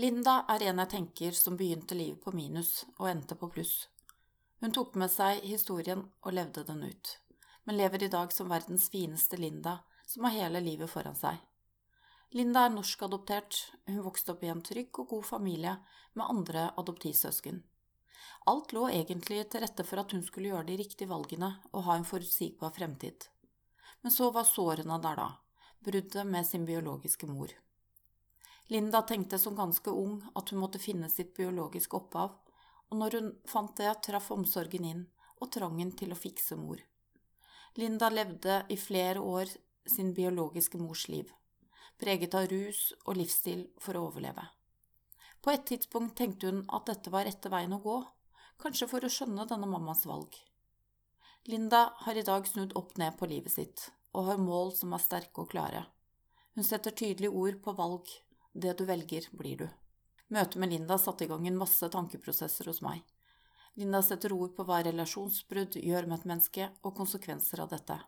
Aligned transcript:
Linda 0.00 0.38
er 0.48 0.62
en 0.70 0.78
jeg 0.80 0.88
tenker 0.88 1.34
som 1.36 1.56
begynte 1.60 1.92
livet 1.92 2.22
på 2.24 2.32
minus 2.32 2.86
og 2.96 3.10
endte 3.10 3.36
på 3.36 3.50
pluss. 3.52 3.90
Hun 4.64 4.72
tok 4.72 4.94
med 4.96 5.10
seg 5.12 5.42
historien 5.44 6.06
og 6.22 6.32
levde 6.32 6.62
den 6.64 6.80
ut, 6.86 7.10
men 7.68 7.76
lever 7.76 8.06
i 8.06 8.08
dag 8.12 8.30
som 8.32 8.48
verdens 8.48 8.86
fineste 8.88 9.36
Linda, 9.36 9.82
som 10.08 10.24
har 10.24 10.32
hele 10.38 10.62
livet 10.64 10.88
foran 10.88 11.18
seg. 11.18 11.36
Linda 12.32 12.62
er 12.64 12.72
norskadoptert, 12.72 13.58
hun 13.90 14.00
vokste 14.06 14.32
opp 14.32 14.46
i 14.46 14.48
en 14.48 14.62
trygg 14.64 14.96
og 15.02 15.10
god 15.10 15.26
familie 15.28 15.74
med 16.14 16.24
andre 16.24 16.62
adoptivsøsken. 16.80 17.60
Alt 18.48 18.72
lå 18.72 18.86
egentlig 18.88 19.42
til 19.52 19.60
rette 19.60 19.84
for 19.84 20.00
at 20.00 20.14
hun 20.16 20.24
skulle 20.24 20.54
gjøre 20.54 20.70
de 20.70 20.78
riktige 20.80 21.10
valgene 21.10 21.50
og 21.72 21.84
ha 21.90 21.98
en 21.98 22.08
forutsigbar 22.08 22.72
fremtid. 22.78 23.28
Men 24.00 24.16
så 24.16 24.30
var 24.32 24.48
sårene 24.48 24.96
der 25.04 25.20
da, 25.20 25.28
bruddet 25.84 26.24
med 26.26 26.48
sin 26.48 26.64
biologiske 26.64 27.28
mor. 27.28 27.52
Linda 28.70 29.02
tenkte 29.02 29.38
som 29.38 29.56
ganske 29.56 29.90
ung 29.90 30.22
at 30.34 30.50
hun 30.50 30.60
måtte 30.62 30.78
finne 30.78 31.10
sitt 31.10 31.34
biologiske 31.36 31.96
opphav, 31.96 32.38
og 32.92 32.98
når 32.98 33.18
hun 33.18 33.28
fant 33.48 33.74
det, 33.76 33.90
traff 34.04 34.30
omsorgen 34.30 34.84
inn 34.84 35.04
og 35.40 35.50
trangen 35.52 35.92
til 35.98 36.12
å 36.12 36.18
fikse 36.18 36.56
mor. 36.56 36.80
Linda 37.80 38.10
levde 38.12 38.62
i 38.68 38.76
flere 38.76 39.20
år 39.20 39.50
sin 39.88 40.12
biologiske 40.14 40.78
mors 40.78 41.06
liv, 41.08 41.30
preget 41.98 42.34
av 42.38 42.46
rus 42.52 42.92
og 43.06 43.16
livsstil 43.16 43.66
for 43.80 43.96
å 43.96 44.06
overleve. 44.10 44.44
På 45.42 45.50
et 45.50 45.64
tidspunkt 45.66 46.14
tenkte 46.20 46.52
hun 46.52 46.62
at 46.70 46.86
dette 46.86 47.10
var 47.10 47.26
rette 47.26 47.50
veien 47.50 47.72
å 47.74 47.80
gå, 47.82 47.98
kanskje 48.62 48.88
for 48.92 49.04
å 49.04 49.10
skjønne 49.10 49.48
denne 49.50 49.66
mammas 49.66 50.04
valg. 50.06 50.36
Linda 51.50 51.88
har 52.04 52.14
i 52.14 52.22
dag 52.22 52.46
snudd 52.46 52.76
opp 52.78 52.94
ned 53.00 53.16
på 53.18 53.26
livet 53.26 53.50
sitt 53.50 53.88
og 54.12 54.28
har 54.28 54.38
mål 54.38 54.70
som 54.76 54.92
er 54.94 55.02
sterke 55.02 55.42
og 55.42 55.50
klare. 55.50 55.86
Hun 56.54 56.68
setter 56.68 56.94
tydelige 56.94 57.32
ord 57.32 57.58
på 57.64 57.74
valg 57.74 58.12
det 58.52 58.76
du 58.78 58.84
velger, 58.84 59.28
blir 59.32 59.56
du. 59.64 59.68
Møtet 60.32 60.56
med 60.60 60.72
Linda 60.72 60.98
satte 60.98 61.24
i 61.24 61.28
gang 61.28 61.46
en 61.48 61.58
masse 61.60 61.88
tankeprosesser 61.92 62.68
hos 62.70 62.80
meg. 62.84 63.02
Linda 63.74 64.02
setter 64.04 64.32
ord 64.32 64.54
på 64.56 64.64
hva 64.68 64.82
relasjonsbrudd 64.84 65.78
gjør 65.80 66.08
med 66.08 66.20
et 66.20 66.28
menneske, 66.28 66.68
og 66.84 66.96
konsekvenser 66.96 67.64
av 67.64 67.72
dette. 67.72 67.98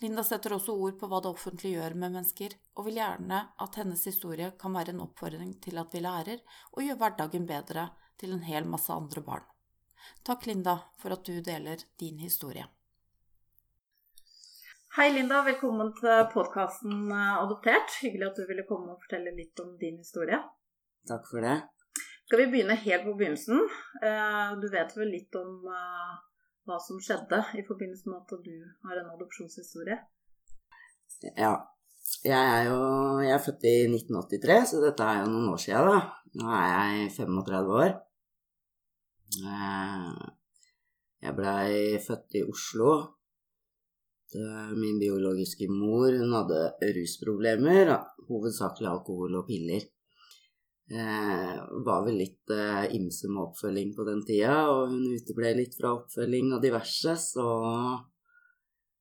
Linda 0.00 0.24
setter 0.24 0.56
også 0.56 0.74
ord 0.74 0.96
på 0.98 1.08
hva 1.08 1.20
det 1.22 1.30
offentlige 1.30 1.78
gjør 1.78 1.94
med 1.94 2.16
mennesker, 2.16 2.56
og 2.76 2.88
vil 2.88 3.00
gjerne 3.00 3.40
at 3.64 3.80
hennes 3.80 4.04
historie 4.08 4.50
kan 4.58 4.74
være 4.74 4.94
en 4.94 5.04
oppfordring 5.04 5.54
til 5.62 5.80
at 5.80 5.92
vi 5.94 6.02
lærer 6.02 6.40
og 6.72 6.84
gjør 6.84 7.00
hverdagen 7.02 7.48
bedre 7.48 7.88
til 8.18 8.34
en 8.34 8.44
hel 8.48 8.68
masse 8.68 8.92
andre 8.92 9.22
barn. 9.24 9.44
Takk, 10.26 10.48
Linda, 10.48 10.78
for 10.98 11.14
at 11.14 11.24
du 11.28 11.38
deler 11.44 11.84
din 12.00 12.18
historie. 12.18 12.66
Hei, 14.92 15.06
Linda. 15.08 15.38
Velkommen 15.40 15.94
til 15.96 16.26
podkasten 16.34 17.06
eh, 17.08 17.28
Adoptert. 17.40 17.94
Hyggelig 18.02 18.26
at 18.26 18.36
du 18.36 18.42
ville 18.44 18.64
komme 18.68 18.92
og 18.92 19.00
fortelle 19.00 19.30
litt 19.32 19.60
om 19.62 19.70
din 19.80 19.94
historie. 19.96 20.36
Takk 21.08 21.24
for 21.30 21.40
det. 21.40 21.54
Skal 22.26 22.42
vi 22.42 22.50
begynne 22.52 22.76
helt 22.76 23.06
på 23.06 23.14
begynnelsen? 23.16 23.62
Eh, 24.04 24.50
du 24.60 24.66
vet 24.74 24.92
vel 24.98 25.08
litt 25.14 25.38
om 25.40 25.64
eh, 25.64 26.10
hva 26.68 26.76
som 26.84 27.00
skjedde 27.00 27.38
i 27.56 27.64
forbindelse 27.70 28.12
med 28.12 28.18
at 28.20 28.44
du 28.44 28.58
har 28.84 29.00
en 29.00 29.08
adopsjonshistorie? 29.14 29.96
Ja. 31.40 31.54
Jeg 32.28 32.36
er 32.36 32.68
jo 32.68 32.76
jeg 33.24 33.32
er 33.32 33.42
født 33.48 33.64
i 33.72 33.74
1983, 33.94 34.60
så 34.74 34.84
dette 34.84 35.08
er 35.08 35.22
jo 35.22 35.32
noen 35.32 35.48
år 35.54 35.64
siden, 35.64 35.88
da. 35.88 36.20
Nå 36.36 36.52
er 36.58 36.68
jeg 36.74 37.08
35 37.16 37.80
år. 37.80 37.96
Jeg 41.24 41.36
blei 41.40 41.72
født 42.10 42.42
i 42.42 42.44
Oslo 42.44 42.92
min 44.78 45.00
biologiske 45.00 45.68
mor 45.70 46.14
hun 46.14 46.32
hadde 46.36 46.60
rusproblemer, 46.96 47.92
hovedsakelig 48.28 48.88
alkohol 48.90 49.40
og 49.40 49.48
piller. 49.48 49.84
Eh, 50.92 51.58
var 51.86 52.02
vel 52.04 52.18
litt 52.20 52.50
eh, 52.52 52.90
ymse 52.98 53.30
med 53.30 53.46
oppfølging 53.46 53.92
på 53.96 54.04
den 54.04 54.24
tida, 54.28 54.56
og 54.68 54.90
hun 54.90 55.06
uteble 55.14 55.54
litt 55.56 55.76
fra 55.78 55.94
oppfølging 55.96 56.50
og 56.52 56.64
diverse, 56.64 57.14
så 57.22 57.46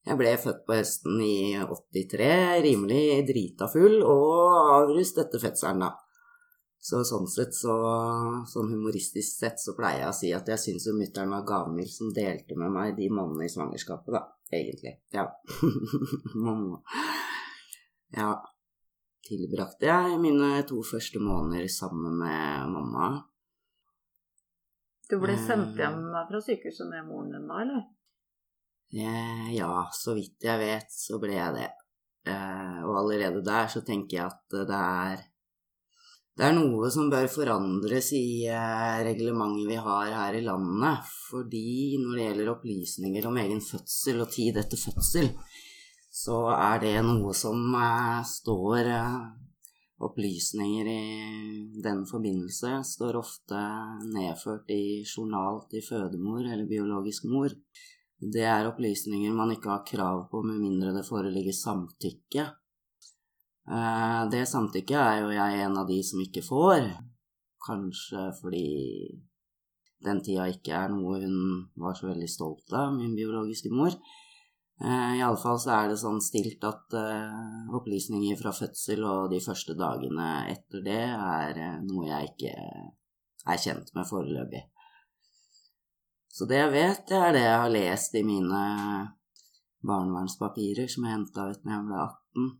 jeg 0.08 0.18
ble 0.18 0.32
født 0.40 0.62
på 0.66 0.78
høsten 0.78 1.20
i 1.26 1.58
83, 1.60 2.30
rimelig 2.64 3.26
drita 3.28 3.68
full 3.70 4.00
og 4.02 4.72
avrustet 4.78 5.28
etter 5.28 5.44
fødselen, 5.44 5.84
da. 5.84 5.92
Så 6.82 7.04
sånn 7.06 7.28
sett, 7.30 7.54
så, 7.54 7.74
sånn 8.50 8.72
humoristisk 8.74 9.36
sett, 9.38 9.60
så 9.62 9.76
pleier 9.78 10.02
jeg 10.02 10.10
å 10.10 10.18
si 10.18 10.32
at 10.34 10.48
jeg 10.50 10.62
syns 10.64 10.88
jo 10.90 10.96
mutter'n 10.98 11.30
var 11.30 11.44
gavmild 11.46 11.92
som 11.94 12.10
delte 12.16 12.58
med 12.58 12.74
meg 12.74 12.96
de 12.98 13.10
månedene 13.14 13.46
i 13.46 13.54
svangerskapet, 13.54 14.16
da. 14.16 14.24
Egentlig. 14.52 14.96
Ja. 15.14 15.28
Mamma. 16.46 16.82
ja. 18.18 18.34
Tilbrakte 19.22 19.86
jeg 19.86 20.18
mine 20.20 20.64
to 20.68 20.82
første 20.84 21.22
måneder 21.22 21.70
sammen 21.72 22.18
med 22.20 22.72
mamma. 22.74 23.12
Du 25.08 25.20
ble 25.22 25.36
sendt 25.38 25.78
eh. 25.78 25.84
hjem 25.84 26.02
fra 26.28 26.42
sykehuset 26.42 26.90
med 26.90 27.06
moren 27.06 27.30
din 27.36 27.46
da, 27.48 27.60
eller? 27.62 27.84
Ja, 29.54 29.86
så 29.94 30.18
vidt 30.18 30.44
jeg 30.44 30.60
vet, 30.60 30.90
så 30.92 31.22
ble 31.22 31.38
jeg 31.38 31.56
det. 31.60 31.70
Eh, 32.34 32.82
og 32.84 32.98
allerede 33.06 33.46
der 33.46 33.70
så 33.72 33.86
tenker 33.86 34.18
jeg 34.18 34.26
at 34.26 34.58
det 34.68 34.82
er 34.82 35.24
det 36.42 36.48
er 36.50 36.56
noe 36.58 36.88
som 36.90 37.10
bør 37.12 37.28
forandres 37.30 38.08
i 38.18 38.48
eh, 38.50 39.02
reglementet 39.06 39.68
vi 39.70 39.76
har 39.78 40.08
her 40.10 40.38
i 40.40 40.42
landet. 40.42 41.12
Fordi 41.30 42.00
når 42.02 42.16
det 42.18 42.24
gjelder 42.24 42.50
opplysninger 42.56 43.28
om 43.30 43.38
egen 43.38 43.62
fødsel 43.62 44.24
og 44.24 44.32
tid 44.34 44.58
etter 44.58 44.82
fødsel, 44.82 45.30
så 46.10 46.40
er 46.56 46.82
det 46.82 46.96
noe 47.06 47.36
som 47.38 47.62
eh, 47.78 48.24
står 48.26 48.90
eh, 48.90 49.22
Opplysninger 50.02 50.88
i 50.90 51.82
den 51.86 52.00
forbindelse 52.10 52.80
står 52.90 53.20
ofte 53.20 53.60
nedført 54.10 54.72
i 54.74 55.04
journal 55.06 55.60
til 55.70 55.84
fødemor 55.86 56.42
eller 56.42 56.66
biologisk 56.66 57.28
mor. 57.30 57.54
Det 58.18 58.48
er 58.50 58.66
opplysninger 58.66 59.38
man 59.38 59.54
ikke 59.54 59.70
har 59.70 59.86
krav 59.86 60.24
på 60.32 60.42
med 60.42 60.58
mindre 60.58 60.96
det 60.98 61.06
foreligger 61.06 61.54
samtykke 61.54 62.48
det 64.32 64.42
samtykket 64.50 64.98
er 65.00 65.18
jo 65.22 65.30
jeg 65.32 65.60
en 65.64 65.78
av 65.80 65.88
de 65.88 66.02
som 66.04 66.20
ikke 66.20 66.44
får. 66.44 66.90
Kanskje 67.64 68.26
fordi 68.40 68.66
den 70.06 70.22
tida 70.26 70.48
ikke 70.50 70.74
er 70.76 70.92
noe 70.92 71.22
hun 71.22 71.38
var 71.80 71.96
så 71.98 72.10
veldig 72.10 72.30
stolt 72.30 72.74
av, 72.74 72.94
min 72.96 73.14
biologiske 73.16 73.72
mor. 73.74 73.94
Eh, 74.82 75.18
Iallfall 75.20 75.60
så 75.62 75.76
er 75.76 75.92
det 75.92 76.00
sånn 76.02 76.18
stilt 76.26 76.64
at 76.66 76.96
uh, 76.98 77.68
opplysninger 77.78 78.40
fra 78.40 78.54
fødsel 78.56 79.04
og 79.06 79.28
de 79.30 79.38
første 79.44 79.76
dagene 79.78 80.30
etter 80.50 80.82
det 80.88 81.04
er 81.06 81.60
noe 81.86 82.08
jeg 82.08 82.32
ikke 82.32 82.54
er 83.52 83.62
kjent 83.62 83.94
med 83.94 84.10
foreløpig. 84.10 84.64
Så 86.32 86.48
det 86.50 86.58
jeg 86.64 86.74
vet, 86.74 87.04
det 87.12 87.20
er 87.20 87.36
det 87.36 87.46
jeg 87.46 87.62
har 87.62 87.74
lest 87.76 88.18
i 88.18 88.26
mine 88.26 88.64
barnevernspapirer 89.86 90.90
som 90.90 91.06
jeg 91.06 91.18
henta 91.18 91.50
ut 91.52 91.62
da 91.62 91.76
jeg 91.76 91.86
ble 91.86 92.02
18. 92.08 92.52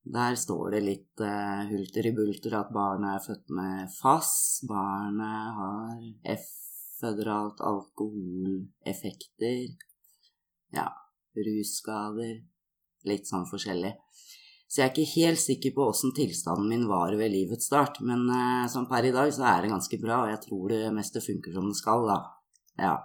Der 0.00 0.34
står 0.38 0.70
det 0.74 0.80
litt 0.80 1.20
uh, 1.20 1.66
hulter 1.68 2.06
i 2.08 2.12
bulter 2.16 2.54
at 2.56 2.72
barnet 2.72 3.18
er 3.18 3.24
født 3.24 3.50
med 3.52 3.90
FAS. 3.92 4.62
Barnet 4.68 5.56
har 5.58 5.98
F-føderalt 6.36 7.60
alkoholeffekter. 7.60 9.66
Ja, 10.72 10.88
russkader. 11.36 12.40
Litt 13.08 13.28
sånn 13.28 13.44
forskjellig. 13.48 13.92
Så 14.70 14.80
jeg 14.80 14.86
er 14.86 14.94
ikke 14.94 15.18
helt 15.18 15.42
sikker 15.42 15.74
på 15.76 15.86
åssen 15.90 16.14
tilstanden 16.16 16.70
min 16.70 16.88
var 16.88 17.12
ved 17.18 17.32
livets 17.34 17.66
start, 17.68 18.00
men 18.06 18.24
uh, 18.30 18.66
som 18.70 18.88
per 18.88 19.04
i 19.04 19.14
dag 19.14 19.32
så 19.34 19.44
er 19.52 19.64
det 19.64 19.74
ganske 19.74 20.00
bra, 20.00 20.22
og 20.24 20.32
jeg 20.32 20.42
tror 20.46 20.72
det 20.72 20.96
meste 20.96 21.20
funker 21.24 21.56
som 21.56 21.68
det 21.68 21.76
skal, 21.76 22.08
da. 22.08 22.18
Ja. 22.80 22.96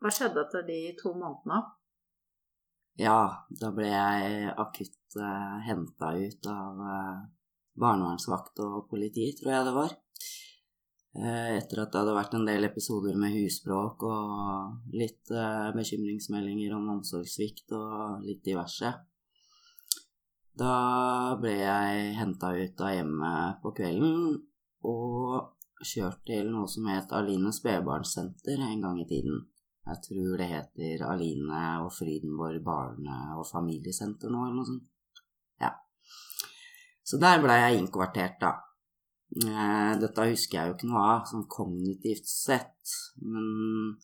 Hva 0.00 0.12
skjedde 0.12 0.46
etter 0.46 0.62
de 0.68 0.78
to 1.00 1.12
månedene? 1.18 1.64
Ja, 3.00 3.46
da 3.50 3.72
ble 3.74 3.88
jeg 3.90 4.50
akutt 4.54 5.16
eh, 5.18 5.54
henta 5.66 6.12
ut 6.14 6.46
av 6.46 6.78
uh, 6.78 7.22
barnevernsvakt 7.74 8.60
og 8.62 8.84
politi, 8.90 9.32
tror 9.34 9.50
jeg 9.50 9.66
det 9.66 9.72
var. 9.74 9.94
Uh, 11.14 11.56
etter 11.56 11.82
at 11.82 11.90
det 11.90 11.98
hadde 12.00 12.14
vært 12.14 12.36
en 12.38 12.46
del 12.46 12.66
episoder 12.68 13.18
med 13.18 13.34
husbråk 13.34 14.04
og 14.06 14.94
litt 14.94 15.32
uh, 15.34 15.74
bekymringsmeldinger 15.74 16.76
om 16.76 16.92
omsorgssvikt 16.94 17.74
og 17.74 18.22
litt 18.28 18.44
diverse. 18.46 18.92
Da 20.54 20.74
ble 21.42 21.56
jeg 21.58 22.12
henta 22.20 22.52
ut 22.54 22.84
av 22.86 22.94
hjemmet 22.94 23.58
på 23.64 23.74
kvelden 23.74 24.36
og 24.86 25.82
kjørt 25.82 26.22
til 26.30 26.46
noe 26.54 26.70
som 26.70 26.86
het 26.92 27.10
Aline 27.18 27.50
spedbarnssenter 27.50 28.62
en 28.62 28.86
gang 28.86 29.02
i 29.02 29.08
tiden. 29.10 29.42
Jeg 29.84 30.00
tror 30.06 30.40
det 30.40 30.48
heter 30.48 31.02
Aline 31.04 31.62
og 31.84 31.90
Frydenborg 31.92 32.62
barne- 32.64 33.36
og 33.36 33.44
familiesenter 33.48 34.32
nå, 34.32 34.46
eller 34.46 34.56
noe 34.56 34.68
sånt. 34.70 34.86
Ja. 35.60 35.74
Så 37.04 37.20
der 37.20 37.42
blei 37.42 37.58
jeg 37.60 37.82
innkvartert, 37.82 38.38
da. 38.40 38.54
Eh, 39.34 39.92
dette 40.00 40.28
husker 40.30 40.58
jeg 40.58 40.70
jo 40.70 40.76
ikke 40.76 40.88
noe 40.88 41.04
av, 41.10 41.28
sånn 41.28 41.44
kognitivt 41.50 42.28
sett, 42.30 42.94
men 43.20 43.98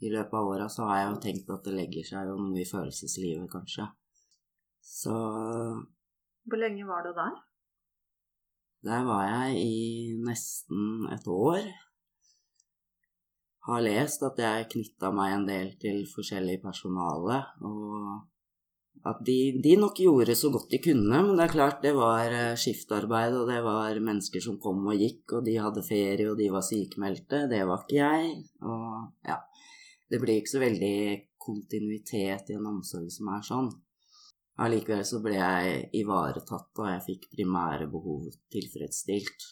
i 0.00 0.08
løpet 0.08 0.36
av 0.38 0.48
åra 0.54 0.68
så 0.72 0.86
har 0.88 1.02
jeg 1.02 1.10
jo 1.10 1.20
tenkt 1.26 1.52
at 1.52 1.68
det 1.68 1.76
legger 1.76 2.06
seg 2.06 2.30
jo 2.30 2.38
noe 2.40 2.62
i 2.62 2.68
følelseslivet, 2.68 3.50
kanskje. 3.52 3.90
Så 4.80 5.12
Hvor 6.48 6.60
lenge 6.62 6.86
var 6.88 7.04
du 7.04 7.12
der? 7.12 7.36
Der 8.88 9.04
var 9.04 9.26
jeg 9.28 9.60
i 9.60 10.16
nesten 10.24 11.10
et 11.12 11.26
år. 11.28 11.66
Har 13.68 13.84
lest 13.84 14.22
at 14.24 14.38
jeg 14.40 14.68
knytta 14.72 15.10
meg 15.12 15.34
en 15.34 15.46
del 15.48 15.72
til 15.80 16.04
forskjellig 16.08 16.60
personale, 16.62 17.42
og 17.66 19.10
at 19.10 19.20
de, 19.24 19.36
de, 19.64 19.74
nok 19.80 19.96
gjorde 20.00 20.34
så 20.36 20.50
godt 20.52 20.72
de 20.74 20.80
kunne, 20.84 21.20
men 21.24 21.36
det 21.38 21.46
er 21.46 21.52
klart 21.54 21.84
det 21.84 21.92
var 21.96 22.32
eh, 22.36 22.56
skiftarbeid, 22.60 23.36
og 23.36 23.48
det 23.48 23.60
var 23.64 24.00
mennesker 24.00 24.44
som 24.44 24.58
kom 24.60 24.82
og 24.92 25.00
gikk, 25.00 25.38
og 25.38 25.46
de 25.46 25.56
hadde 25.56 25.84
ferie, 25.86 26.26
og 26.28 26.36
de 26.40 26.50
var 26.52 26.64
sykemeldte. 26.66 27.46
Det 27.48 27.62
var 27.68 27.84
ikke 27.84 28.00
jeg. 28.00 28.34
Og 28.68 29.28
ja, 29.28 29.38
det 30.12 30.20
blir 30.20 30.40
ikke 30.40 30.52
så 30.52 30.64
veldig 30.64 30.96
kontinuitet 31.40 32.52
i 32.52 32.58
en 32.58 32.68
omsorg 32.74 33.08
som 33.14 33.32
er 33.32 33.46
sånn. 33.46 33.70
Allikevel 34.60 35.06
så 35.08 35.22
ble 35.24 35.38
jeg 35.38 35.86
ivaretatt, 36.02 36.68
og 36.76 36.90
jeg 36.90 37.06
fikk 37.06 37.30
primære 37.38 37.88
behov 37.88 38.28
tilfredsstilt. 38.52 39.48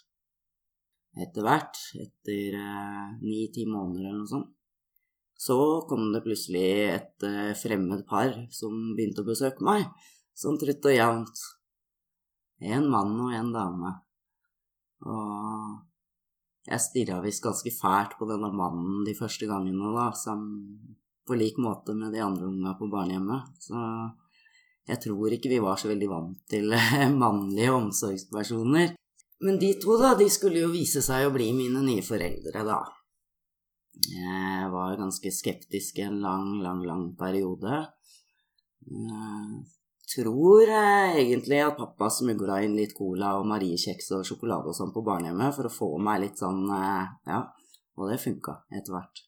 Etter 1.19 1.43
hvert, 1.43 1.79
etter 1.99 2.55
eh, 2.55 3.07
ni-ti 3.25 3.65
eh, 3.65 3.71
måneder 3.71 4.07
eller 4.07 4.21
noe 4.21 4.31
sånt, 4.31 4.55
så 5.39 5.57
kom 5.87 6.09
det 6.13 6.25
plutselig 6.25 6.69
et 6.91 7.27
uh, 7.27 7.55
fremmed 7.55 8.01
par 8.09 8.33
som 8.51 8.75
begynte 8.99 9.23
å 9.23 9.29
besøke 9.29 9.63
meg, 9.63 9.85
sånn 10.35 10.59
trutt 10.59 10.89
og 10.91 10.97
jevnt. 10.97 11.43
En 12.75 12.89
mann 12.91 13.15
og 13.23 13.35
en 13.39 13.53
dame. 13.55 13.93
Og 15.07 15.77
jeg 16.67 16.83
stirra 16.83 17.21
visst 17.23 17.45
ganske 17.45 17.71
fælt 17.71 18.17
på 18.19 18.27
denne 18.27 18.51
mannen 18.51 19.07
de 19.07 19.15
første 19.15 19.47
gangene, 19.47 19.93
da, 19.95 20.09
som, 20.19 20.43
på 21.23 21.39
lik 21.39 21.63
måte 21.63 21.95
med 21.95 22.11
de 22.15 22.25
andre 22.25 22.51
unga 22.51 22.75
på 22.81 22.91
barnehjemmet. 22.91 23.63
Så 23.63 23.79
jeg 24.91 25.03
tror 25.07 25.39
ikke 25.39 25.55
vi 25.55 25.63
var 25.63 25.79
så 25.79 25.93
veldig 25.93 26.11
vant 26.11 26.43
til 26.51 26.75
mannlige 27.23 27.79
omsorgspersoner. 27.79 28.99
Men 29.45 29.59
de 29.59 29.73
to, 29.79 29.97
da, 30.01 30.15
de 30.19 30.27
skulle 30.31 30.63
jo 30.65 30.71
vise 30.73 31.03
seg 31.05 31.29
å 31.29 31.35
bli 31.35 31.53
mine 31.55 31.83
nye 31.85 32.03
foreldre, 32.03 32.65
da. 32.67 32.81
Jeg 34.07 34.71
var 34.73 34.99
ganske 34.99 35.31
skeptisk 35.35 35.99
i 35.99 36.07
en 36.07 36.21
lang, 36.23 36.59
lang, 36.63 36.83
lang 36.87 37.05
periode. 37.19 37.85
Jeg 38.89 40.25
tror 40.25 40.73
egentlig 40.73 41.61
at 41.63 41.79
pappa 41.79 42.09
smugla 42.15 42.61
inn 42.65 42.77
litt 42.79 42.95
cola 42.97 43.35
og 43.39 43.47
mariekjeks 43.51 44.13
og 44.17 44.27
sjokolade 44.27 44.71
og 44.71 44.79
sånn 44.79 44.95
på 44.95 45.05
barnehjemmet 45.07 45.57
for 45.57 45.69
å 45.69 45.75
få 45.75 45.89
meg 46.03 46.23
litt 46.25 46.43
sånn 46.43 46.63
Ja, 46.71 47.43
og 47.99 48.11
det 48.11 48.21
funka 48.23 48.63
etter 48.71 48.95
hvert. 48.95 49.25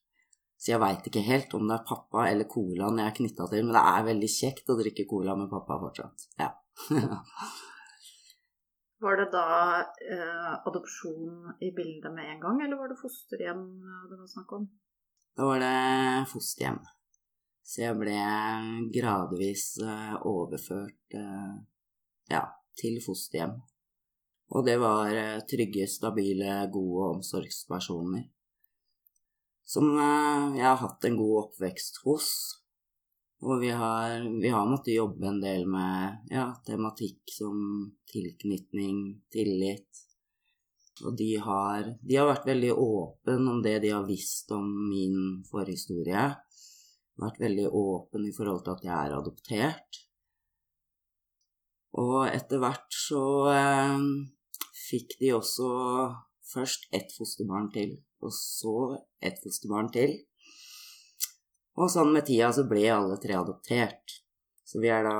Så 0.60 0.74
jeg 0.74 0.82
veit 0.82 1.06
ikke 1.08 1.24
helt 1.24 1.54
om 1.56 1.66
det 1.68 1.78
er 1.78 1.88
pappa 1.88 2.26
eller 2.28 2.48
colaen 2.50 3.00
jeg 3.00 3.08
er 3.08 3.16
knytta 3.16 3.48
til, 3.48 3.64
men 3.64 3.76
det 3.78 3.84
er 3.94 4.08
veldig 4.10 4.30
kjekt 4.34 4.70
å 4.70 4.78
drikke 4.80 5.08
cola 5.08 5.36
med 5.38 5.52
pappa 5.52 5.80
fortsatt. 5.80 6.30
Ja. 6.40 6.52
Var 9.00 9.16
det 9.16 9.30
da 9.32 9.46
eh, 10.12 10.52
adopsjon 10.68 11.54
i 11.64 11.70
bildet 11.72 12.12
med 12.12 12.34
en 12.34 12.40
gang, 12.40 12.62
eller 12.62 12.76
var 12.76 12.90
det 12.92 13.00
fosterhjem 13.00 13.62
eh, 13.80 14.02
det 14.10 14.18
var 14.20 14.28
snakk 14.28 14.52
om? 14.58 14.66
Da 15.36 15.46
var 15.48 15.62
det 15.62 16.28
fosterhjem. 16.28 16.82
Så 17.64 17.84
jeg 17.84 17.96
ble 17.96 18.18
gradvis 18.92 19.64
eh, 19.80 20.14
overført 20.28 21.16
eh, 21.16 21.54
ja, 22.28 22.42
til 22.76 23.00
fosterhjem. 23.04 23.56
Og 24.50 24.66
det 24.66 24.76
var 24.82 25.14
eh, 25.14 25.40
trygge, 25.48 25.88
stabile, 25.88 26.58
gode 26.74 27.08
omsorgspersoner. 27.14 28.26
Som 29.64 29.94
eh, 29.94 30.58
jeg 30.58 30.66
har 30.66 30.80
hatt 30.82 31.08
en 31.08 31.16
god 31.22 31.36
oppvekst 31.46 32.02
hos. 32.04 32.28
Og 33.40 33.60
vi 33.62 33.70
har, 33.72 34.20
vi 34.40 34.48
har, 34.52 34.66
måttet 34.68 34.98
jobbe 34.98 35.28
en 35.30 35.40
del 35.40 35.64
med 35.68 36.28
ja, 36.28 36.50
tematikk 36.66 37.32
som 37.32 37.56
tilknytning, 38.12 38.98
tillit. 39.32 40.02
Og 41.00 41.16
de 41.16 41.30
har, 41.40 41.94
de 42.04 42.18
har 42.20 42.28
vært 42.28 42.50
veldig 42.50 42.74
åpne 42.76 43.54
om 43.54 43.62
det 43.64 43.78
de 43.86 43.94
har 43.94 44.04
visst 44.04 44.52
om 44.52 44.66
min 44.90 45.40
forhistorie. 45.48 46.26
Vært 47.20 47.40
veldig 47.40 47.70
åpne 47.80 48.28
i 48.28 48.36
forhold 48.36 48.60
til 48.66 48.76
at 48.76 48.84
jeg 48.84 48.96
er 48.98 49.16
adoptert. 49.16 50.00
Og 52.00 52.28
etter 52.28 52.60
hvert 52.60 52.92
så 52.94 53.24
eh, 53.54 54.04
fikk 54.76 55.16
de 55.22 55.32
også 55.38 55.70
først 56.52 56.90
ett 56.94 57.12
fosterbarn 57.16 57.72
til, 57.72 57.96
og 58.20 58.34
så 58.36 58.74
ett 59.24 59.40
fosterbarn 59.42 59.90
til. 59.96 60.18
Og 61.80 61.88
sånn 61.88 62.10
med 62.12 62.26
tida 62.28 62.50
så 62.52 62.66
ble 62.68 62.84
alle 62.92 63.16
tre 63.22 63.38
adoptert. 63.38 64.20
Så 64.70 64.78
vi 64.82 64.90
er 64.92 65.02
da 65.02 65.14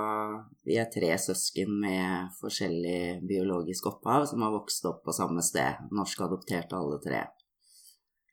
vi 0.69 0.77
er 0.79 0.91
tre 0.93 1.11
søsken 1.19 1.73
med 1.83 2.35
forskjellig 2.39 3.23
biologisk 3.27 3.89
opphav 3.91 4.29
som 4.31 4.45
har 4.45 4.53
vokst 4.55 4.85
opp 4.91 5.01
på 5.07 5.15
samme 5.17 5.43
sted. 5.43 5.89
Norskadopterte 5.97 6.77
alle 6.79 7.01
tre. 7.03 7.23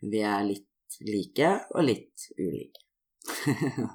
Vi 0.03 0.21
er 0.21 0.43
litt 0.45 0.99
like 1.07 1.53
og 1.73 1.87
litt 1.87 2.27
ulike. 2.37 2.83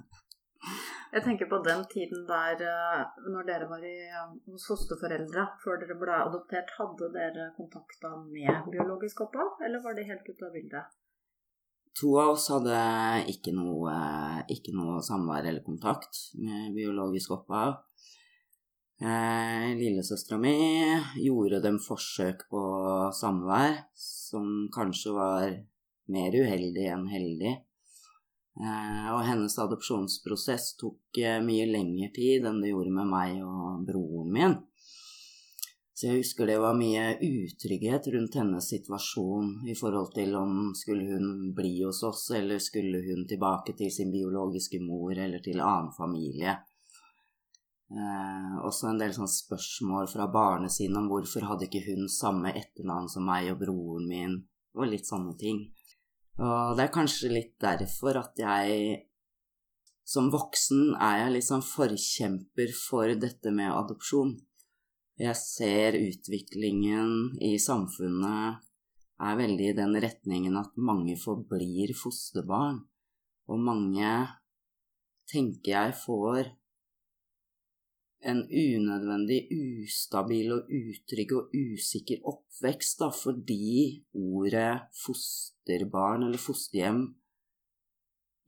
Jeg 1.12 1.24
tenker 1.26 1.48
på 1.50 1.58
den 1.60 1.82
tiden 1.92 2.24
der 2.24 2.62
eh, 2.64 3.00
når 3.28 3.44
dere 3.44 3.68
var 3.68 3.82
i, 3.84 3.96
hos 4.48 4.64
fosterforeldre 4.70 5.44
før 5.60 5.82
dere 5.82 5.98
ble 6.00 6.14
adoptert. 6.16 6.72
Hadde 6.78 7.10
dere 7.12 7.50
kontakta 7.58 8.14
med 8.24 8.70
biologisk 8.72 9.20
opphav, 9.26 9.58
eller 9.60 9.84
var 9.84 9.98
det 9.98 10.08
helt 10.08 10.24
ute 10.24 10.48
av 10.48 10.56
bildet? 10.56 11.01
To 12.00 12.14
av 12.20 12.34
oss 12.34 12.48
hadde 12.48 12.76
ikke 13.28 13.52
noe, 13.52 13.94
ikke 14.52 14.72
noe 14.76 15.02
samvær 15.04 15.44
eller 15.44 15.64
kontakt 15.64 16.22
med 16.40 16.72
biologisk 16.76 17.34
opphav. 17.36 17.82
Eh, 19.02 19.66
Lillesøstera 19.76 20.38
mi 20.40 20.54
gjorde 21.20 21.60
dem 21.64 21.80
forsøk 21.82 22.46
på 22.52 22.62
samvær 23.18 23.82
som 23.98 24.70
kanskje 24.72 25.14
var 25.16 25.56
mer 26.14 26.36
uheldig 26.38 26.86
enn 26.94 27.08
heldig. 27.10 27.54
Eh, 28.62 29.06
og 29.12 29.24
hennes 29.26 29.58
adopsjonsprosess 29.64 30.76
tok 30.80 31.20
eh, 31.20 31.40
mye 31.44 31.66
lengre 31.68 32.12
tid 32.14 32.46
enn 32.48 32.60
det 32.62 32.72
gjorde 32.72 32.94
med 32.94 33.10
meg 33.10 33.40
og 33.44 33.84
broren 33.88 34.32
min. 34.32 34.56
Så 35.92 36.08
jeg 36.08 36.22
husker 36.22 36.48
det 36.48 36.56
var 36.62 36.76
mye 36.76 37.18
utrygghet 37.20 38.06
rundt 38.14 38.36
hennes 38.40 38.68
situasjon 38.72 39.50
i 39.68 39.74
forhold 39.76 40.14
til 40.16 40.32
om 40.38 40.72
skulle 40.76 41.04
hun 41.10 41.52
bli 41.56 41.74
hos 41.82 42.00
oss, 42.08 42.30
eller 42.32 42.62
skulle 42.64 43.02
hun 43.04 43.26
tilbake 43.28 43.76
til 43.76 43.92
sin 43.92 44.12
biologiske 44.14 44.80
mor 44.80 45.12
eller 45.12 45.44
til 45.44 45.60
annen 45.60 45.92
familie. 45.96 46.56
Eh, 47.92 48.54
også 48.64 48.88
en 48.88 49.02
del 49.02 49.12
spørsmål 49.12 50.08
fra 50.08 50.30
barnet 50.32 50.72
sine 50.72 50.96
om 50.96 51.10
hvorfor 51.12 51.44
hadde 51.44 51.68
ikke 51.68 51.84
hun 51.90 52.08
samme 52.08 52.54
etternavn 52.56 53.10
som 53.12 53.28
meg 53.28 53.50
og 53.52 53.60
broren 53.60 54.08
min, 54.08 54.38
og 54.72 54.88
litt 54.88 55.04
sånne 55.04 55.36
ting. 55.36 55.66
Og 56.40 56.72
det 56.78 56.86
er 56.86 56.94
kanskje 56.94 57.34
litt 57.34 57.58
derfor 57.60 58.16
at 58.22 58.40
jeg 58.40 59.02
som 60.08 60.30
voksen 60.32 60.96
er 60.96 61.20
jeg 61.20 61.44
sånn 61.46 61.62
forkjemper 61.64 62.72
for 62.74 63.12
dette 63.20 63.52
med 63.54 63.70
adopsjon. 63.70 64.32
Jeg 65.22 65.38
ser 65.38 65.94
utviklingen 65.94 67.36
i 67.46 67.52
samfunnet 67.62 68.64
er 69.22 69.36
veldig 69.38 69.68
i 69.70 69.76
den 69.76 69.94
retningen 70.02 70.56
at 70.58 70.72
mange 70.74 71.14
forblir 71.20 71.92
fosterbarn, 71.94 72.80
og 73.46 73.60
mange, 73.62 74.14
tenker 75.30 75.76
jeg, 75.76 75.94
får 76.00 76.50
en 78.32 78.42
unødvendig 78.50 79.38
ustabil 79.60 80.56
og 80.56 80.74
utrygg 80.80 81.36
og 81.38 81.54
usikker 81.54 82.26
oppvekst 82.32 83.02
da, 83.04 83.12
fordi 83.14 84.02
ordet 84.18 84.82
fosterbarn 85.04 86.26
eller 86.26 86.42
fosterhjem 86.42 87.02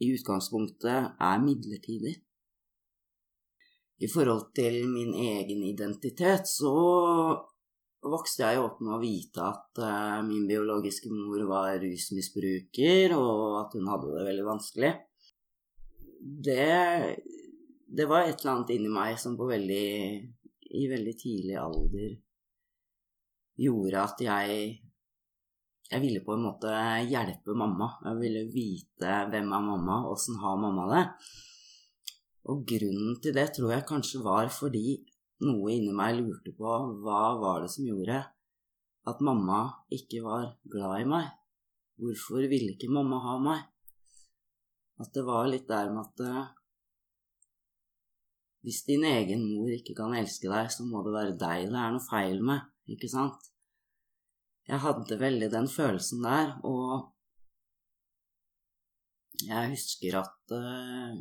i 0.02 0.11
utgangspunktet 0.19 1.14
er 1.23 1.43
midlertidig 1.47 2.19
i 4.03 4.09
forhold 4.11 4.51
til 4.57 4.81
min 4.91 5.15
egen 5.15 5.63
identitet, 5.67 6.49
så 6.51 6.75
vokste 8.05 8.49
jeg 8.49 8.61
opp 8.61 8.81
med 8.85 8.97
å 8.97 9.01
vite 9.03 9.45
at 9.45 9.81
uh, 9.81 10.21
min 10.27 10.49
biologiske 10.49 11.13
mor 11.13 11.45
var 11.49 11.79
rusmisbruker, 11.83 13.15
og 13.17 13.61
at 13.63 13.77
hun 13.79 13.89
hadde 13.93 14.13
det 14.13 14.27
veldig 14.29 14.47
vanskelig. 14.49 14.93
Det, 16.49 16.69
det 17.87 18.09
var 18.11 18.27
et 18.27 18.41
eller 18.41 18.55
annet 18.57 18.75
inni 18.75 18.93
meg 18.93 19.19
som 19.21 19.39
på 19.39 19.49
veldig, 19.49 19.89
i 20.75 20.85
veldig 20.91 21.17
tidlig 21.21 21.59
alder 21.61 22.15
gjorde 23.61 24.01
at 24.03 24.25
jeg 24.25 24.65
jeg 25.85 26.01
ville 26.01 26.23
på 26.25 26.33
en 26.35 26.47
måte 26.47 26.71
hjelpe 27.07 27.55
mamma. 27.55 27.91
Jeg 28.03 28.17
ville 28.19 28.45
vite 28.51 29.19
hvem 29.31 29.51
er 29.53 29.67
mamma, 29.69 29.99
åssen 30.11 30.41
har 30.41 30.57
mamma 30.59 30.87
det. 30.91 31.03
Og 32.51 32.65
grunnen 32.69 33.21
til 33.25 33.35
det 33.37 33.49
tror 33.57 33.73
jeg 33.73 33.89
kanskje 33.89 34.23
var 34.25 34.51
fordi 34.53 34.99
noe 35.45 35.73
inni 35.73 35.95
meg 35.97 36.19
lurte 36.19 36.53
på 36.57 36.73
hva 37.05 37.23
var 37.41 37.65
det 37.65 37.71
som 37.73 37.87
gjorde 37.89 38.21
at 39.11 39.23
mamma 39.25 39.61
ikke 39.93 40.21
var 40.25 40.51
glad 40.73 41.05
i 41.05 41.09
meg? 41.15 41.31
Hvorfor 42.01 42.45
ville 42.51 42.75
ikke 42.75 42.93
mamma 42.93 43.21
ha 43.25 43.39
meg? 43.41 43.65
At 45.01 45.11
det 45.17 45.25
var 45.27 45.49
litt 45.51 45.67
der 45.69 45.91
med 45.93 46.05
at 46.05 46.23
eh, 46.25 46.53
hvis 48.65 48.85
din 48.89 49.05
egen 49.05 49.43
mor 49.49 49.73
ikke 49.73 49.97
kan 49.97 50.15
elske 50.17 50.49
deg, 50.49 50.71
så 50.73 50.87
må 50.89 51.03
det 51.05 51.17
være 51.17 51.35
deg 51.41 51.67
det 51.73 51.81
er 51.81 51.97
noe 51.97 52.07
feil 52.07 52.41
med, 52.45 52.65
ikke 52.89 53.11
sant? 53.13 53.51
jeg 54.69 54.81
hadde 54.81 55.21
veldig 55.21 55.51
den 55.53 55.67
følelsen 55.69 56.23
der, 56.25 56.55
og 56.65 57.11
jeg 59.45 59.73
husker 59.75 60.21
at 60.23 60.55
uh, 60.57 61.19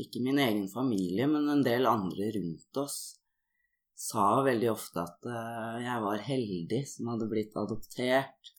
ikke 0.00 0.22
min 0.24 0.40
egen 0.42 0.66
familie, 0.70 1.26
men 1.30 1.48
en 1.50 1.62
del 1.66 1.86
andre 1.86 2.30
rundt 2.34 2.80
oss 2.82 2.98
sa 3.94 4.42
veldig 4.42 4.70
ofte 4.72 5.02
at 5.04 5.26
uh, 5.30 5.76
jeg 5.82 6.02
var 6.02 6.24
heldig 6.28 6.80
som 6.90 7.10
hadde 7.12 7.30
blitt 7.30 7.54
adoptert. 7.58 8.52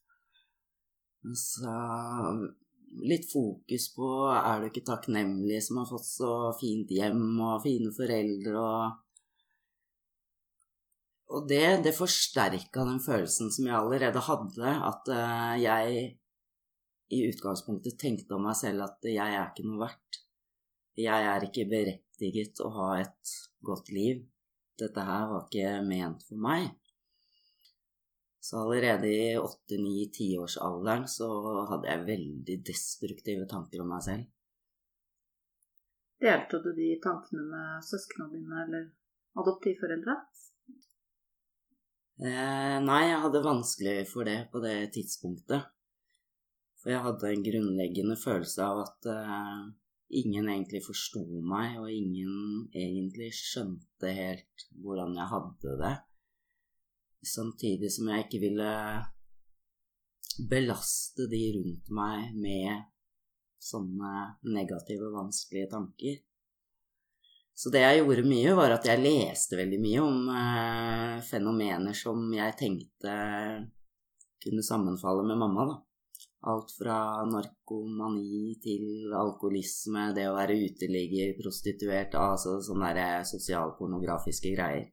Så 1.35 1.71
litt 3.03 3.25
fokus 3.27 3.89
på 3.95 4.09
er 4.31 4.61
du 4.61 4.69
ikke 4.69 4.85
takknemlig 4.87 5.59
som 5.65 5.81
har 5.81 5.89
fått 5.89 6.07
så 6.07 6.35
fint 6.59 6.91
hjem 6.93 7.41
og 7.43 7.63
fine 7.65 7.91
foreldre 7.95 8.61
og 8.61 9.01
Og 11.35 11.47
det, 11.49 11.81
det 11.81 11.91
forsterka 11.97 12.83
den 12.85 12.99
følelsen 13.01 13.49
som 13.51 13.65
jeg 13.65 13.73
allerede 13.73 14.21
hadde, 14.27 14.73
at 14.89 15.09
uh, 15.09 15.55
jeg 15.57 16.03
i 17.15 17.21
utgangspunktet 17.25 17.97
tenkte 17.99 18.37
om 18.37 18.45
meg 18.45 18.55
selv 18.59 18.85
at 18.85 19.07
jeg 19.09 19.25
er 19.25 19.49
ikke 19.49 19.65
noe 19.65 19.81
verdt. 19.81 20.24
Jeg 20.95 21.27
er 21.27 21.43
ikke 21.43 21.67
berettiget 21.67 22.61
å 22.63 22.69
ha 22.77 22.89
et 23.01 23.35
godt 23.65 23.91
liv. 23.91 24.23
Dette 24.79 25.03
her 25.07 25.27
var 25.31 25.45
ikke 25.45 25.79
ment 25.87 26.23
for 26.27 26.39
meg. 26.39 26.69
Så 28.45 28.61
allerede 28.61 29.09
i 29.09 29.33
åtte-ni-tiårsalderen 29.39 31.07
så 31.09 31.27
hadde 31.71 31.89
jeg 31.89 32.07
veldig 32.09 32.57
destruktive 32.67 33.47
tanker 33.49 33.81
om 33.81 33.89
meg 33.91 34.03
selv. 34.05 34.27
Delte 36.21 36.61
du 36.63 36.71
de 36.77 36.91
tankene 37.03 37.43
med 37.49 37.85
søsknene 37.85 38.31
dine 38.37 38.61
eller 38.63 38.85
adoptivforeldre? 39.41 40.15
Eh, 42.23 42.77
nei, 42.85 43.01
jeg 43.09 43.23
hadde 43.25 43.43
vanskelig 43.43 43.95
for 44.07 44.29
det 44.29 44.37
på 44.53 44.61
det 44.63 44.77
tidspunktet. 44.95 45.65
For 46.79 46.93
jeg 46.93 47.03
hadde 47.03 47.31
en 47.31 47.43
grunnleggende 47.43 48.15
følelse 48.21 48.63
av 48.63 48.83
at 48.85 49.09
uh, 49.09 49.65
ingen 50.19 50.49
egentlig 50.49 50.81
forsto 50.85 51.23
meg, 51.45 51.77
og 51.81 51.91
ingen 51.91 52.67
egentlig 52.73 53.31
skjønte 53.35 54.13
helt 54.15 54.67
hvordan 54.83 55.15
jeg 55.17 55.31
hadde 55.33 55.75
det. 55.81 55.95
Samtidig 57.25 57.89
som 57.93 58.11
jeg 58.11 58.25
ikke 58.25 58.43
ville 58.43 58.71
belaste 60.49 61.27
de 61.31 61.41
rundt 61.55 61.91
meg 61.95 62.35
med 62.35 62.85
sånne 63.65 64.13
negative, 64.51 65.09
vanskelige 65.15 65.71
tanker. 65.71 66.19
Så 67.55 67.71
det 67.71 67.85
jeg 67.85 68.01
gjorde 68.01 68.27
mye, 68.27 68.51
var 68.57 68.75
at 68.75 68.85
jeg 68.89 68.99
leste 68.99 69.55
veldig 69.57 69.79
mye 69.79 70.03
om 70.03 70.29
eh, 70.35 71.15
fenomener 71.23 71.95
som 71.95 72.27
jeg 72.35 72.57
tenkte 72.59 73.13
kunne 74.43 74.65
sammenfalle 74.65 75.23
med 75.25 75.39
mamma, 75.39 75.69
da. 75.71 75.77
Alt 76.45 76.75
fra 76.77 76.97
narkomani 77.25 78.53
til 78.61 79.13
alkoholisme, 79.17 80.11
det 80.13 80.27
å 80.29 80.35
være 80.35 80.57
uteligger, 80.67 81.33
prostituert, 81.39 82.13
altså 82.21 82.59
sånne 82.61 82.91
der 82.97 83.25
sosialpornografiske 83.25 84.51
greier. 84.53 84.91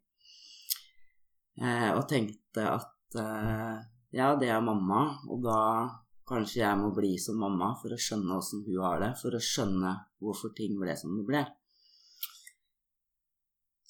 Eh, 1.61 1.90
og 1.92 2.06
tenkte 2.09 2.64
at 2.71 3.18
eh, 3.21 3.82
ja, 4.16 4.30
det 4.40 4.49
er 4.49 4.64
mamma, 4.64 5.02
og 5.28 5.44
da 5.44 5.59
kanskje 6.28 6.62
jeg 6.62 6.80
må 6.80 6.92
bli 6.97 7.18
som 7.21 7.37
mamma 7.42 7.75
for 7.82 7.92
å 7.92 8.00
skjønne 8.00 8.38
åssen 8.38 8.64
hun 8.64 8.80
har 8.87 9.02
det, 9.04 9.12
for 9.21 9.37
å 9.37 9.42
skjønne 9.42 9.92
hvorfor 10.23 10.54
ting 10.56 10.78
ble 10.80 10.97
som 10.97 11.18
det 11.18 11.26
ble. 11.28 11.44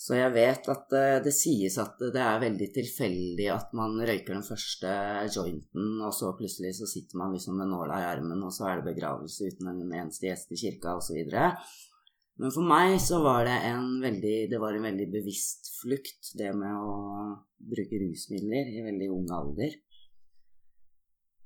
Så 0.03 0.17
jeg 0.17 0.33
vet 0.35 0.67
at 0.73 0.95
uh, 0.97 1.21
det 1.23 1.31
sies 1.37 1.77
at 1.79 2.01
det 2.01 2.19
er 2.19 2.41
veldig 2.43 2.69
tilfeldig 2.75 3.47
at 3.55 3.71
man 3.79 3.95
røyker 4.03 4.35
den 4.35 4.47
første 4.47 4.91
jointen, 5.31 6.01
og 6.03 6.11
så 6.17 6.33
plutselig 6.39 6.73
så 6.81 6.89
sitter 6.91 7.21
man 7.21 7.37
liksom 7.37 7.61
med 7.61 7.71
nåla 7.71 8.01
i 8.03 8.09
armen, 8.09 8.43
og 8.43 8.51
så 8.55 8.67
er 8.67 8.81
det 8.81 8.89
begravelse 8.91 9.53
uten 9.53 9.71
en 9.71 9.85
eneste 10.01 10.27
gjest 10.27 10.51
i 10.51 10.59
kirka, 10.65 10.97
osv. 10.99 11.21
Men 12.43 12.51
for 12.51 12.67
meg 12.67 12.97
så 13.05 13.21
var 13.23 13.45
det 13.47 13.55
en 13.69 14.01
veldig 14.03 14.37
Det 14.51 14.59
var 14.59 14.75
en 14.75 14.89
veldig 14.89 15.07
bevisst 15.13 15.71
flukt, 15.79 16.33
det 16.41 16.51
med 16.57 16.75
å 16.75 16.99
bruke 17.71 18.03
rusmidler 18.03 18.75
i 18.75 18.83
veldig 18.83 19.11
ung 19.15 19.31
alder. 19.39 19.79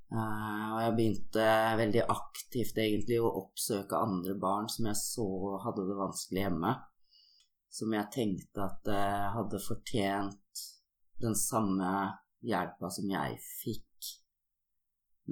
Uh, 0.06 0.66
og 0.72 0.80
jeg 0.86 0.96
begynte 0.96 1.46
veldig 1.82 2.08
aktivt 2.08 2.76
egentlig 2.78 3.20
å 3.20 3.36
oppsøke 3.42 4.00
andre 4.00 4.36
barn 4.40 4.70
som 4.72 4.86
jeg 4.88 5.02
så 5.02 5.26
hadde 5.66 5.90
det 5.90 6.04
vanskelig 6.06 6.46
hjemme 6.46 6.76
som 7.72 7.92
jeg 7.94 8.12
tenkte 8.14 8.64
at 8.64 8.90
uh, 8.90 9.32
hadde 9.36 9.60
fortjent 9.62 10.62
den 11.22 11.36
samme 11.38 11.90
hjelpa 12.46 12.90
som 12.92 13.08
jeg 13.10 13.38
fikk, 13.40 14.10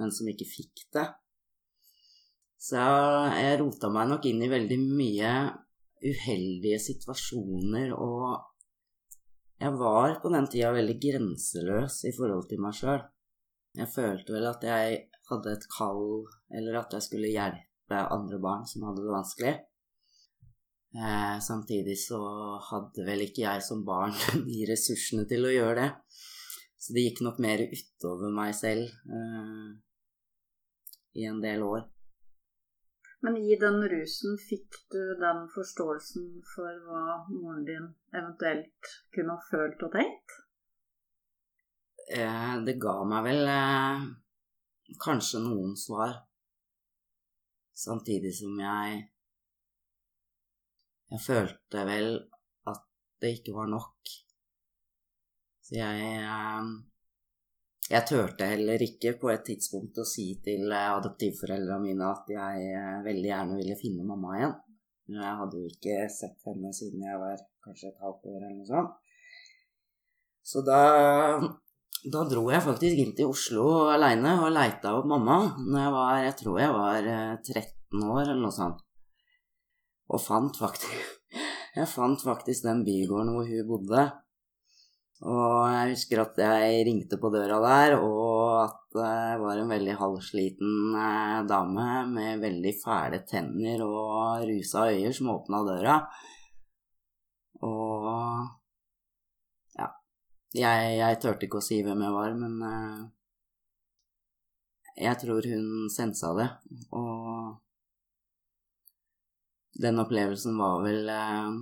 men 0.00 0.12
som 0.12 0.28
ikke 0.30 0.48
fikk 0.48 0.86
det. 0.96 1.06
Så 2.58 2.80
jeg, 2.80 3.44
jeg 3.44 3.60
rota 3.60 3.90
meg 3.92 4.10
nok 4.10 4.26
inn 4.28 4.42
i 4.44 4.50
veldig 4.50 4.80
mye 4.82 5.32
uheldige 6.04 6.80
situasjoner, 6.82 7.92
og 7.96 8.40
jeg 9.60 9.76
var 9.80 10.16
på 10.20 10.32
den 10.32 10.48
tida 10.52 10.72
veldig 10.74 10.96
grenseløs 11.00 12.00
i 12.08 12.12
forhold 12.16 12.48
til 12.50 12.62
meg 12.64 12.76
sjøl. 12.76 13.04
Jeg 13.74 13.90
følte 13.90 14.34
vel 14.36 14.48
at 14.48 14.64
jeg 14.66 14.98
hadde 15.30 15.54
et 15.54 15.68
kall, 15.72 16.26
eller 16.54 16.80
at 16.82 16.92
jeg 16.94 17.06
skulle 17.06 17.32
hjelpe 17.32 18.02
andre 18.16 18.40
barn 18.42 18.66
som 18.68 18.84
hadde 18.88 19.04
det 19.04 19.14
vanskelig. 19.14 19.54
Eh, 20.94 21.38
samtidig 21.40 21.96
så 21.98 22.20
hadde 22.70 23.02
vel 23.06 23.24
ikke 23.24 23.42
jeg 23.42 23.62
som 23.66 23.80
barn 23.86 24.14
de 24.46 24.60
ressursene 24.68 25.24
til 25.26 25.48
å 25.48 25.54
gjøre 25.54 25.80
det. 25.80 25.88
Så 26.78 26.94
det 26.94 27.08
gikk 27.08 27.24
nok 27.24 27.40
mer 27.42 27.64
utover 27.64 28.30
meg 28.34 28.52
selv 28.54 28.86
eh, 28.86 29.72
i 31.18 31.26
en 31.26 31.40
del 31.42 31.64
år. 31.66 31.88
Men 33.24 33.38
i 33.40 33.56
den 33.56 33.80
rusen 33.88 34.36
fikk 34.36 34.76
du 34.92 35.00
den 35.18 35.46
forståelsen 35.54 36.26
for 36.52 36.82
hva 36.86 37.04
moren 37.30 37.64
din 37.64 37.86
eventuelt 38.12 38.90
kunne 39.16 39.38
ha 39.38 39.46
følt 39.48 39.82
og 39.86 39.94
tenkt? 39.96 40.34
Eh, 42.12 42.52
det 42.66 42.76
ga 42.84 42.98
meg 43.08 43.24
vel 43.24 43.48
eh, 43.48 44.04
kanskje 45.00 45.40
noen 45.42 45.72
svar. 45.80 46.20
Samtidig 47.74 48.34
som 48.36 48.60
jeg 48.60 49.00
jeg 51.14 51.22
følte 51.22 51.84
vel 51.86 52.08
at 52.70 52.82
det 53.22 53.36
ikke 53.38 53.54
var 53.54 53.70
nok. 53.70 54.10
Så 55.64 55.78
jeg 55.78 56.10
eh, 56.18 56.66
Jeg 57.90 58.06
turte 58.08 58.46
heller 58.48 58.80
ikke 58.80 59.12
på 59.20 59.28
et 59.30 59.44
tidspunkt 59.46 60.00
å 60.00 60.06
si 60.08 60.26
til 60.44 60.72
adoptivforeldrene 60.72 61.82
mine 61.84 62.08
at 62.10 62.30
jeg 62.32 62.68
eh, 62.72 63.02
veldig 63.06 63.30
gjerne 63.30 63.58
ville 63.60 63.78
finne 63.78 64.06
mamma 64.08 64.38
igjen. 64.38 64.54
Men 65.06 65.20
Jeg 65.20 65.40
hadde 65.40 65.60
jo 65.60 65.70
ikke 65.70 65.98
sett 66.10 66.48
henne 66.48 66.72
siden 66.74 67.04
jeg 67.04 67.20
var 67.20 67.42
kanskje 67.64 67.90
et 67.92 68.00
halvt 68.02 68.30
år 68.32 68.38
eller 68.40 68.56
noe 68.56 68.70
sånt. 68.72 68.96
Så 70.44 70.60
da, 70.64 70.80
da 72.12 72.24
dro 72.28 72.48
jeg 72.52 72.64
faktisk 72.64 72.98
inn 73.00 73.14
til 73.16 73.30
Oslo 73.32 73.68
aleine 73.92 74.34
og 74.42 74.50
leita 74.52 74.96
opp 74.98 75.06
mamma 75.08 75.38
når 75.60 75.78
jeg 75.80 75.94
var 75.94 76.18
Jeg 76.24 76.34
tror 76.40 76.58
jeg 76.60 76.74
var 76.74 77.06
13 77.06 77.54
eh, 77.54 78.10
år 78.10 78.24
eller 78.26 78.42
noe 78.42 78.58
sånt 78.58 78.83
og 80.14 80.22
fant 80.22 80.56
faktisk 80.58 81.40
Jeg 81.74 81.90
fant 81.90 82.20
faktisk 82.22 82.62
den 82.68 82.84
bygården 82.86 83.32
hvor 83.34 83.48
hun 83.50 83.66
bodde. 83.66 84.02
Og 85.24 85.72
jeg 85.72 85.94
husker 85.94 86.20
at 86.22 86.36
jeg 86.38 86.82
ringte 86.86 87.18
på 87.18 87.30
døra 87.34 87.56
der, 87.62 87.94
og 87.98 88.60
at 88.60 88.76
det 88.94 89.40
var 89.42 89.58
en 89.58 89.72
veldig 89.72 89.94
halvsliten 89.98 90.94
eh, 91.00 91.40
dame 91.50 91.86
med 92.12 92.42
veldig 92.42 92.74
fæle 92.78 93.22
tenner 93.26 93.82
og 93.86 94.44
rusa 94.46 94.84
øyer 94.92 95.16
som 95.16 95.32
åpna 95.34 95.62
døra. 95.66 95.96
Og 97.64 98.06
ja 99.78 99.88
Jeg, 100.54 100.94
jeg 101.00 101.20
turte 101.22 101.48
ikke 101.48 101.62
å 101.62 101.68
si 101.72 101.80
hvem 101.82 102.06
jeg 102.06 102.14
var, 102.20 102.38
men 102.38 102.54
eh, 102.70 103.02
jeg 105.08 105.18
tror 105.24 105.50
hun 105.50 105.90
sensa 105.90 106.34
det. 106.38 106.50
Og 106.94 107.63
den 109.74 109.98
opplevelsen 109.98 110.58
var 110.58 110.82
vel 110.84 111.08
eh, 111.08 111.54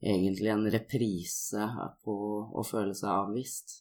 egentlig 0.00 0.50
en 0.50 0.70
reprise 0.70 1.68
på 2.04 2.16
å 2.50 2.64
føle 2.66 2.94
seg 2.98 3.10
avvist. 3.12 3.78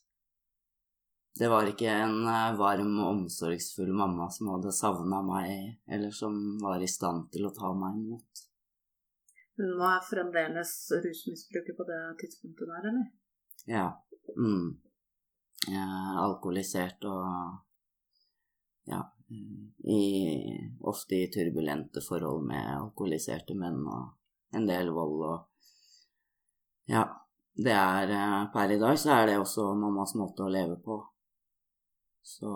Det 1.38 1.50
var 1.50 1.70
ikke 1.70 1.90
en 1.90 2.20
eh, 2.30 2.58
varm 2.58 2.94
og 3.00 3.10
omsorgsfull 3.14 3.94
mamma 3.98 4.30
som 4.34 4.52
hadde 4.54 4.74
savna 4.76 5.24
meg, 5.26 5.80
eller 5.90 6.14
som 6.14 6.38
var 6.62 6.82
i 6.82 6.90
stand 6.92 7.32
til 7.34 7.50
å 7.50 7.54
ta 7.56 7.74
meg 7.78 7.98
imot. 8.02 8.44
Hun 9.58 9.74
var 9.80 10.04
fremdeles 10.06 10.74
rusmisbruker 11.02 11.74
på 11.78 11.86
det 11.90 12.02
tidspunktet 12.22 12.70
der, 12.70 12.90
eller? 12.92 13.08
Ja. 13.66 13.88
Mm. 14.38 14.76
alkoholisert 16.22 17.06
og 17.10 17.24
ja, 18.86 19.00
i, 19.30 20.04
ofte 20.80 21.16
i 21.16 21.30
turbulente 21.32 22.02
forhold 22.02 22.46
med 22.48 22.70
alkoholiserte 22.78 23.56
menn 23.60 23.82
og 23.84 24.58
en 24.58 24.68
del 24.70 24.92
vold 24.96 25.24
og 25.28 25.38
Ja, 26.88 27.04
det 27.58 27.74
er 27.76 28.14
eh, 28.16 28.44
Per 28.54 28.72
i 28.72 28.78
dag 28.80 29.00
så 29.00 29.12
er 29.18 29.26
det 29.28 29.40
også 29.42 29.74
mammas 29.76 30.14
måte 30.16 30.46
å 30.46 30.52
leve 30.54 30.78
på. 30.84 31.02
Så 32.24 32.52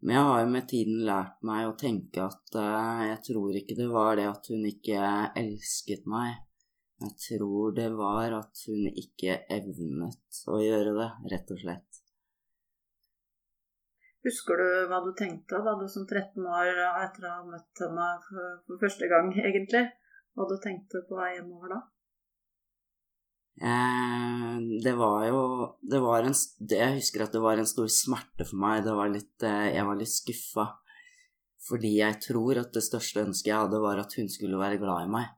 Men 0.00 0.16
jeg 0.16 0.24
har 0.28 0.40
jo 0.40 0.48
med 0.54 0.66
tiden 0.70 1.04
lært 1.06 1.38
meg 1.46 1.68
å 1.68 1.76
tenke 1.78 2.24
at 2.26 2.58
uh, 2.58 3.04
jeg 3.08 3.20
tror 3.28 3.56
ikke 3.58 3.76
det 3.78 3.86
var 3.90 4.18
det 4.18 4.26
at 4.30 4.50
hun 4.52 4.66
ikke 4.68 5.06
elsket 5.40 6.04
meg. 6.10 6.42
Jeg 7.00 7.14
tror 7.22 7.74
det 7.76 7.88
var 7.96 8.36
at 8.38 8.66
hun 8.68 8.90
ikke 8.90 9.40
evnet 9.52 10.42
å 10.48 10.60
gjøre 10.62 10.92
det, 10.98 11.08
rett 11.32 11.54
og 11.54 11.62
slett. 11.62 12.05
Husker 14.26 14.58
du 14.58 14.70
hva 14.90 14.98
du 15.04 15.12
tenkte 15.14 15.60
da 15.62 15.76
du 15.78 15.84
som 15.90 16.06
13 16.06 16.42
år 16.50 16.80
etter 17.04 17.28
å 17.28 17.34
ha 17.36 17.42
møtt 17.46 17.82
henne 17.84 18.06
for 18.26 18.80
første 18.80 19.06
gang, 19.12 19.30
egentlig? 19.38 19.84
Hva 20.34 20.48
du 20.50 20.56
tenkte 20.60 21.04
på 21.06 21.18
vei 21.18 21.36
hjemover 21.36 21.76
da? 21.76 21.84
Eh, 23.56 24.56
det 24.84 24.92
var 24.98 25.22
jo 25.30 25.38
det 25.80 26.00
var 26.04 26.26
en, 26.28 26.34
Jeg 26.68 26.98
husker 26.98 27.24
at 27.24 27.32
det 27.32 27.40
var 27.40 27.56
en 27.56 27.68
stor 27.68 27.88
smerte 27.88 28.44
for 28.44 28.60
meg. 28.60 28.84
Var 28.84 29.14
litt, 29.14 29.42
eh, 29.42 29.72
jeg 29.78 29.86
var 29.86 29.96
litt 29.96 30.12
skuffa. 30.12 30.66
Fordi 31.66 31.96
jeg 31.98 32.20
tror 32.22 32.60
at 32.60 32.74
det 32.74 32.84
største 32.84 33.24
ønsket 33.24 33.50
jeg 33.50 33.58
hadde, 33.58 33.80
var 33.82 33.98
at 33.98 34.12
hun 34.18 34.28
skulle 34.28 34.60
være 34.60 34.78
glad 34.78 35.06
i 35.06 35.12
meg. 35.16 35.32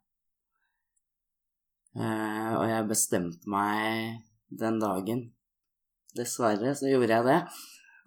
Eh, 1.99 2.53
og 2.59 2.67
jeg 2.69 2.89
bestemte 2.89 3.49
meg 3.49 4.25
den 4.51 4.81
dagen. 4.83 5.33
Dessverre 6.17 6.75
så 6.75 6.91
gjorde 6.91 7.15
jeg 7.15 7.29
det. 7.29 7.41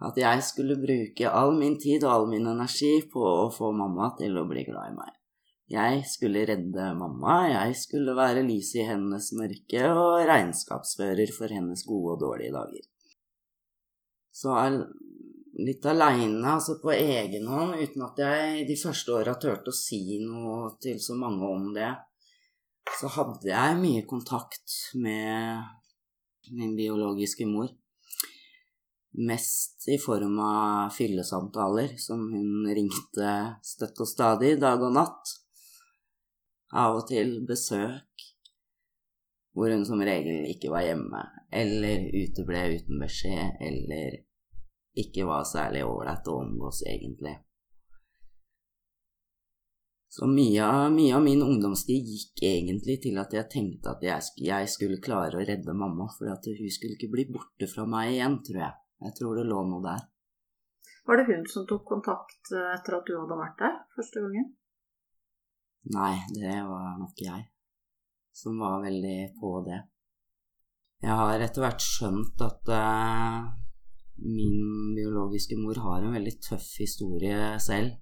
At 0.01 0.17
jeg 0.17 0.43
skulle 0.46 0.79
bruke 0.81 1.29
all 1.29 1.53
min 1.58 1.77
tid 1.81 2.03
og 2.08 2.13
all 2.13 2.29
min 2.31 2.48
energi 2.50 2.93
på 3.12 3.22
å 3.22 3.50
få 3.53 3.70
mamma 3.77 4.12
til 4.17 4.39
å 4.39 4.48
bli 4.50 4.63
glad 4.65 4.93
i 4.93 4.96
meg. 4.98 5.17
Jeg 5.72 6.01
skulle 6.10 6.41
redde 6.50 6.89
mamma, 7.00 7.36
jeg 7.48 7.75
skulle 7.79 8.15
være 8.17 8.43
lyset 8.43 8.81
i 8.81 8.88
hennes 8.89 9.29
mørke 9.39 9.84
og 9.93 10.25
regnskapsfører 10.27 11.31
for 11.31 11.53
hennes 11.53 11.86
gode 11.88 12.17
og 12.17 12.25
dårlige 12.25 12.55
dager. 12.58 12.88
Så 14.36 14.58
litt 15.62 15.86
aleine, 15.88 16.41
altså 16.58 16.77
på 16.81 16.91
egen 16.96 17.48
hånd, 17.48 17.77
uten 17.79 18.03
at 18.08 18.20
jeg 18.24 18.65
de 18.67 18.77
første 18.79 19.15
åra 19.15 19.36
turte 19.39 19.72
å 19.72 19.75
si 19.75 20.20
noe 20.24 20.74
til 20.81 21.00
så 21.03 21.15
mange 21.20 21.48
om 21.48 21.70
det, 21.75 21.91
så 23.00 23.12
hadde 23.15 23.51
jeg 23.51 23.79
mye 23.79 24.03
kontakt 24.10 24.75
med 25.00 25.62
min 26.51 26.75
biologiske 26.75 27.48
mor. 27.48 27.70
Mest 29.12 29.89
i 29.91 29.98
form 30.00 30.39
av 30.39 30.94
fyllesamtaler 30.96 31.98
som 32.00 32.22
hun 32.32 32.70
ringte 32.72 33.32
støtt 33.65 34.00
og 34.00 34.08
stadig, 34.08 34.56
dag 34.62 34.80
og 34.80 34.94
natt 34.96 35.34
av 36.72 37.01
og 37.01 37.08
til 37.10 37.41
besøk 37.48 38.27
hvor 39.51 39.72
hun 39.74 39.84
som 39.84 40.00
regel 40.00 40.46
ikke 40.48 40.72
var 40.72 40.86
hjemme, 40.88 41.22
eller 41.51 42.06
uteble 42.15 42.62
uten 42.77 43.01
beskjed, 43.03 43.58
eller 43.60 44.22
ikke 44.96 45.25
var 45.27 45.44
særlig 45.48 45.84
ålreit 45.84 46.30
å 46.32 46.38
omgås, 46.39 46.86
egentlig. 46.88 47.34
Så 50.12 50.27
mye 50.27 50.63
av, 50.63 50.89
mye 50.91 51.15
av, 51.15 51.24
min 51.24 51.44
ungdomstid 51.44 52.08
gikk 52.13 52.41
egentlig 52.44 52.98
til 53.06 53.20
at 53.20 53.32
jeg 53.36 53.48
tenkte 53.51 53.94
at 53.94 54.01
jeg, 54.03 54.32
jeg 54.44 54.72
skulle 54.72 55.00
klare 55.03 55.39
å 55.39 55.44
redde 55.48 55.75
mamma, 55.75 56.10
for 56.18 56.32
at 56.32 56.48
hun 56.48 56.72
skulle 56.72 56.98
ikke 56.98 57.12
bli 57.13 57.27
borte 57.32 57.68
fra 57.72 57.86
meg 57.88 58.18
igjen, 58.18 58.39
tror 58.48 58.63
jeg. 58.65 58.80
Jeg 59.01 59.17
tror 59.17 59.38
det 59.38 59.48
lå 59.50 59.62
noe 59.67 59.84
der. 59.86 60.03
Var 61.10 61.17
det 61.17 61.29
hun 61.31 61.48
som 61.50 61.66
tok 61.70 61.87
kontakt 61.90 62.51
eh, 62.53 62.74
etter 62.75 63.00
at 63.00 63.07
du 63.07 63.16
hadde 63.18 63.40
vært 63.40 63.57
der 63.64 63.79
første 63.96 64.22
gangen? 64.22 64.51
Nei, 65.96 66.14
det 66.37 66.59
var 66.68 66.94
nok 67.01 67.25
jeg 67.25 67.48
som 68.31 68.59
var 68.59 68.81
veldig 68.81 69.33
på 69.40 69.51
det. 69.66 69.79
Jeg 71.01 71.18
har 71.18 71.42
etter 71.42 71.66
hvert 71.66 71.83
skjønt 71.83 72.44
at 72.46 72.72
uh, 72.72 73.50
min 74.22 74.94
biologiske 74.96 75.57
mor 75.57 75.79
har 75.81 76.05
en 76.05 76.16
veldig 76.16 76.35
tøff 76.46 76.68
historie 76.79 77.55
selv. 77.64 77.98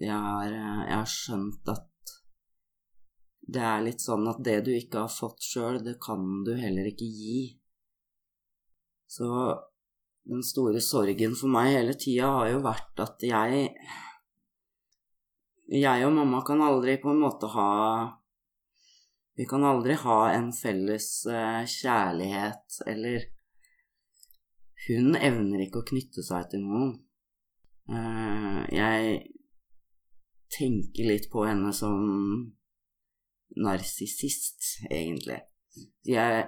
Jeg 0.00 0.14
har, 0.14 0.54
uh, 0.54 0.82
jeg 0.86 0.96
har 0.96 1.10
skjønt 1.10 1.72
at 1.74 1.86
det 3.50 3.62
er 3.66 3.82
litt 3.82 4.02
sånn 4.02 4.28
at 4.30 4.38
det 4.46 4.60
du 4.68 4.70
ikke 4.76 5.04
har 5.04 5.10
fått 5.10 5.42
sjøl, 5.42 5.80
det 5.82 5.96
kan 6.02 6.22
du 6.46 6.54
heller 6.54 6.86
ikke 6.86 7.08
gi. 7.08 7.40
Så 9.10 9.26
den 10.30 10.44
store 10.46 10.80
sorgen 10.84 11.34
for 11.38 11.50
meg 11.50 11.72
hele 11.74 11.96
tida 11.98 12.28
har 12.36 12.52
jo 12.52 12.62
vært 12.62 13.02
at 13.02 13.26
jeg 13.26 13.66
jeg 15.70 16.06
og 16.06 16.14
mamma 16.14 16.40
kan 16.46 16.62
aldri 16.66 16.96
på 17.02 17.12
en 17.12 17.20
måte 17.22 17.46
ha 17.52 17.70
Vi 19.38 19.46
kan 19.50 19.62
aldri 19.64 19.94
ha 20.02 20.16
en 20.34 20.48
felles 20.52 21.06
uh, 21.30 21.62
kjærlighet, 21.62 22.80
eller 22.90 23.28
Hun 24.86 25.14
evner 25.14 25.62
ikke 25.64 25.82
å 25.82 25.86
knytte 25.90 26.24
seg 26.24 26.48
til 26.52 26.64
noen. 26.64 26.92
Uh, 27.90 28.66
jeg 28.72 29.20
tenker 30.50 31.08
litt 31.10 31.28
på 31.32 31.44
henne 31.46 31.72
som 31.76 32.00
narsissist, 33.60 34.86
egentlig. 34.90 35.38
Jeg 36.08 36.46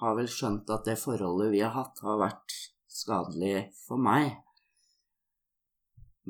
har 0.00 0.16
vel 0.18 0.28
skjønt 0.30 0.70
at 0.72 0.86
det 0.88 0.98
forholdet 1.00 1.50
vi 1.54 1.60
har 1.64 1.74
hatt, 1.74 2.00
har 2.04 2.20
vært 2.20 2.54
skadelig 2.90 3.70
for 3.86 4.00
meg. 4.00 4.32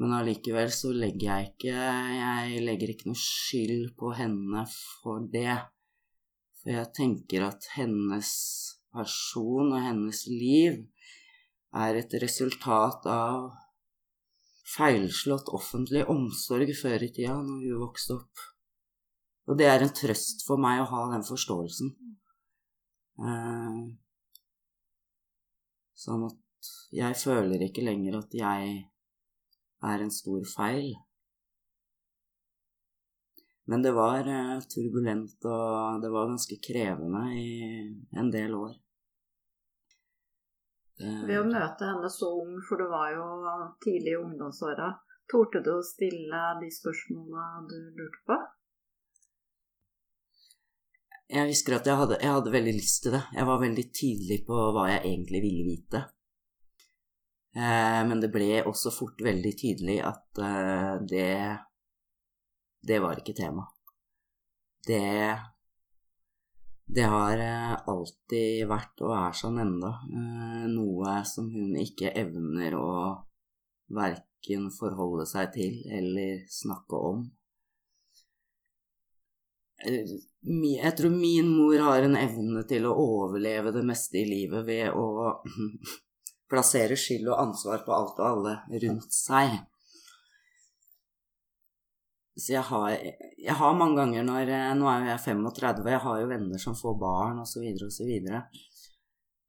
Men 0.00 0.14
allikevel 0.16 0.70
så 0.72 0.92
legger 0.94 1.26
jeg 1.28 1.48
ikke 1.50 1.72
Jeg 1.74 2.60
legger 2.64 2.92
ikke 2.92 3.10
noe 3.10 3.20
skyld 3.20 3.90
på 4.00 4.12
henne 4.16 4.64
for 4.72 5.24
det. 5.32 5.58
For 6.60 6.72
jeg 6.74 6.92
tenker 6.96 7.48
at 7.48 7.66
hennes 7.74 8.30
person 8.94 9.72
og 9.72 9.82
hennes 9.82 10.22
liv 10.30 10.80
er 11.76 11.98
et 12.00 12.14
resultat 12.22 13.06
av 13.10 13.50
feilslått 14.70 15.50
offentlig 15.54 16.04
omsorg 16.10 16.72
før 16.78 17.04
i 17.06 17.10
tida, 17.14 17.36
når 17.42 17.66
hun 17.66 17.82
vokste 17.84 18.16
opp. 18.18 18.46
Og 19.50 19.58
det 19.58 19.66
er 19.66 19.82
en 19.82 19.94
trøst 19.94 20.44
for 20.46 20.62
meg 20.62 20.82
å 20.82 20.88
ha 20.90 21.06
den 21.14 21.26
forståelsen. 21.26 21.94
Eh, 23.20 23.80
sånn 26.04 26.26
at 26.30 26.70
jeg 26.96 27.18
føler 27.20 27.66
ikke 27.66 27.84
lenger 27.84 28.18
at 28.20 28.36
jeg 28.36 28.74
er 29.90 30.04
en 30.04 30.12
stor 30.14 30.44
feil. 30.48 30.92
Men 33.70 33.84
det 33.84 33.92
var 33.94 34.26
eh, 34.26 34.62
turbulent, 34.72 35.36
og 35.46 36.00
det 36.02 36.10
var 36.10 36.30
ganske 36.32 36.56
krevende 36.64 37.26
i 37.38 37.50
en 38.18 38.32
del 38.32 38.56
år. 38.58 38.72
Ved 41.00 41.36
å 41.38 41.44
møte 41.48 41.86
henne 41.88 42.08
så 42.12 42.28
ung, 42.42 42.56
for 42.68 42.80
det 42.80 42.88
var 42.92 43.12
jo 43.14 43.26
tidlig 43.84 44.12
i 44.12 44.18
ungdomsåra, 44.20 44.90
torde 45.32 45.62
du 45.64 45.70
å 45.78 45.84
stille 45.86 46.40
de 46.60 46.68
spørsmålene 46.76 47.68
du 47.70 47.78
lurte 48.00 48.24
på? 48.28 48.36
Jeg 51.30 51.46
husker 51.46 51.76
at 51.76 51.86
jeg 51.86 51.94
hadde, 51.94 52.16
jeg 52.18 52.32
hadde 52.34 52.52
veldig 52.52 52.72
lyst 52.74 53.04
til 53.04 53.14
det. 53.14 53.20
Jeg 53.36 53.46
var 53.46 53.60
veldig 53.62 53.84
tydelig 53.94 54.38
på 54.48 54.62
hva 54.74 54.88
jeg 54.90 55.02
egentlig 55.12 55.40
ville 55.44 55.66
vite. 55.68 56.00
Eh, 57.54 58.00
men 58.06 58.22
det 58.22 58.30
ble 58.34 58.48
også 58.66 58.92
fort 58.94 59.22
veldig 59.26 59.52
tydelig 59.58 59.96
at 60.06 60.38
eh, 60.38 60.92
det 61.12 61.30
Det 62.82 62.98
var 63.02 63.18
ikke 63.18 63.34
tema. 63.36 63.66
Det 64.86 65.38
Det 66.86 67.06
har 67.14 67.38
eh, 67.38 67.74
alltid 67.92 68.66
vært, 68.66 69.02
og 69.06 69.14
er 69.14 69.36
sånn 69.38 69.58
enda, 69.62 69.92
noe 70.74 71.20
som 71.24 71.50
hun 71.54 71.76
ikke 71.78 72.10
evner 72.18 72.74
å 72.74 72.90
verken 73.94 74.66
forholde 74.74 75.26
seg 75.30 75.52
til 75.54 75.78
eller 75.86 76.42
snakke 76.50 77.02
om. 77.12 77.22
Jeg 80.40 80.92
tror 80.96 81.12
min 81.12 81.50
mor 81.52 81.76
har 81.84 82.06
en 82.06 82.16
evne 82.16 82.62
til 82.68 82.86
å 82.88 82.94
overleve 82.96 83.74
det 83.74 83.82
meste 83.84 84.22
i 84.22 84.28
livet 84.28 84.64
ved 84.64 84.94
å 84.96 85.34
plassere 86.50 86.96
skyld 86.96 87.28
og 87.28 87.42
ansvar 87.42 87.84
på 87.84 87.92
alt 87.92 88.22
og 88.22 88.28
alle 88.30 88.54
rundt 88.86 89.12
seg. 89.12 89.58
Så 92.40 92.54
jeg 92.54 92.64
har, 92.70 92.94
jeg 93.36 93.56
har 93.58 93.76
mange 93.76 94.00
ganger 94.00 94.24
når 94.24 94.52
Nå 94.78 94.88
er 94.88 95.02
jo 95.02 95.10
jeg 95.10 95.24
35, 95.26 95.88
jeg 95.92 96.04
har 96.06 96.20
jo 96.22 96.28
venner 96.30 96.62
som 96.62 96.76
får 96.78 96.94
barn 97.02 97.42
osv. 97.42 97.66
osv. 97.84 98.12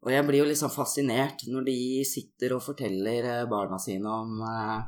Og 0.01 0.09
jeg 0.11 0.25
blir 0.27 0.41
jo 0.41 0.49
liksom 0.49 0.73
fascinert 0.73 1.45
når 1.47 1.69
de 1.69 1.77
sitter 2.09 2.57
og 2.57 2.65
forteller 2.65 3.27
eh, 3.29 3.47
barna 3.49 3.77
sine 3.79 4.11
om 4.11 4.41
eh, 4.43 4.79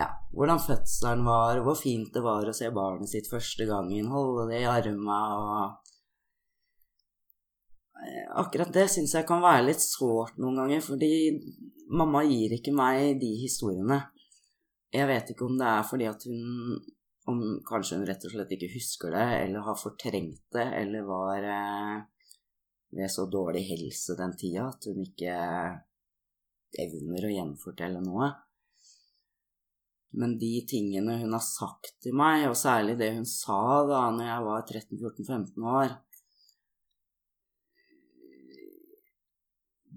ja, 0.00 0.08
hvordan 0.32 0.62
fødselen 0.64 1.22
var, 1.28 1.60
hvor 1.64 1.76
fint 1.78 2.10
det 2.14 2.24
var 2.24 2.48
å 2.48 2.56
se 2.56 2.72
barnet 2.74 3.12
sitt 3.12 3.28
første 3.30 3.68
gangen, 3.68 4.08
holde 4.10 4.48
det 4.50 4.64
i 4.64 4.68
arma 4.70 5.20
og 5.36 5.90
Eh, 8.00 8.28
akkurat 8.40 8.72
det 8.72 8.86
syns 8.88 9.12
jeg 9.16 9.26
kan 9.28 9.42
være 9.44 9.66
litt 9.66 9.82
sårt 9.84 10.38
noen 10.40 10.62
ganger, 10.62 10.80
fordi 10.84 11.12
mamma 11.92 12.22
gir 12.24 12.54
ikke 12.56 12.72
meg 12.72 13.18
de 13.20 13.34
historiene. 13.42 13.98
Jeg 14.94 15.08
vet 15.10 15.32
ikke 15.32 15.46
om 15.46 15.58
det 15.60 15.68
er 15.68 15.84
fordi 15.86 16.08
at 16.10 16.24
hun 16.26 16.80
om 17.30 17.42
Kanskje 17.62 17.98
hun 17.98 18.06
rett 18.08 18.24
og 18.26 18.32
slett 18.32 18.52
ikke 18.56 18.72
husker 18.72 19.12
det, 19.14 19.26
eller 19.44 19.62
har 19.62 19.76
fortrengt 19.78 20.40
det, 20.56 20.64
eller 20.80 21.04
var 21.06 21.44
eh, 21.46 21.98
ved 22.96 23.12
så 23.12 23.26
dårlig 23.30 23.60
helse 23.68 24.16
den 24.18 24.32
tida 24.40 24.64
at 24.72 24.88
hun 24.88 25.04
ikke 25.04 25.34
evner 26.80 27.26
å 27.28 27.34
gjenfortelle 27.34 28.00
noe. 28.02 28.32
Men 30.18 30.36
de 30.38 30.54
tingene 30.66 31.20
hun 31.20 31.34
har 31.36 31.42
sagt 31.44 31.92
til 32.02 32.16
meg, 32.18 32.48
og 32.50 32.56
særlig 32.58 32.96
det 32.98 33.12
hun 33.14 33.26
sa 33.28 33.60
da 33.86 34.06
når 34.14 34.26
jeg 34.26 34.46
var 34.48 34.64
13-14-15 34.66 35.68
år 35.70 35.98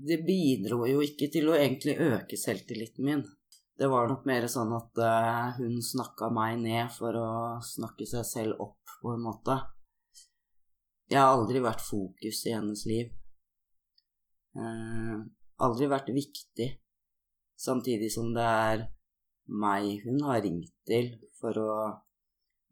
Det 0.03 0.17
bidro 0.27 0.83
jo 0.89 0.99
ikke 1.05 1.29
til 1.31 1.47
å 1.47 1.55
egentlig 1.55 1.93
øke 1.95 2.35
selvtilliten 2.35 3.05
min. 3.07 3.21
Det 3.79 3.87
var 3.87 4.09
nok 4.09 4.25
mer 4.27 4.45
sånn 4.51 4.73
at 4.75 4.99
uh, 4.99 5.53
hun 5.61 5.77
snakka 5.81 6.27
meg 6.33 6.57
ned 6.59 6.91
for 6.91 7.15
å 7.15 7.29
snakke 7.63 8.05
seg 8.09 8.25
selv 8.27 8.59
opp, 8.61 8.81
på 8.99 9.13
en 9.15 9.23
måte. 9.23 9.55
Jeg 11.11 11.21
har 11.21 11.33
aldri 11.33 11.61
vært 11.63 11.81
fokus 11.83 12.41
i 12.49 12.53
hennes 12.53 12.83
liv. 12.89 13.09
Uh, 14.59 15.23
aldri 15.63 15.89
vært 15.91 16.11
viktig. 16.13 16.69
Samtidig 17.63 18.11
som 18.11 18.33
det 18.35 18.43
er 18.43 18.85
meg 19.47 20.03
hun 20.05 20.21
har 20.23 20.41
ringt 20.43 20.73
til 20.87 21.13
for 21.39 21.57
å 21.59 21.73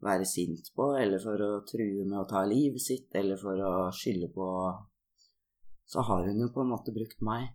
være 0.02 0.26
sint 0.26 0.72
på, 0.74 0.92
eller 0.98 1.20
for 1.22 1.42
å 1.44 1.50
true 1.68 2.06
med 2.06 2.18
å 2.22 2.28
ta 2.28 2.42
livet 2.48 2.82
sitt, 2.82 3.10
eller 3.14 3.38
for 3.40 3.58
å 3.58 3.90
skylde 3.94 4.32
på 4.34 4.46
Så 5.92 6.00
har 6.00 6.24
hun 6.24 6.38
jo 6.40 6.46
på 6.48 6.62
en 6.62 6.70
måte 6.70 6.92
brukt 6.94 7.20
meg. 7.20 7.50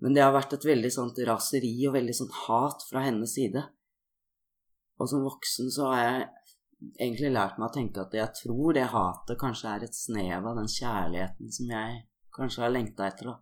Men 0.00 0.14
det 0.14 0.22
har 0.22 0.32
vært 0.32 0.54
et 0.56 0.64
veldig 0.64 0.90
sånt 0.94 1.18
raseri 1.26 1.74
og 1.88 1.96
veldig 1.98 2.14
sånn 2.16 2.30
hat 2.46 2.84
fra 2.88 3.02
hennes 3.04 3.34
side. 3.34 3.60
Og 4.96 5.10
som 5.10 5.26
voksen 5.26 5.68
så 5.74 5.90
har 5.90 6.00
jeg 6.00 6.22
egentlig 7.02 7.32
lært 7.34 7.58
meg 7.58 7.68
å 7.68 7.74
tenke 7.74 8.06
at 8.06 8.14
jeg 8.14 8.34
tror 8.40 8.72
det 8.78 8.86
hatet 8.94 9.40
kanskje 9.42 9.74
er 9.74 9.84
et 9.84 9.98
snev 9.98 10.46
av 10.46 10.56
den 10.62 10.70
kjærligheten 10.70 11.52
som 11.58 11.74
jeg 11.74 12.00
kanskje 12.38 12.64
har 12.64 12.72
lengta 12.72 13.10
etter. 13.10 13.34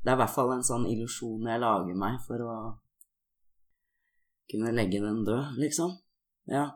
Det 0.00 0.12
er 0.12 0.16
i 0.16 0.22
hvert 0.22 0.36
fall 0.38 0.54
en 0.54 0.66
sånn 0.66 0.86
illusjon 0.88 1.50
jeg 1.50 1.62
lager 1.66 1.98
meg 1.98 2.20
for 2.24 2.46
å 2.46 2.56
kunne 4.50 4.74
legge 4.74 5.02
den 5.02 5.22
død, 5.26 5.58
liksom. 5.60 5.96
Ja. 6.50 6.66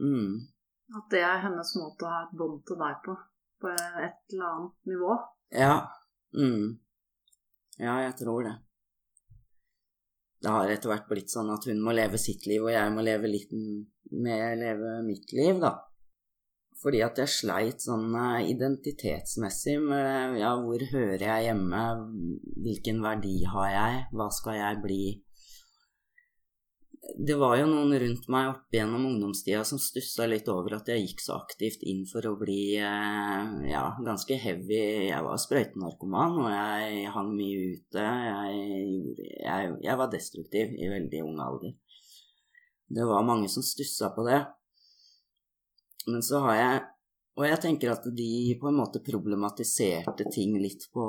Mm. 0.00 0.48
At 0.96 1.12
det 1.12 1.22
er 1.24 1.42
hennes 1.44 1.74
måte 1.78 2.06
å 2.06 2.12
ha 2.12 2.22
et 2.26 2.36
bånd 2.36 2.62
til 2.68 2.80
deg 2.80 3.02
på, 3.04 3.16
på 3.62 3.74
et 3.74 4.34
eller 4.34 4.48
annet 4.48 4.90
nivå? 4.92 5.18
Ja. 5.54 5.76
Mm. 6.36 6.80
Ja, 7.80 8.00
jeg 8.04 8.16
tror 8.20 8.44
det. 8.48 8.56
Det 10.40 10.52
har 10.54 10.72
etter 10.72 10.90
hvert 10.92 11.08
blitt 11.08 11.32
sånn 11.32 11.52
at 11.52 11.66
hun 11.68 11.82
må 11.84 11.92
leve 11.92 12.18
sitt 12.20 12.46
liv, 12.48 12.64
og 12.64 12.72
jeg 12.72 12.92
må 12.94 13.04
leve 13.04 13.28
litt 13.28 13.52
med 13.52 14.58
leve 14.60 15.00
mitt 15.04 15.32
liv, 15.36 15.60
da. 15.60 15.76
Fordi 16.80 17.02
at 17.04 17.18
jeg 17.20 17.28
sleit 17.28 17.82
sånn 17.84 18.14
eh, 18.16 18.46
identitetsmessig 18.54 19.76
med 19.84 20.38
ja, 20.40 20.54
hvor 20.56 20.80
hører 20.92 21.26
jeg 21.26 21.50
hjemme, 21.50 21.82
hvilken 22.64 23.02
verdi 23.04 23.34
har 23.52 23.68
jeg, 23.74 23.98
hva 24.16 24.30
skal 24.32 24.56
jeg 24.56 24.80
bli? 24.86 25.02
Det 27.00 27.34
var 27.40 27.54
jo 27.56 27.66
noen 27.68 27.94
rundt 28.02 28.26
meg 28.32 28.48
opp 28.50 28.74
gjennom 28.76 29.06
ungdomstida 29.08 29.62
som 29.64 29.80
stussa 29.80 30.26
litt 30.28 30.48
over 30.52 30.76
at 30.76 30.88
jeg 30.92 31.06
gikk 31.06 31.22
så 31.24 31.38
aktivt 31.40 31.82
inn 31.88 32.02
for 32.08 32.26
å 32.28 32.34
bli 32.38 32.76
eh, 32.76 33.46
ja, 33.70 33.84
ganske 34.04 34.36
heavy. 34.36 35.08
Jeg 35.08 35.24
var 35.24 35.40
sprøytenarkoman, 35.40 36.36
og 36.44 36.50
jeg 36.52 37.12
hang 37.14 37.30
mye 37.38 37.62
ute. 37.72 38.04
Jeg, 38.04 38.58
gjorde, 38.92 39.28
jeg, 39.32 39.70
jeg, 39.86 39.98
var 40.02 40.12
destruktiv 40.12 40.74
i 40.76 40.90
veldig 40.92 41.22
ung 41.24 41.40
alder. 41.44 41.74
Det 42.90 43.08
var 43.08 43.26
mange 43.26 43.48
som 43.52 43.64
stussa 43.64 44.12
på 44.12 44.26
det. 44.28 44.42
Men 46.08 46.24
så 46.24 46.40
har 46.46 46.56
jeg 46.58 46.88
Og 47.38 47.44
jeg 47.46 47.60
tenker 47.62 47.92
at 47.92 48.04
de 48.12 48.56
på 48.60 48.68
en 48.68 48.76
måte 48.76 49.00
problematiserte 49.00 50.26
ting 50.34 50.56
litt 50.60 50.82
på 50.92 51.04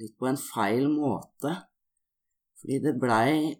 litt 0.00 0.14
på 0.18 0.26
en 0.26 0.38
feil 0.40 0.88
måte. 0.90 1.52
Fordi 2.58 2.78
det 2.82 2.94
blei 2.98 3.52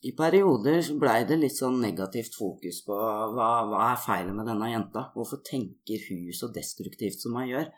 i 0.00 0.14
perioder 0.16 0.80
blei 1.00 1.24
det 1.28 1.36
litt 1.36 1.56
sånn 1.58 1.76
negativt 1.82 2.36
fokus 2.38 2.80
på 2.86 2.96
hva, 2.96 3.48
hva 3.68 3.80
er 3.90 3.98
feil 4.00 4.30
med 4.32 4.48
denne 4.48 4.70
jenta? 4.70 5.10
Hvorfor 5.12 5.42
tenker 5.44 6.06
hun 6.08 6.30
så 6.36 6.48
destruktivt 6.54 7.20
som 7.20 7.36
hun 7.36 7.50
gjør? 7.50 7.68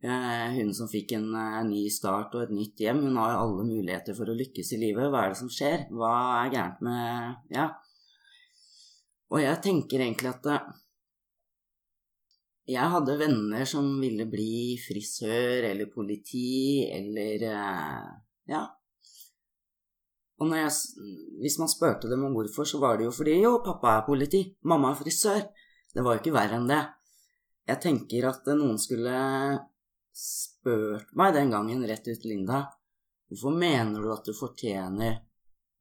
Eh, 0.00 0.46
hun 0.56 0.72
som 0.76 0.88
fikk 0.88 1.14
en, 1.16 1.30
en, 1.32 1.40
eh, 1.60 1.64
ny 1.68 1.86
start 1.92 2.36
og 2.36 2.44
et 2.46 2.52
nytt 2.56 2.80
hjem, 2.80 3.02
hun 3.04 3.16
har 3.20 3.34
jo 3.34 3.40
alle 3.44 3.66
muligheter 3.68 4.16
for 4.16 4.32
å 4.32 4.36
lykkes 4.36 4.74
i 4.76 4.80
livet. 4.80 5.08
Hva 5.12 5.24
er 5.24 5.32
det 5.32 5.40
som 5.40 5.50
skjer? 5.52 5.86
Hva 5.92 6.12
er 6.42 6.52
gærent 6.54 6.84
med 6.84 7.56
Ja. 7.56 7.70
Og 9.30 9.38
jeg 9.44 9.60
tenker 9.62 10.02
egentlig 10.02 10.28
at 10.32 10.48
eh, 10.50 10.70
jeg 12.70 12.92
hadde 12.92 13.18
venner 13.20 13.64
som 13.68 13.86
ville 14.00 14.26
bli 14.30 14.76
frisør 14.80 15.68
eller 15.72 15.88
politi 15.92 16.84
eller 16.92 17.48
eh, 17.48 18.10
Ja, 18.50 18.64
og 20.40 20.54
jeg, 20.56 20.70
hvis 21.42 21.58
man 21.60 21.68
spurte 21.68 22.08
dem 22.08 22.24
om 22.24 22.32
hvorfor, 22.32 22.64
så 22.64 22.80
var 22.80 22.96
det 22.96 23.04
jo 23.08 23.12
fordi 23.12 23.36
jo, 23.42 23.58
pappa 23.64 23.98
er 23.98 24.06
politi, 24.06 24.40
mamma 24.64 24.94
er 24.94 25.00
frisør. 25.02 25.42
Det 25.92 26.04
var 26.04 26.16
jo 26.16 26.22
ikke 26.22 26.32
verre 26.32 26.56
enn 26.56 26.70
det. 26.70 26.80
Jeg 27.68 27.82
tenker 27.84 28.28
at 28.30 28.48
noen 28.56 28.78
skulle 28.80 29.16
spurt 30.16 31.12
meg 31.18 31.34
den 31.36 31.52
gangen 31.52 31.84
rett 31.86 32.08
ut, 32.08 32.24
Linda, 32.24 32.62
hvorfor 33.28 33.54
mener 33.54 34.00
du 34.00 34.10
at 34.14 34.24
du 34.26 34.32
fortjener 34.34 35.20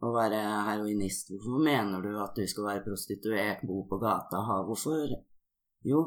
å 0.03 0.11
være 0.13 0.43
heroinist? 0.67 1.31
Hvorfor 1.31 1.63
mener 1.63 2.03
du 2.03 2.11
at 2.19 2.35
du 2.35 2.43
skal 2.47 2.67
være 2.67 2.85
prostituert, 2.85 3.63
bo 3.67 3.85
på 3.89 3.99
gata, 4.01 4.43
ha 4.43 4.61
Hvorfor? 4.67 5.15
Jo, 5.87 6.03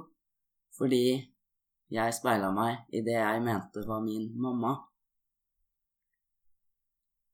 fordi 0.77 1.05
jeg 1.93 2.17
speila 2.17 2.53
meg 2.53 2.93
i 2.93 3.01
det 3.05 3.17
jeg 3.17 3.45
mente 3.45 3.85
var 3.89 4.05
min 4.05 4.29
mamma. 4.37 4.77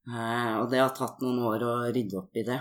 Eh, 0.08 0.52
og 0.62 0.70
det 0.72 0.80
har 0.80 0.94
tatt 0.96 1.20
noen 1.24 1.42
år 1.44 1.64
å 1.66 1.72
rydde 1.92 2.18
opp 2.20 2.36
i 2.40 2.46
det. 2.46 2.58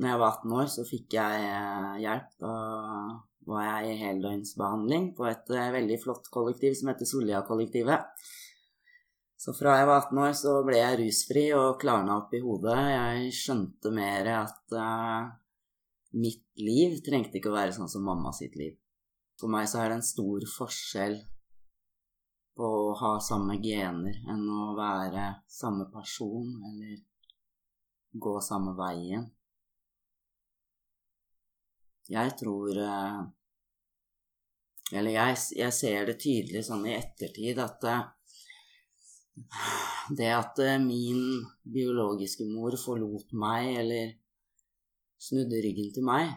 Når 0.00 0.08
jeg 0.08 0.20
var 0.22 0.38
18 0.38 0.54
år, 0.58 0.70
så 0.72 0.84
fikk 0.88 1.18
jeg 1.18 1.48
eh, 1.48 1.90
hjelp. 2.02 2.30
Da 2.42 2.54
var 3.46 3.66
jeg 3.66 3.92
i 3.92 4.00
heldøgnsbehandling 4.02 5.10
på 5.18 5.26
et 5.30 5.52
eh, 5.54 5.74
veldig 5.74 5.98
flott 6.02 6.30
kollektiv 6.34 6.74
som 6.78 6.90
heter 6.90 7.08
Sollia-kollektivet. 7.08 8.24
Så 9.42 9.54
fra 9.58 9.76
jeg 9.80 9.88
var 9.90 10.04
18 10.04 10.22
år, 10.22 10.34
så 10.38 10.56
ble 10.66 10.78
jeg 10.78 10.98
rusfri 11.00 11.44
og 11.58 11.80
klarna 11.82 12.20
opp 12.20 12.34
i 12.34 12.42
hodet. 12.42 12.78
Jeg 12.92 13.32
skjønte 13.34 13.90
mer 13.90 14.28
at 14.36 14.76
uh, 14.78 15.32
mitt 16.14 16.46
liv 16.62 17.00
trengte 17.02 17.40
ikke 17.40 17.50
å 17.50 17.56
være 17.56 17.74
sånn 17.74 17.90
som 17.90 18.06
mamma 18.06 18.30
sitt 18.36 18.54
liv. 18.54 18.76
For 19.40 19.50
meg 19.50 19.66
så 19.66 19.80
er 19.82 19.90
det 19.90 19.98
en 19.98 20.06
stor 20.06 20.46
forskjell 20.46 21.18
på 22.56 22.68
å 22.68 22.94
ha 23.00 23.12
samme 23.24 23.56
gener 23.62 24.18
enn 24.28 24.42
å 24.52 24.72
være 24.76 25.28
samme 25.48 25.86
person 25.92 26.50
eller 26.68 26.98
gå 28.12 28.34
samme 28.44 28.74
veien. 28.76 29.24
Jeg 32.12 32.34
tror 32.36 32.76
eh, 32.82 33.20
Eller 34.92 35.14
jeg, 35.14 35.36
jeg 35.56 35.72
ser 35.72 36.08
det 36.10 36.18
tydelig 36.20 36.66
sånn 36.66 36.82
i 36.84 36.96
ettertid 36.98 37.60
at 37.62 37.86
eh, 37.88 38.02
det 40.18 40.28
at 40.36 40.58
eh, 40.60 40.82
min 40.82 41.22
biologiske 41.62 42.44
mor 42.50 42.76
forlot 42.76 43.32
meg, 43.32 43.70
eller 43.80 44.12
snudde 45.22 45.62
ryggen 45.64 45.92
til 45.94 46.04
meg, 46.04 46.34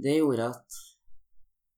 det 0.00 0.20
gjorde 0.20 0.52
at 0.52 0.78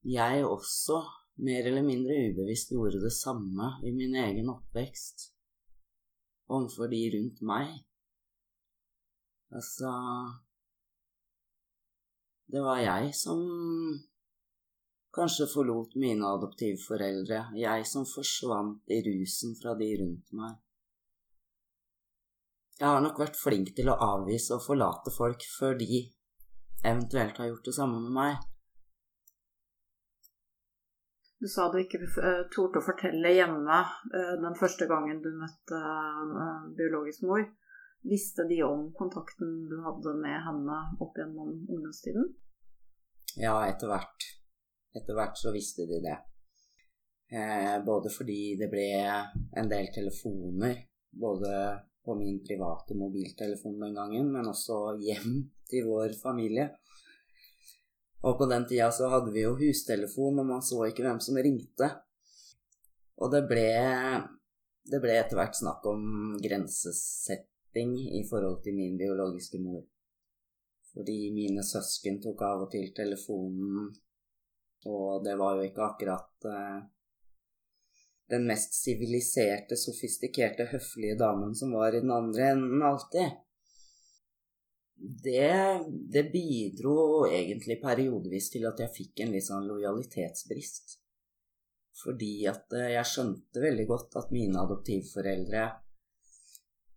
jeg 0.05 0.45
også 0.45 0.99
mer 1.35 1.65
eller 1.67 1.85
mindre 1.85 2.17
ubevisst 2.29 2.71
gjorde 2.71 3.01
det 3.01 3.13
samme 3.15 3.73
i 3.83 3.91
min 3.91 4.15
egen 4.15 4.49
oppvekst 4.53 5.29
overfor 6.53 6.91
de 6.91 7.01
rundt 7.15 7.41
meg. 7.41 7.73
Altså 9.53 9.91
Det 12.53 12.61
var 12.61 12.81
jeg 12.83 13.13
som 13.17 13.39
kanskje 15.13 15.47
forlot 15.49 15.95
mine 16.01 16.27
adoptivforeldre, 16.35 17.39
jeg 17.57 17.85
som 17.89 18.05
forsvant 18.05 18.93
i 18.93 18.99
rusen 19.05 19.55
fra 19.57 19.73
de 19.79 19.89
rundt 20.01 20.33
meg. 20.37 20.59
Jeg 22.79 22.89
har 22.89 23.01
nok 23.05 23.19
vært 23.21 23.37
flink 23.37 23.71
til 23.77 23.89
å 23.89 23.97
avvise 24.01 24.57
og 24.57 24.65
forlate 24.65 25.13
folk 25.13 25.45
før 25.57 25.77
de 25.79 26.01
eventuelt 26.83 27.37
har 27.39 27.51
gjort 27.51 27.69
det 27.69 27.75
samme 27.77 28.01
med 28.01 28.15
meg. 28.17 28.52
Du 31.43 31.49
sa 31.51 31.65
du 31.71 31.75
ikke 31.81 31.99
uh, 32.07 32.45
torde 32.55 32.79
å 32.79 32.85
fortelle 32.85 33.33
hjemme 33.35 33.79
uh, 33.83 34.35
den 34.39 34.53
første 34.55 34.85
gangen 34.87 35.17
du 35.19 35.27
møtte 35.35 35.75
uh, 35.75 36.69
biologisk 36.77 37.25
mor. 37.27 37.43
Visste 38.07 38.45
de 38.47 38.61
om 38.63 38.85
kontakten 38.95 39.65
du 39.67 39.75
hadde 39.83 40.13
med 40.21 40.37
henne 40.45 40.77
opp 41.03 41.19
gjennom 41.19 41.49
ungdomstiden? 41.67 42.29
Ja, 43.35 43.57
etter 43.67 43.91
hvert. 43.91 44.27
Etter 44.95 45.19
hvert 45.19 45.35
så 45.41 45.51
visste 45.51 45.83
de 45.89 45.99
det. 46.05 46.15
både 47.83 48.11
fordi 48.13 48.55
det 48.59 48.67
ble 48.69 48.87
en 49.59 49.71
del 49.71 49.87
telefoner, 49.95 50.83
både 51.11 51.53
på 52.05 52.15
min 52.19 52.39
private 52.45 52.95
mobiltelefon 52.95 53.79
den 53.83 53.95
gangen, 53.99 54.31
men 54.31 54.51
også 54.51 54.95
hjem 55.01 55.39
til 55.67 55.87
vår 55.91 56.15
familie. 56.23 56.69
Og 58.23 58.37
på 58.39 58.47
den 58.47 58.65
tida 58.69 58.87
så 58.95 59.09
hadde 59.11 59.33
vi 59.35 59.43
jo 59.43 59.57
hustelefon, 59.59 60.39
og 60.39 60.47
man 60.47 60.63
så 60.63 60.85
ikke 60.87 61.03
hvem 61.03 61.19
som 61.23 61.39
ringte. 61.43 61.89
Og 63.19 63.31
det 63.33 63.43
ble 63.49 63.67
det 64.91 64.99
ble 65.03 65.15
etter 65.15 65.39
hvert 65.39 65.55
snakk 65.55 65.85
om 65.87 66.33
grensesetting 66.43 67.95
i 68.19 68.23
forhold 68.27 68.61
til 68.65 68.75
min 68.75 68.97
biologiske 68.99 69.59
mor. 69.63 69.85
Fordi 70.93 71.31
mine 71.33 71.63
søsken 71.65 72.19
tok 72.21 72.43
av 72.45 72.65
og 72.65 72.73
til 72.73 72.91
telefonen, 72.95 73.87
og 74.85 75.23
det 75.25 75.37
var 75.39 75.55
jo 75.57 75.69
ikke 75.69 75.85
akkurat 75.85 76.47
eh, 76.51 76.81
den 78.33 78.45
mest 78.49 78.75
siviliserte, 78.75 79.77
sofistikerte, 79.79 80.67
høflige 80.73 81.15
damen 81.21 81.55
som 81.55 81.73
var 81.77 81.95
i 81.95 82.03
den 82.03 82.11
andre 82.13 82.51
enden 82.51 82.83
alltid. 82.85 83.39
Det, 84.95 85.83
det 86.13 86.23
bidro 86.31 87.25
egentlig 87.27 87.79
periodevis 87.81 88.49
til 88.53 88.67
at 88.69 88.79
jeg 88.79 88.93
fikk 88.93 89.23
en 89.23 89.33
litt 89.35 89.47
sånn 89.47 89.65
lojalitetsbrist. 89.67 90.99
Fordi 92.03 92.35
at 92.49 92.73
eh, 92.77 92.93
jeg 92.95 93.09
skjønte 93.09 93.63
veldig 93.63 93.87
godt 93.89 94.19
at 94.21 94.31
mine 94.33 94.61
adoptivforeldre 94.63 95.65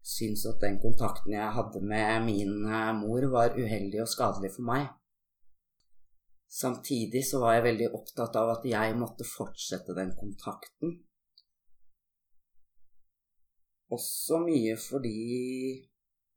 syntes 0.06 0.44
at 0.46 0.62
den 0.62 0.78
kontakten 0.80 1.34
jeg 1.34 1.54
hadde 1.56 1.82
med 1.82 2.28
min 2.28 2.54
eh, 2.68 2.92
mor, 3.00 3.26
var 3.32 3.58
uheldig 3.58 4.04
og 4.04 4.12
skadelig 4.12 4.52
for 4.54 4.68
meg. 4.68 4.86
Samtidig 6.46 7.24
så 7.26 7.42
var 7.42 7.56
jeg 7.56 7.66
veldig 7.66 7.90
opptatt 7.98 8.38
av 8.38 8.54
at 8.54 8.64
jeg 8.70 8.94
måtte 8.96 9.26
fortsette 9.26 9.96
den 9.98 10.14
kontakten. 10.16 10.94
Også 13.92 14.38
mye 14.42 14.76
fordi 14.80 15.18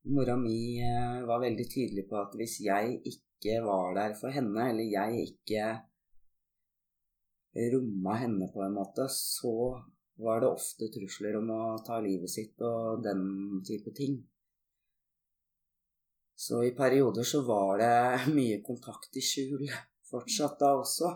mora 0.10 0.36
mi 0.38 0.80
eh, 0.82 1.26
var 1.28 1.44
veldig 1.44 1.68
tydelig 1.70 2.08
på 2.10 2.18
at 2.20 2.36
hvis 2.40 2.60
jeg 2.66 2.98
ikke 3.12 3.62
var 3.66 3.94
der 3.98 4.16
for 4.20 4.34
henne, 4.34 4.70
eller 4.72 4.88
jeg 4.90 5.30
ikke 5.30 5.68
romma 7.74 8.18
henne 8.24 8.50
på 8.54 8.64
en 8.66 8.76
måte, 8.78 9.08
så 9.10 9.54
var 10.20 10.42
det 10.42 10.52
ofte 10.52 10.90
trusler 10.94 11.38
om 11.40 11.52
å 11.56 11.62
ta 11.86 12.00
livet 12.04 12.32
sitt 12.32 12.60
og 12.66 13.04
den 13.04 13.24
type 13.66 13.94
ting. 13.96 14.20
Så 16.40 16.62
i 16.64 16.76
perioder 16.76 17.24
så 17.28 17.44
var 17.48 17.80
det 17.82 17.96
mye 18.38 18.62
kontakt 18.66 19.16
i 19.20 19.24
skjul 19.24 19.66
fortsatt 20.10 20.60
da 20.60 20.74
også. 20.80 21.14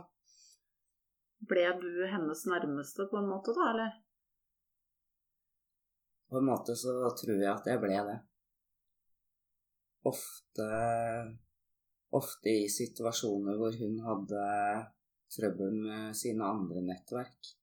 Ble 1.48 1.66
du 1.80 2.06
hennes 2.08 2.46
nærmeste 2.48 3.08
på 3.12 3.20
en 3.20 3.28
måte, 3.28 3.56
da, 3.56 3.72
eller? 3.74 3.96
På 6.32 6.40
en 6.40 6.48
måte 6.48 6.76
så 6.80 6.94
tror 7.20 7.36
jeg 7.36 7.52
at 7.52 7.68
jeg 7.68 7.82
ble 7.84 7.98
det. 8.08 8.20
Ofte 10.10 10.68
Ofte 12.14 12.52
i 12.52 12.70
situasjoner 12.70 13.58
hvor 13.58 13.74
hun 13.80 13.96
hadde 14.06 14.42
trøbbel 15.34 15.80
med 15.86 16.18
sine 16.18 16.46
andre 16.46 16.84
nettverk. 16.86 17.54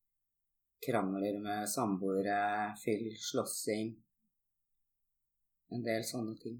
Krangler 0.82 1.36
med 1.44 1.68
samboere, 1.70 2.40
fyll, 2.80 3.12
slåssing 3.20 3.92
En 5.70 5.84
del 5.86 6.02
sånne 6.02 6.34
ting. 6.40 6.56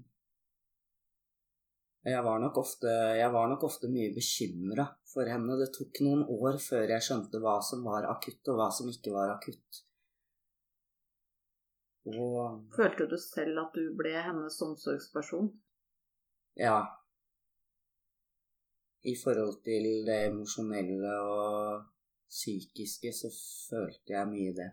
Jeg 2.07 2.23
var 2.25 2.39
nok 2.41 2.57
ofte, 2.57 2.91
var 3.33 3.49
nok 3.51 3.65
ofte 3.67 3.89
mye 3.91 4.13
bekymra 4.15 4.85
for 5.11 5.27
henne. 5.29 5.57
Det 5.59 5.67
tok 5.75 5.99
noen 6.05 6.23
år 6.33 6.61
før 6.63 6.93
jeg 6.95 7.05
skjønte 7.05 7.41
hva 7.43 7.57
som 7.65 7.83
var 7.85 8.07
akutt, 8.09 8.41
og 8.53 8.61
hva 8.61 8.69
som 8.73 8.87
ikke 8.89 9.13
var 9.13 9.33
akutt. 9.35 9.81
Og 12.09 12.71
Følte 12.73 13.05
du 13.11 13.17
selv 13.21 13.65
at 13.65 13.75
du 13.77 13.91
ble 13.99 14.15
hennes 14.15 14.57
omsorgsperson? 14.65 15.51
Ja, 16.59 16.81
i 19.03 19.15
forhold 19.17 19.61
til 19.65 19.85
det 20.05 20.17
emosjonelle 20.27 21.13
og 21.25 21.85
psykiske 22.29 23.13
så 23.17 23.31
følte 23.69 24.13
jeg 24.13 24.29
mye 24.29 24.53
det. 24.59 24.69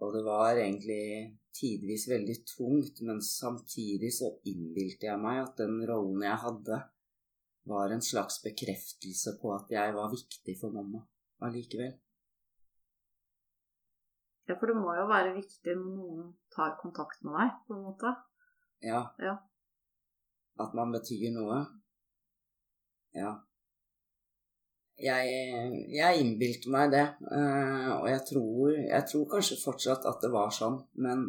Og 0.00 0.12
det 0.16 0.20
var 0.24 0.56
egentlig 0.56 1.38
tidvis 1.56 2.06
veldig 2.08 2.36
tungt, 2.48 3.00
men 3.08 3.22
samtidig 3.24 4.12
så 4.16 4.30
innbilte 4.48 5.08
jeg 5.08 5.20
meg 5.20 5.42
at 5.42 5.56
den 5.60 5.80
rollen 5.88 6.24
jeg 6.24 6.42
hadde, 6.44 6.82
var 7.70 7.92
en 7.92 8.04
slags 8.04 8.40
bekreftelse 8.44 9.36
på 9.40 9.52
at 9.56 9.72
jeg 9.72 9.96
var 9.96 10.12
viktig 10.12 10.56
for 10.60 10.72
mamma 10.76 11.02
allikevel. 11.44 11.92
Ja, 14.48 14.56
for 14.56 14.66
det 14.66 14.76
må 14.76 14.94
jo 14.96 15.04
være 15.08 15.36
viktig 15.36 15.76
når 15.76 15.92
noen 15.96 16.32
tar 16.52 16.74
kontakt 16.80 17.20
med 17.24 17.36
deg, 17.36 17.52
på 17.68 17.76
en 17.76 17.84
måte. 17.86 18.16
Ja. 18.84 19.04
ja 19.20 19.38
at 20.64 20.74
man 20.76 20.92
betyr 20.94 21.30
noe. 21.34 21.60
Ja. 23.16 23.34
Jeg, 25.00 25.28
jeg 25.94 26.20
innbilte 26.20 26.70
meg 26.72 26.90
det, 26.92 27.06
eh, 27.32 27.92
og 27.94 28.06
jeg 28.10 28.24
tror, 28.28 28.74
jeg 28.76 29.04
tror, 29.08 29.28
kanskje 29.30 29.62
fortsatt 29.62 30.04
at 30.10 30.20
det 30.20 30.28
var 30.34 30.50
sånn, 30.52 30.76
men 31.00 31.22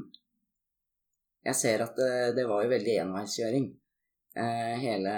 jeg 1.48 1.56
ser 1.58 1.86
at 1.86 1.96
det, 1.96 2.34
det 2.36 2.44
var 2.50 2.66
jo 2.66 2.74
veldig 2.74 2.98
enveiskjøring. 3.06 3.70
Eh, 4.36 4.74
hele, 4.84 5.14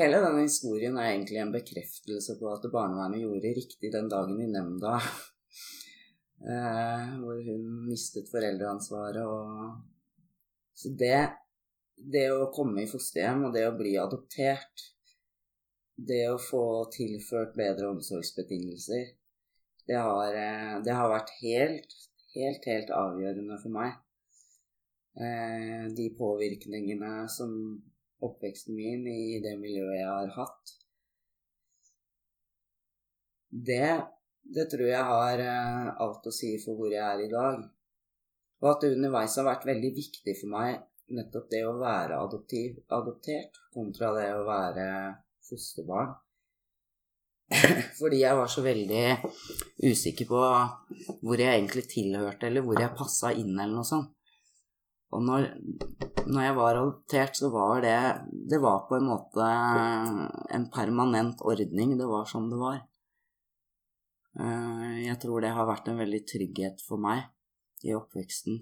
hele 0.00 0.22
denne 0.24 0.46
historien 0.46 0.96
er 0.96 1.10
egentlig 1.10 1.42
en 1.42 1.52
bekreftelse 1.52 2.38
på 2.40 2.48
at 2.54 2.64
barnevernet 2.72 3.20
gjorde 3.20 3.52
riktig 3.60 3.92
den 3.92 4.08
dagen 4.08 4.40
i 4.40 4.48
nemnda 4.48 4.96
eh, 6.48 7.14
hvor 7.20 7.36
hun 7.36 7.68
mistet 7.84 8.32
foreldreansvaret 8.32 9.28
og 9.28 9.76
Så 10.78 10.94
det 10.94 11.18
det 11.98 12.28
å 12.30 12.50
komme 12.54 12.84
i 12.84 12.90
fosterhjem 12.90 13.48
og 13.48 13.54
det 13.56 13.64
å 13.68 13.76
bli 13.76 13.96
adoptert, 13.98 14.84
det 15.98 16.24
å 16.30 16.38
få 16.38 16.64
tilført 16.94 17.56
bedre 17.58 17.90
omsorgsbetingelser, 17.90 19.14
det 19.88 19.98
har, 19.98 20.34
eh, 20.34 20.76
det 20.84 20.94
har 20.94 21.10
vært 21.10 21.32
helt, 21.40 21.94
helt, 22.34 22.66
helt 22.70 22.90
avgjørende 22.94 23.58
for 23.62 23.74
meg. 23.74 23.96
Eh, 25.18 25.88
de 25.98 26.10
påvirkningene 26.18 27.26
som 27.28 27.50
oppveksten 28.22 28.76
min 28.76 29.06
i 29.10 29.40
det 29.42 29.56
miljøet 29.58 29.98
jeg 29.98 30.06
har 30.06 30.30
hatt, 30.36 30.74
det, 33.50 33.90
det 34.54 34.68
tror 34.70 34.86
jeg 34.86 35.10
har 35.10 35.42
eh, 35.42 35.90
alt 36.04 36.30
å 36.30 36.34
si 36.34 36.54
for 36.62 36.78
hvor 36.78 36.92
jeg 36.92 37.02
er 37.02 37.24
i 37.24 37.32
dag. 37.32 37.66
Og 38.62 38.70
at 38.72 38.82
det 38.82 38.94
underveis 38.96 39.36
har 39.38 39.46
vært 39.46 39.66
veldig 39.68 39.90
viktig 39.96 40.34
for 40.40 40.54
meg 40.54 40.78
nettopp 41.14 41.48
det 41.52 41.62
å 41.66 41.76
være 41.80 42.18
adoptiv, 42.20 42.80
adoptert 42.92 43.60
kontra 43.74 44.12
det 44.16 44.28
å 44.34 44.44
være 44.48 44.88
fosterbarn. 45.48 46.16
Fordi 47.98 48.20
jeg 48.20 48.36
var 48.36 48.50
så 48.52 48.64
veldig 48.64 49.04
usikker 49.88 50.28
på 50.28 50.42
hvor 51.24 51.40
jeg 51.40 51.54
egentlig 51.54 51.86
tilhørte, 51.88 52.50
eller 52.50 52.66
hvor 52.66 52.80
jeg 52.80 52.96
passa 52.98 53.32
inn, 53.32 53.54
eller 53.56 53.78
noe 53.78 53.88
sånt. 53.88 54.12
Og 55.16 55.22
når, 55.24 55.46
når, 56.26 56.42
jeg 56.44 56.56
var 56.58 56.76
adoptert, 56.76 57.38
så 57.38 57.48
var 57.48 57.78
det 57.80 57.94
Det 58.28 58.58
var 58.60 58.82
på 58.90 58.98
en 58.98 59.06
måte 59.08 59.46
en 60.52 60.66
permanent 60.68 61.40
ordning. 61.40 61.94
Det 61.96 62.08
var 62.10 62.28
som 62.28 62.50
det 62.50 62.58
var. 62.60 62.82
Eh, 64.36 64.98
jeg 65.06 65.16
tror 65.22 65.40
det 65.40 65.54
har 65.56 65.70
vært 65.70 65.88
en 65.88 66.02
veldig 66.02 66.20
trygghet 66.28 66.84
for 66.84 67.00
meg 67.00 67.24
i 67.86 67.94
oppveksten 67.96 68.58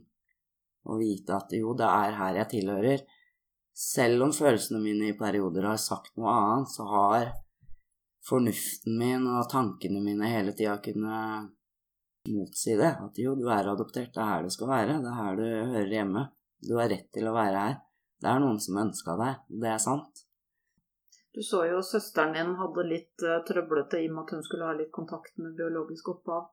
og 0.87 1.01
vite 1.01 1.35
at 1.35 1.55
jo, 1.57 1.73
det 1.75 1.87
er 1.87 2.15
her 2.21 2.41
jeg 2.41 2.51
tilhører. 2.53 3.03
Selv 3.77 4.23
om 4.25 4.33
følelsene 4.33 4.81
mine 4.81 5.11
i 5.11 5.17
perioder 5.19 5.67
har 5.73 5.81
sagt 5.83 6.15
noe 6.17 6.33
annet, 6.33 6.71
så 6.73 6.87
har 6.89 7.33
fornuften 8.27 8.97
min 8.99 9.27
og 9.29 9.49
tankene 9.51 10.01
mine 10.03 10.31
hele 10.31 10.55
tida 10.57 10.79
kunnet 10.83 11.51
motsi 12.31 12.77
det. 12.79 12.93
At 13.03 13.19
jo, 13.21 13.35
du 13.39 13.51
er 13.53 13.73
adoptert, 13.73 14.15
det 14.15 14.23
er 14.23 14.31
her 14.31 14.47
du 14.47 14.55
skal 14.55 14.71
være, 14.71 15.01
det 15.03 15.11
er 15.11 15.19
her 15.21 15.41
du 15.41 15.45
hører 15.75 15.93
hjemme. 15.99 16.29
Du 16.67 16.79
har 16.79 16.89
rett 16.91 17.11
til 17.15 17.29
å 17.29 17.35
være 17.37 17.67
her. 17.67 17.77
Det 18.23 18.31
er 18.31 18.41
noen 18.41 18.63
som 18.63 18.81
ønska 18.81 19.19
deg, 19.21 19.43
det 19.61 19.71
er 19.75 19.83
sant. 19.83 20.23
Du 21.37 21.43
så 21.45 21.67
jo 21.69 21.83
søsteren 21.85 22.33
din 22.33 22.55
hadde 22.57 22.87
litt 22.89 23.25
uh, 23.27 23.43
trøblete 23.45 23.99
i 24.01 24.07
og 24.09 24.15
med 24.15 24.23
at 24.23 24.39
hun 24.39 24.45
skulle 24.47 24.69
ha 24.71 24.77
litt 24.79 24.93
kontakt 24.95 25.35
med 25.37 25.53
biologisk 25.59 26.09
opphav. 26.15 26.47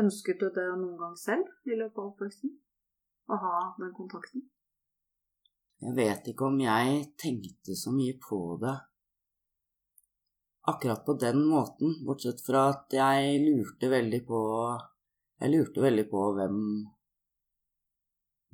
Ønsket 0.00 0.40
du 0.40 0.48
det 0.48 0.68
noen 0.72 0.98
gang 1.00 1.16
selv 1.20 1.68
i 1.68 1.76
løpet 1.76 1.98
av 1.98 2.12
oppveksten? 2.12 2.52
å 3.30 3.38
ha 3.42 3.58
den 3.78 3.92
kontakten? 3.96 4.46
Jeg 5.82 5.96
vet 5.96 6.30
ikke 6.30 6.48
om 6.48 6.58
jeg 6.62 7.04
tenkte 7.18 7.74
så 7.78 7.92
mye 7.94 8.14
på 8.22 8.40
det 8.62 8.76
akkurat 10.70 11.02
på 11.06 11.16
den 11.18 11.40
måten, 11.50 11.96
bortsett 12.06 12.42
fra 12.46 12.68
at 12.70 12.94
jeg 12.94 13.40
lurte 13.42 13.90
veldig 13.90 14.20
på 14.28 14.40
Jeg 15.42 15.50
lurte 15.50 15.82
veldig 15.82 16.04
på 16.06 16.20
hvem 16.36 16.58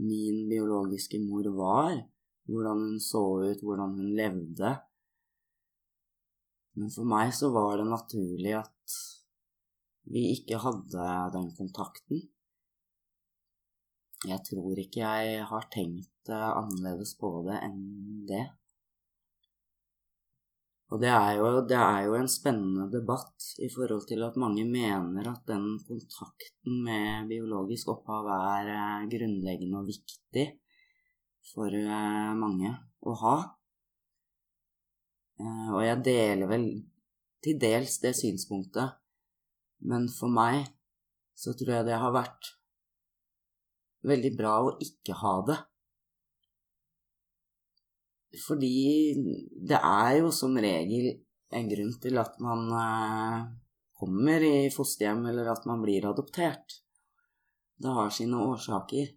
min 0.09 0.39
biologiske 0.49 1.19
mor 1.21 1.51
var, 1.53 1.99
hvordan 2.49 2.81
hun 2.87 3.03
så 3.03 3.21
ut, 3.45 3.61
hvordan 3.61 3.99
hun 3.99 4.15
levde. 4.17 4.71
Men 6.81 6.95
for 6.95 7.11
meg 7.11 7.35
så 7.37 7.51
var 7.53 7.77
det 7.77 7.91
naturlig 7.91 8.55
at 8.57 8.97
vi 10.09 10.25
ikke 10.35 10.61
hadde 10.63 11.09
den 11.35 11.51
kontakten. 11.57 12.23
Jeg 14.27 14.43
tror 14.49 14.79
ikke 14.83 15.05
jeg 15.05 15.45
har 15.51 15.69
tenkt 15.73 16.33
annerledes 16.33 17.15
på 17.21 17.31
det 17.47 17.61
enn 17.69 17.85
det. 18.29 18.47
Og 20.89 21.03
det 21.03 21.11
er, 21.13 21.35
jo, 21.37 21.49
det 21.69 21.77
er 21.77 22.07
jo 22.07 22.15
en 22.17 22.31
spennende 22.33 22.87
debatt 22.89 23.51
i 23.61 23.69
forhold 23.69 24.07
til 24.09 24.23
at 24.25 24.39
mange 24.41 24.65
mener 24.65 25.27
at 25.29 25.43
den 25.51 25.67
kontakten 25.85 26.79
med 26.87 27.29
biologisk 27.29 27.91
opphav 27.93 28.31
er 28.33 28.71
eh, 28.73 29.09
grunnleggende 29.13 29.83
og 29.83 29.91
viktig 29.91 30.47
for 31.51 31.77
eh, 31.77 32.31
mange 32.41 32.73
å 33.05 33.17
ha. 33.21 33.35
Eh, 35.45 35.69
og 35.75 35.83
jeg 35.85 36.01
deler 36.09 36.49
vel 36.55 36.67
til 37.45 37.61
dels 37.61 38.01
det 38.01 38.15
synspunktet, 38.17 38.97
men 39.87 40.09
for 40.11 40.33
meg 40.33 40.67
så 41.39 41.55
tror 41.55 41.77
jeg 41.77 41.89
det 41.89 41.99
har 42.03 42.15
vært 42.15 42.55
veldig 44.09 44.33
bra 44.39 44.55
å 44.67 44.77
ikke 44.83 45.17
ha 45.21 45.35
det. 45.49 45.59
Fordi 48.43 48.75
det 49.69 49.79
er 49.79 50.19
jo 50.21 50.33
som 50.35 50.57
regel 50.61 51.15
en 51.55 51.71
grunn 51.71 51.95
til 52.03 52.19
at 52.21 52.37
man 52.45 52.67
eh, 52.77 53.47
kommer 53.99 54.45
i 54.45 54.69
fosterhjem, 54.73 55.25
eller 55.31 55.49
at 55.55 55.65
man 55.67 55.81
blir 55.83 56.07
adoptert. 56.11 56.81
Det 57.79 57.95
har 57.95 58.11
sine 58.15 58.43
årsaker. 58.43 59.15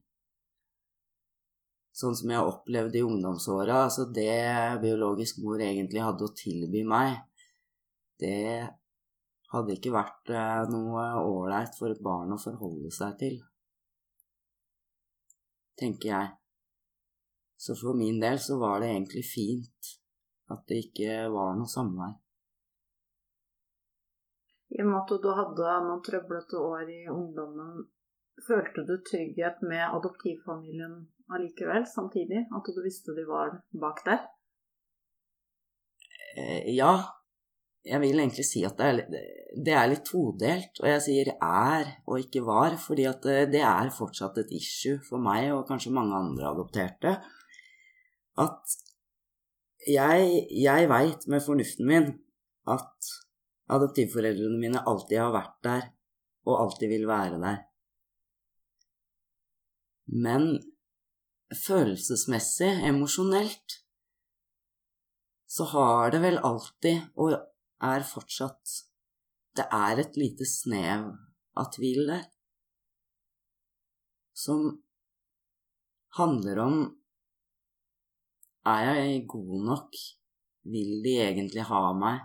Sånn 1.92 2.16
som 2.16 2.32
jeg 2.32 2.48
opplevde 2.48 3.02
i 3.02 3.04
ungdomsåra, 3.04 3.84
altså 3.90 4.08
det 4.16 4.80
biologisk 4.82 5.42
mor 5.44 5.60
egentlig 5.60 6.06
hadde 6.06 6.30
å 6.30 6.36
tilby 6.38 6.86
meg, 6.88 7.18
det 8.22 8.70
hadde 9.52 9.76
ikke 9.76 9.94
vært 9.94 10.32
eh, 10.32 10.62
noe 10.72 11.06
ålreit 11.22 11.76
for 11.78 11.94
et 11.94 12.04
barn 12.04 12.34
å 12.36 12.40
forholde 12.42 12.92
seg 12.96 13.18
til. 13.20 13.40
Tenker 15.80 16.14
jeg. 16.14 16.32
Så 17.62 17.76
for 17.78 17.98
min 17.98 18.20
del 18.22 18.40
så 18.42 18.58
var 18.62 18.82
det 18.82 18.92
egentlig 18.94 19.26
fint 19.28 19.94
at 20.52 20.66
det 20.70 20.82
ikke 20.88 21.30
var 21.34 21.56
noe 21.58 21.70
samvær. 21.70 22.18
I 24.72 24.84
og 24.84 24.88
med 24.88 25.00
at 25.02 25.24
du 25.24 25.32
hadde 25.36 25.72
noen 25.86 26.04
trøblete 26.06 26.60
år 26.64 26.90
i 26.90 27.02
ungdommen, 27.12 27.88
følte 28.48 28.86
du 28.88 28.96
trygghet 29.04 29.60
med 29.68 29.84
adoptivfamilien 29.84 30.96
allikevel, 31.32 31.86
samtidig? 31.88 32.46
At 32.56 32.70
du 32.72 32.80
visste 32.84 33.16
de 33.18 33.26
var 33.28 33.58
bak 33.84 34.04
der? 34.08 34.24
Eh, 36.38 36.72
ja. 36.76 36.94
Jeg 37.86 37.98
vil 38.04 38.20
egentlig 38.20 38.46
si 38.46 38.62
at 38.68 38.78
det 38.78 38.88
er, 38.88 39.22
det 39.58 39.74
er, 39.74 39.88
litt 39.90 40.04
todelt. 40.06 40.82
Og 40.84 40.88
jeg 40.90 41.02
sier 41.06 41.32
er 41.34 41.96
og 42.06 42.22
ikke 42.22 42.44
var, 42.46 42.78
fordi 42.82 43.08
at 43.10 43.24
det, 43.26 43.38
det 43.56 43.64
er 43.66 43.94
fortsatt 43.96 44.38
et 44.44 44.54
issue 44.54 45.02
for 45.08 45.22
meg 45.24 45.50
og 45.56 45.66
kanskje 45.70 45.94
mange 45.96 46.18
andre 46.18 46.52
adopterte 46.52 47.16
at 48.40 48.78
jeg, 49.88 50.48
jeg 50.54 50.90
veit 50.90 51.26
med 51.28 51.44
fornuften 51.44 51.88
min 51.90 52.08
at 52.70 53.12
adoptivforeldrene 53.72 54.60
mine 54.62 54.84
alltid 54.88 55.18
har 55.20 55.34
vært 55.34 55.58
der 55.66 55.88
og 56.48 56.58
alltid 56.66 56.92
vil 56.92 57.08
være 57.10 57.40
der. 57.42 57.60
Men 60.12 60.48
følelsesmessig, 61.66 62.72
emosjonelt, 62.88 63.78
så 65.52 65.68
har 65.74 66.14
det 66.14 66.22
vel 66.24 66.40
alltid, 66.48 67.12
og 67.20 67.36
er 67.82 68.06
fortsatt, 68.06 68.78
det 69.58 69.66
er 69.74 70.00
et 70.04 70.18
lite 70.20 70.48
snev 70.48 71.10
av 71.60 71.72
tvil 71.76 72.06
der, 72.08 72.26
som 74.38 74.70
handler 76.18 76.62
om 76.64 76.78
er 78.68 78.94
jeg 78.94 79.26
god 79.28 79.64
nok? 79.66 79.98
Vil 80.70 81.02
de 81.02 81.16
egentlig 81.24 81.64
ha 81.66 81.82
meg? 81.98 82.22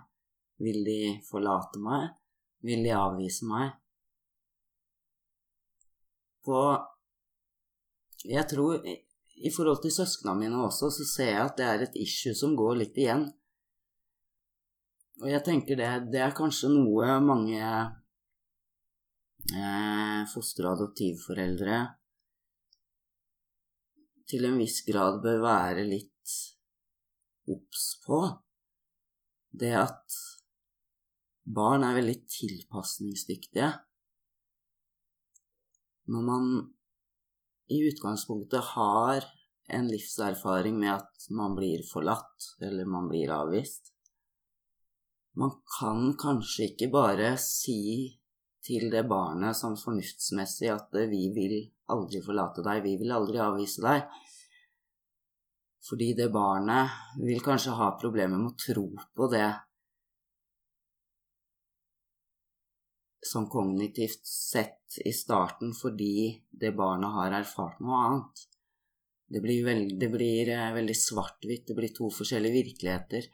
Vil 0.60 0.82
de 0.84 1.00
forlate 1.24 1.80
meg? 1.80 2.10
Vil 2.66 2.84
de 2.84 2.92
avvise 2.92 3.48
meg? 3.48 3.72
På 6.44 6.60
Jeg 8.26 8.44
tror 8.50 8.84
i 8.84 9.50
forhold 9.52 9.82
til 9.82 9.92
søsknene 9.92 10.38
mine 10.40 10.60
også, 10.64 10.88
så 10.90 11.04
ser 11.08 11.30
jeg 11.30 11.42
at 11.44 11.58
det 11.58 11.66
er 11.66 11.82
et 11.84 11.98
issue 12.00 12.34
som 12.34 12.56
går 12.58 12.80
litt 12.80 12.96
igjen. 12.98 13.28
Og 15.22 15.30
jeg 15.30 15.44
tenker 15.46 15.78
det, 15.80 15.90
det 16.12 16.20
er 16.20 16.34
kanskje 16.36 16.68
noe 16.74 17.14
mange 17.24 17.60
eh, 19.56 20.26
foster- 20.28 20.68
til 24.28 24.44
en 24.44 24.58
viss 24.60 24.82
grad 24.84 25.22
bør 25.24 25.40
være 25.44 25.86
litt 25.88 26.34
obs 27.48 27.86
på, 28.04 28.20
det 29.56 29.72
at 29.78 30.20
barn 31.46 31.86
er 31.86 31.96
veldig 31.96 32.18
tilpasningsdyktige. 32.36 33.70
Når 36.12 36.22
man 36.28 36.52
i 37.72 37.80
utgangspunktet 37.88 38.74
har 38.74 39.24
en 39.78 39.88
livserfaring 39.90 40.76
med 40.78 40.92
at 40.98 41.30
man 41.30 41.56
blir 41.56 41.86
forlatt, 41.88 42.52
eller 42.60 42.84
man 42.90 43.08
blir 43.08 43.32
avvist 43.32 43.95
Man 45.36 45.52
kan 45.78 46.14
kanskje 46.16 46.70
ikke 46.70 46.88
bare 46.92 47.34
si 47.40 48.08
til 48.66 48.88
det 48.90 49.04
barnet 49.08 49.56
som 49.58 49.76
fornuftsmessig 49.78 50.70
at 50.72 50.96
vi 51.10 51.26
vil 51.34 51.58
aldri 51.92 52.22
forlate 52.24 52.64
deg, 52.66 52.80
vi 52.86 52.96
vil 53.02 53.12
aldri 53.14 53.42
avvise 53.44 53.84
deg. 53.84 54.06
Fordi 55.86 56.08
det 56.18 56.30
barnet 56.34 57.20
vil 57.20 57.44
kanskje 57.44 57.76
ha 57.78 57.92
problemer 58.00 58.40
med 58.40 58.54
å 58.54 58.60
tro 58.64 58.86
på 59.14 59.28
det 59.30 59.50
sånn 63.26 63.48
kognitivt 63.50 64.24
sett 64.26 64.98
i 65.04 65.12
starten 65.14 65.72
fordi 65.74 66.30
det 66.50 66.72
barnet 66.78 67.14
har 67.14 67.36
erfart 67.40 67.80
noe 67.82 68.00
annet. 68.06 68.44
Det 69.26 69.42
blir, 69.42 69.64
veld, 69.66 69.96
det 69.98 70.08
blir 70.12 70.48
eh, 70.54 70.72
veldig 70.74 70.94
svart-hvitt, 70.94 71.66
det 71.66 71.74
blir 71.74 71.94
to 71.94 72.08
forskjellige 72.14 72.60
virkeligheter. 72.60 73.26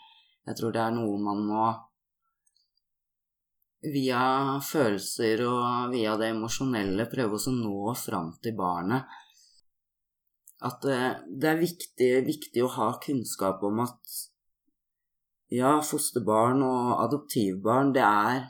Jeg 0.48 0.58
tror 0.58 0.72
det 0.72 0.80
er 0.80 0.94
noe 0.96 1.18
man 1.20 1.42
må 1.44 1.66
via 3.82 4.22
følelser 4.62 5.42
og 5.48 5.90
via 5.94 6.14
det 6.20 6.30
emosjonelle 6.34 7.08
prøve 7.10 7.40
å 7.40 7.54
nå 7.56 7.94
fram 7.98 8.30
til 8.42 8.54
barnet 8.58 9.18
at 10.62 10.86
eh, 10.86 11.10
det 11.26 11.50
er 11.50 11.60
viktig, 11.60 12.10
viktig, 12.26 12.62
å 12.62 12.70
ha 12.76 12.92
kunnskap 13.02 13.62
om 13.66 13.82
at 13.82 14.18
ja, 15.52 15.76
fosterbarn 15.84 16.62
og 16.64 16.92
adoptivbarn, 17.02 17.92
det 17.96 18.04
er 18.06 18.44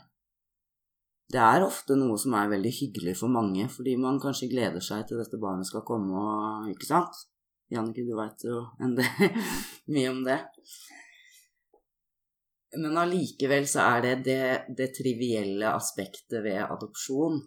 det 1.33 1.41
er 1.41 1.65
ofte 1.65 1.95
noe 1.97 2.19
som 2.21 2.35
er 2.37 2.51
veldig 2.51 2.71
hyggelig 2.77 3.15
for 3.17 3.33
mange, 3.33 3.65
fordi 3.71 3.95
man 3.97 4.19
kanskje 4.21 4.51
gleder 4.51 4.83
seg 4.85 5.07
til 5.09 5.17
dette 5.17 5.39
barnet 5.41 5.65
skal 5.65 5.81
komme 5.87 6.13
og 6.13 6.67
Ikke 6.69 6.85
sant? 6.91 7.23
Jannicke, 7.73 8.03
du 8.05 8.13
veit 8.13 8.43
jo 8.45 8.67
mye 9.95 10.11
om 10.11 10.19
det. 10.27 10.37
Men 12.79 12.97
allikevel 12.97 13.67
så 13.69 13.83
er 13.85 14.01
det, 14.01 14.13
det 14.25 14.75
det 14.77 14.89
trivielle 14.97 15.69
aspektet 15.75 16.41
ved 16.45 16.61
adopsjon. 16.63 17.41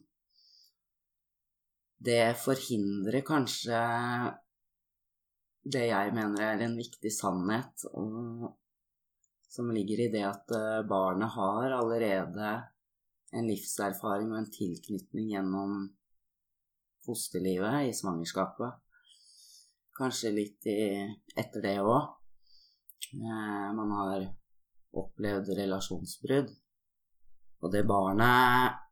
Det 2.06 2.36
forhindrer 2.38 3.24
kanskje 3.26 3.80
det 5.66 5.88
jeg 5.88 6.14
mener 6.14 6.44
er 6.44 6.62
en 6.62 6.76
viktig 6.78 7.10
sannhet, 7.10 7.86
og, 7.98 8.52
som 9.50 9.72
ligger 9.74 10.04
i 10.04 10.10
det 10.12 10.22
at 10.28 10.52
eh, 10.54 10.84
barnet 10.86 11.32
har 11.34 11.74
allerede 11.74 12.50
en 13.34 13.48
livserfaring 13.50 14.30
og 14.30 14.38
en 14.38 14.50
tilknytning 14.52 15.32
gjennom 15.32 15.78
fosterlivet 17.06 17.88
i 17.88 17.94
svangerskapet. 17.96 18.78
Kanskje 19.96 20.34
litt 20.36 20.68
i, 20.70 20.78
etter 21.34 21.64
det 21.64 21.78
òg. 21.82 22.12
Eh, 23.16 23.68
man 23.74 23.94
har 23.98 24.28
opplevd 25.02 25.52
relasjonsbrudd. 25.58 26.52
Og 27.64 27.72
det 27.72 27.86
barnet, 27.88 28.82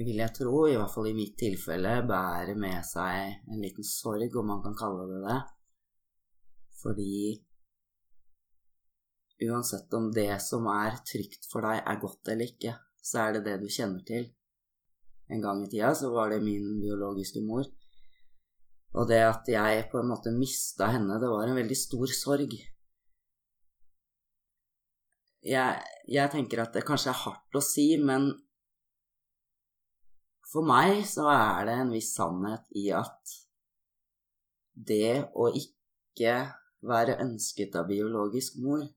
vil 0.00 0.22
jeg 0.22 0.34
tro, 0.36 0.64
i 0.68 0.76
hvert 0.78 0.92
fall 0.92 1.10
i 1.10 1.16
mitt 1.16 1.36
tilfelle, 1.40 2.00
bærer 2.08 2.56
med 2.58 2.80
seg 2.86 3.50
en 3.50 3.62
liten 3.62 3.86
sorg, 3.86 4.36
om 4.40 4.52
man 4.54 4.62
kan 4.64 4.76
kalle 4.78 5.06
det 5.10 5.20
det, 5.26 5.38
fordi 6.80 7.14
uansett 9.48 9.92
om 9.96 10.10
det 10.12 10.32
som 10.44 10.66
er 10.72 11.00
trygt 11.06 11.48
for 11.50 11.64
deg, 11.64 11.82
er 11.84 12.00
godt 12.00 12.32
eller 12.32 12.52
ikke, 12.52 12.74
så 13.00 13.24
er 13.24 13.36
det 13.36 13.46
det 13.48 13.58
du 13.62 13.68
kjenner 13.72 14.04
til. 14.06 14.28
En 15.30 15.42
gang 15.44 15.62
i 15.64 15.68
tida 15.70 15.92
så 15.96 16.10
var 16.12 16.32
det 16.32 16.42
min 16.44 16.80
biologiske 16.82 17.42
mor. 17.46 17.68
Og 18.98 19.06
det 19.06 19.20
at 19.22 19.46
jeg 19.48 19.86
på 19.92 20.00
en 20.00 20.10
måte 20.10 20.32
mista 20.34 20.90
henne, 20.90 21.20
det 21.22 21.30
var 21.30 21.46
en 21.46 21.58
veldig 21.60 21.78
stor 21.78 22.10
sorg 22.10 22.56
jeg, 25.46 25.82
jeg 26.08 26.32
tenker 26.32 26.62
at 26.62 26.74
det 26.76 26.84
kanskje 26.86 27.12
er 27.12 27.20
hardt 27.24 27.56
å 27.56 27.62
si, 27.64 27.86
men 27.96 28.30
for 30.50 30.66
meg 30.66 31.04
så 31.06 31.28
er 31.32 31.68
det 31.68 31.76
en 31.78 31.92
viss 31.94 32.12
sannhet 32.16 32.66
i 32.76 32.88
at 32.96 33.36
det 34.90 35.30
å 35.36 35.50
ikke 35.54 36.34
være 36.86 37.20
ønsket 37.22 37.76
av 37.76 37.88
biologisk 37.90 38.56
mor 38.64 38.88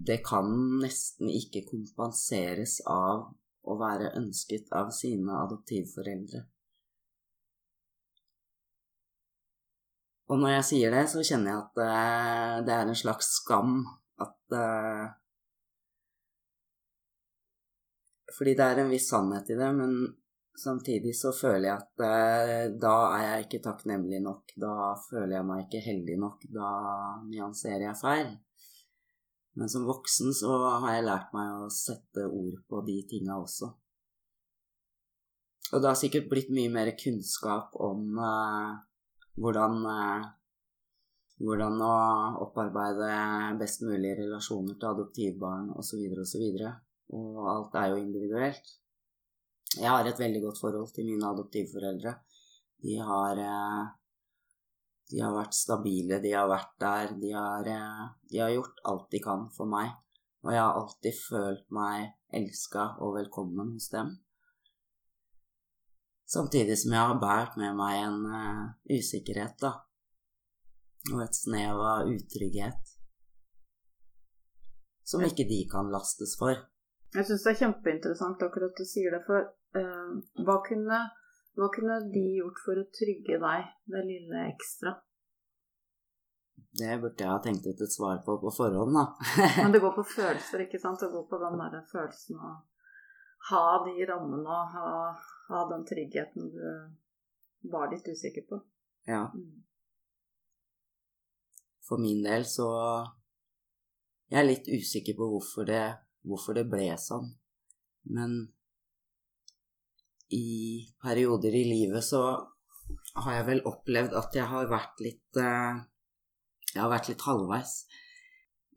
Det 0.00 0.16
kan 0.24 0.48
nesten 0.80 1.28
ikke 1.28 1.60
kompenseres 1.68 2.78
av 2.88 3.26
å 3.68 3.74
være 3.76 4.14
ønsket 4.16 4.70
av 4.72 4.88
sine 4.96 5.34
adoptivforeldre. 5.42 6.40
Og 10.30 10.38
når 10.38 10.52
jeg 10.60 10.66
sier 10.68 10.94
det, 10.94 11.06
så 11.10 11.24
kjenner 11.26 11.50
jeg 11.50 11.62
at 11.64 11.80
uh, 11.82 12.58
det 12.66 12.74
er 12.74 12.86
en 12.86 12.98
slags 12.98 13.32
skam 13.40 13.80
at 14.22 14.54
uh, 14.54 15.08
Fordi 18.30 18.52
det 18.56 18.64
er 18.64 18.78
en 18.80 18.92
viss 18.92 19.08
sannhet 19.10 19.50
i 19.52 19.56
det, 19.58 19.68
men 19.76 19.90
samtidig 20.56 21.10
så 21.18 21.32
føler 21.34 21.66
jeg 21.66 21.74
at 21.74 22.04
uh, 22.06 22.76
da 22.80 22.94
er 23.16 23.24
jeg 23.24 23.48
ikke 23.48 23.62
takknemlig 23.66 24.22
nok. 24.22 24.54
Da 24.54 24.94
føler 25.08 25.34
jeg 25.34 25.48
meg 25.48 25.66
ikke 25.66 25.82
heldig 25.88 26.16
nok. 26.22 26.46
Da 26.54 26.70
nyanserer 27.26 27.88
jeg 27.88 27.98
feil. 28.00 28.30
Men 29.58 29.68
som 29.68 29.84
voksen 29.88 30.30
så 30.36 30.54
har 30.84 30.94
jeg 30.94 31.08
lært 31.08 31.34
meg 31.34 31.66
å 31.66 31.68
sette 31.74 32.28
ord 32.30 32.62
på 32.70 32.84
de 32.86 33.00
tinga 33.10 33.40
også. 33.42 33.72
Og 35.74 35.82
det 35.82 35.90
har 35.90 35.98
sikkert 35.98 36.30
blitt 36.30 36.54
mye 36.54 36.70
mer 36.72 36.94
kunnskap 36.98 37.74
om 37.82 38.14
hvordan, 39.38 39.78
eh, 39.92 40.26
hvordan 41.40 41.78
å 41.86 41.94
opparbeide 42.46 43.12
best 43.60 43.84
mulig 43.86 44.16
relasjoner 44.18 44.76
til 44.76 44.90
adoptivbarn 44.90 45.70
osv. 45.78 46.02
osv. 46.24 46.44
Og, 47.10 47.30
og 47.36 47.46
alt 47.54 47.78
er 47.80 47.92
jo 47.92 48.02
individuelt. 48.02 48.76
Jeg 49.76 49.86
har 49.86 50.06
et 50.06 50.18
veldig 50.18 50.42
godt 50.42 50.58
forhold 50.58 50.92
til 50.94 51.06
mine 51.06 51.30
adoptivforeldre. 51.30 52.14
De 52.82 52.96
har, 52.98 53.38
eh, 53.38 53.82
de 55.10 55.20
har 55.22 55.34
vært 55.34 55.54
stabile, 55.54 56.20
de 56.22 56.32
har 56.34 56.48
vært 56.50 56.72
der. 56.80 57.14
De 57.20 57.30
har, 57.36 57.68
eh, 57.68 58.06
de 58.30 58.38
har 58.42 58.50
gjort 58.50 58.80
alt 58.84 59.10
de 59.10 59.20
kan 59.20 59.48
for 59.56 59.66
meg. 59.66 59.92
Og 60.42 60.52
jeg 60.54 60.62
har 60.62 60.74
alltid 60.80 61.14
følt 61.20 61.66
meg 61.70 62.14
elska 62.32 62.96
og 63.04 63.14
velkommen 63.18 63.74
hos 63.76 63.90
dem. 63.92 64.18
Samtidig 66.30 66.78
som 66.78 66.92
jeg 66.94 67.10
har 67.10 67.18
båret 67.18 67.56
med 67.58 67.74
meg 67.74 68.04
en 68.04 68.18
uh, 68.30 68.66
usikkerhet, 68.86 69.56
da. 69.58 69.72
Og 71.10 71.24
et 71.24 71.34
snev 71.34 71.80
av 71.82 72.10
utrygghet. 72.10 72.92
Som 75.02 75.24
ikke 75.26 75.48
de 75.48 75.64
kan 75.72 75.90
lastes 75.90 76.36
for. 76.38 76.54
Jeg 77.16 77.26
syns 77.26 77.42
det 77.42 77.54
er 77.54 77.60
kjempeinteressant 77.64 78.44
akkurat 78.46 78.78
du 78.78 78.86
sier 78.86 79.16
det, 79.16 79.24
for 79.26 79.42
uh, 79.74 80.14
hva, 80.46 80.60
kunne, 80.68 81.02
hva 81.58 81.70
kunne 81.74 81.98
de 82.14 82.24
gjort 82.38 82.62
for 82.62 82.78
å 82.78 82.86
trygge 82.94 83.42
deg, 83.42 83.66
det 83.90 84.06
lille 84.06 84.46
ekstra? 84.52 84.94
Det 86.78 86.94
burde 87.02 87.24
jeg 87.24 87.32
ha 87.32 87.42
tenkt 87.42 87.66
ut 87.66 87.82
et 87.82 87.90
svar 87.90 88.22
på 88.22 88.38
på 88.38 88.54
forhånd, 88.54 88.94
da. 88.94 89.08
Men 89.64 89.74
det 89.74 89.82
går 89.84 89.98
på 89.98 90.06
følelser, 90.14 90.68
ikke 90.68 90.78
sant? 90.78 91.02
Det 91.02 91.10
går 91.10 91.26
på 91.26 91.42
den 91.42 91.58
derre 91.58 91.82
følelsen 91.90 92.38
av 92.38 92.60
ha 93.48 93.64
de 93.86 94.06
rammene 94.06 94.44
og 94.44 94.74
ha 94.74 94.90
ha 95.50 95.68
den 95.68 95.84
tryggheten 95.86 96.50
du 96.50 97.70
var 97.70 97.90
litt 97.92 98.08
usikker 98.08 98.42
på. 98.48 98.60
Ja. 99.04 99.32
Mm. 99.34 99.64
For 101.88 101.98
min 101.98 102.22
del 102.22 102.46
så 102.46 102.68
Jeg 104.30 104.38
er 104.38 104.46
litt 104.46 104.68
usikker 104.70 105.16
på 105.18 105.26
hvorfor 105.26 105.66
det, 105.66 105.82
hvorfor 106.22 106.54
det 106.54 106.68
ble 106.70 106.92
sånn. 107.02 107.32
Men 108.14 108.36
i 110.30 110.86
perioder 111.02 111.56
i 111.58 111.64
livet 111.66 112.06
så 112.06 112.20
har 113.24 113.32
jeg 113.34 113.48
vel 113.48 113.64
opplevd 113.66 114.14
at 114.20 114.38
jeg 114.38 114.46
har 114.52 114.70
vært 114.70 115.02
litt 115.02 115.40
eh, 115.42 115.82
Jeg 116.70 116.78
har 116.78 116.92
vært 116.92 117.10
litt 117.10 117.26
halvveis. 117.26 117.74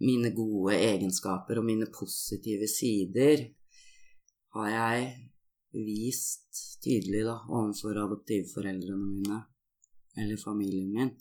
Mine 0.01 0.33
gode 0.33 0.73
egenskaper 0.73 1.61
og 1.61 1.69
mine 1.69 1.85
positive 1.93 2.65
sider 2.65 3.45
har 4.53 4.69
jeg 4.69 5.07
vist 5.73 6.61
tydelig 6.83 7.23
da, 7.25 7.39
overfor 7.49 7.97
adoptivforeldrene 8.03 9.07
mine 9.07 9.39
eller 10.21 10.37
familien 10.37 10.91
min. 10.93 11.11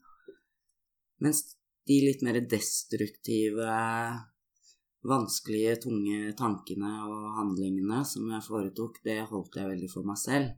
Mens 1.22 1.44
de 1.88 1.98
litt 2.04 2.22
mer 2.26 2.38
destruktive, 2.50 3.78
vanskelige, 5.08 5.78
tunge 5.86 6.34
tankene 6.38 6.92
og 7.08 7.30
handlingene 7.38 8.02
som 8.06 8.28
jeg 8.30 8.46
foretok, 8.46 9.00
det 9.06 9.22
holdt 9.30 9.58
jeg 9.58 9.70
veldig 9.72 9.90
for 9.90 10.06
meg 10.06 10.20
selv. 10.20 10.52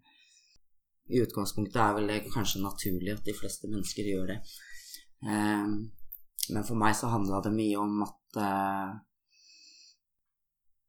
I 1.12 1.20
utgangspunktet 1.20 1.80
er 1.80 1.96
vel 1.98 2.10
det 2.10 2.22
kanskje 2.32 2.64
naturlig 2.64 3.12
at 3.12 3.26
de 3.26 3.36
fleste 3.36 3.68
mennesker 3.70 4.08
gjør 4.08 4.34
det. 4.34 4.38
Eh, 5.24 5.74
men 6.54 6.66
for 6.66 6.80
meg 6.80 6.96
så 6.96 7.12
handla 7.12 7.42
det 7.44 7.52
mye 7.54 7.80
om 7.80 8.04
at 8.06 8.40
eh, 8.40 8.94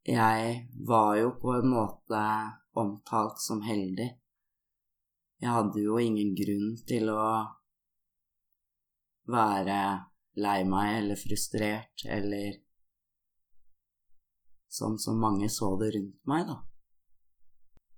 jeg 0.06 0.70
var 0.88 1.16
jo 1.18 1.32
på 1.42 1.56
en 1.58 1.72
måte 1.72 2.22
omtalt 2.78 3.40
som 3.42 3.64
heldig. 3.66 4.12
Jeg 5.42 5.52
hadde 5.52 5.82
jo 5.82 5.98
ingen 6.00 6.36
grunn 6.38 6.76
til 6.88 7.10
å 7.10 7.26
være 9.34 9.80
lei 10.38 10.60
meg 10.70 11.00
eller 11.00 11.18
frustrert 11.18 12.06
eller 12.06 12.62
sånn 14.76 15.00
som 15.00 15.20
mange 15.20 15.50
så 15.50 15.74
det 15.80 15.94
rundt 15.96 16.22
meg, 16.30 16.48
da. 16.50 16.62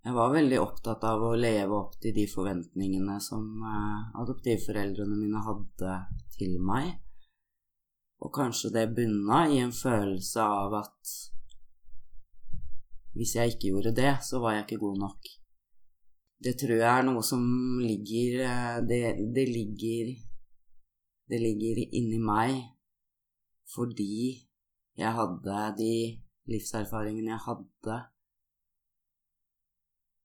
Jeg 0.08 0.16
var 0.16 0.32
veldig 0.32 0.60
opptatt 0.62 1.04
av 1.04 1.24
å 1.28 1.36
leve 1.36 1.76
opp 1.76 1.98
til 2.00 2.14
de 2.16 2.24
forventningene 2.32 3.18
som 3.20 3.44
eh, 3.60 4.20
adoptivforeldrene 4.22 5.18
mine 5.20 5.42
hadde 5.44 5.96
til 6.38 6.54
meg, 6.64 6.94
og 8.24 8.32
kanskje 8.38 8.72
det 8.78 8.86
bunna 8.96 9.42
i 9.52 9.60
en 9.60 9.74
følelse 9.76 10.46
av 10.46 10.78
at 10.80 11.18
hvis 13.18 13.36
jeg 13.36 13.54
ikke 13.54 13.72
gjorde 13.72 13.96
det, 13.98 14.14
så 14.24 14.40
var 14.40 14.56
jeg 14.56 14.66
ikke 14.66 14.84
god 14.86 14.98
nok. 15.02 15.30
Det 16.38 16.54
tror 16.62 16.78
jeg 16.78 16.94
er 16.94 17.06
noe 17.08 17.24
som 17.26 17.42
ligger 17.82 18.44
eh, 18.46 18.76
Det, 18.86 19.00
det 19.34 19.46
ligger 19.50 20.12
Det 21.28 21.40
ligger 21.42 21.80
inni 21.98 22.20
meg 22.22 22.60
fordi 23.68 24.46
jeg 24.96 25.12
hadde 25.12 25.56
de 25.76 25.96
livserfaringene 26.48 27.34
jeg 27.34 27.44
hadde 27.44 27.98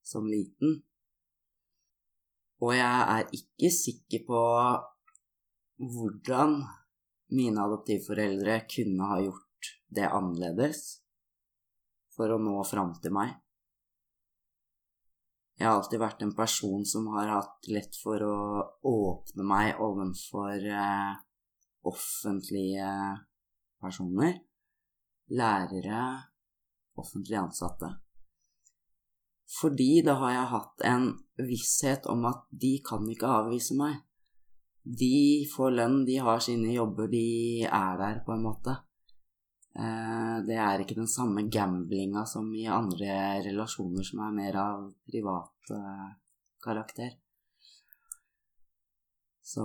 som 0.07 0.29
liten. 0.31 0.77
Og 2.63 2.77
jeg 2.77 3.01
er 3.17 3.35
ikke 3.35 3.73
sikker 3.75 4.23
på 4.29 4.43
hvordan 5.83 6.55
mine 7.35 7.67
adoptivforeldre 7.67 8.61
kunne 8.71 9.11
ha 9.11 9.19
gjort 9.25 9.73
det 9.91 10.07
annerledes 10.07 11.02
for 12.17 12.33
å 12.33 12.41
nå 12.43 12.59
fram 12.69 12.93
til 13.03 13.15
meg. 13.17 13.33
Jeg 15.59 15.69
har 15.69 15.79
alltid 15.79 16.01
vært 16.03 16.23
en 16.25 16.35
person 16.35 16.85
som 16.89 17.07
har 17.15 17.29
hatt 17.31 17.69
lett 17.71 17.97
for 18.03 18.23
å 18.27 18.37
åpne 18.89 19.45
meg 19.47 19.83
ovenfor 19.85 20.57
eh, 20.59 21.13
offentlige 21.87 22.89
personer, 23.83 24.41
lærere, 25.39 26.07
offentlige 26.99 27.43
ansatte. 27.45 27.93
Fordi 29.61 30.01
da 30.07 30.17
har 30.23 30.33
jeg 30.33 30.53
hatt 30.55 30.85
en 30.89 31.09
visshet 31.47 32.09
om 32.11 32.25
at 32.31 32.47
de 32.51 32.79
kan 32.87 33.05
ikke 33.13 33.31
avvise 33.43 33.77
meg. 33.77 34.01
De 34.83 35.47
får 35.53 35.77
lønn, 35.77 36.01
de 36.09 36.17
har 36.25 36.41
sine 36.43 36.73
jobber, 36.73 37.11
de 37.13 37.69
er 37.69 38.01
der 38.01 38.23
på 38.27 38.35
en 38.35 38.47
måte. 38.49 38.81
Eh, 39.73 40.39
det 40.45 40.57
er 40.61 40.83
ikke 40.83 40.99
den 40.99 41.09
samme 41.09 41.47
gamblinga 41.49 42.27
som 42.29 42.51
i 42.53 42.67
andre 42.69 43.41
relasjoner 43.47 44.05
som 44.05 44.21
er 44.27 44.35
mer 44.37 44.59
av 44.61 44.83
privat 45.09 45.73
eh, 45.73 46.11
karakter. 46.65 47.15
Så 49.43 49.65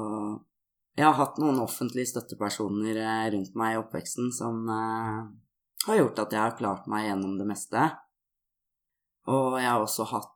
jeg 0.98 1.06
har 1.06 1.18
hatt 1.20 1.42
noen 1.44 1.60
offentlige 1.60 2.14
støttepersoner 2.14 3.02
eh, 3.04 3.26
rundt 3.36 3.60
meg 3.60 3.76
i 3.76 3.82
oppveksten 3.82 4.32
som 4.36 4.64
har 4.72 6.00
gjort 6.00 6.24
at 6.24 6.34
jeg 6.36 6.44
har 6.46 6.58
klart 6.60 6.88
meg 6.88 7.10
gjennom 7.10 7.36
det 7.40 7.50
meste. 7.52 7.84
Og 9.28 9.60
jeg 9.60 9.68
har 9.68 9.84
også 9.84 10.06
hatt 10.08 10.34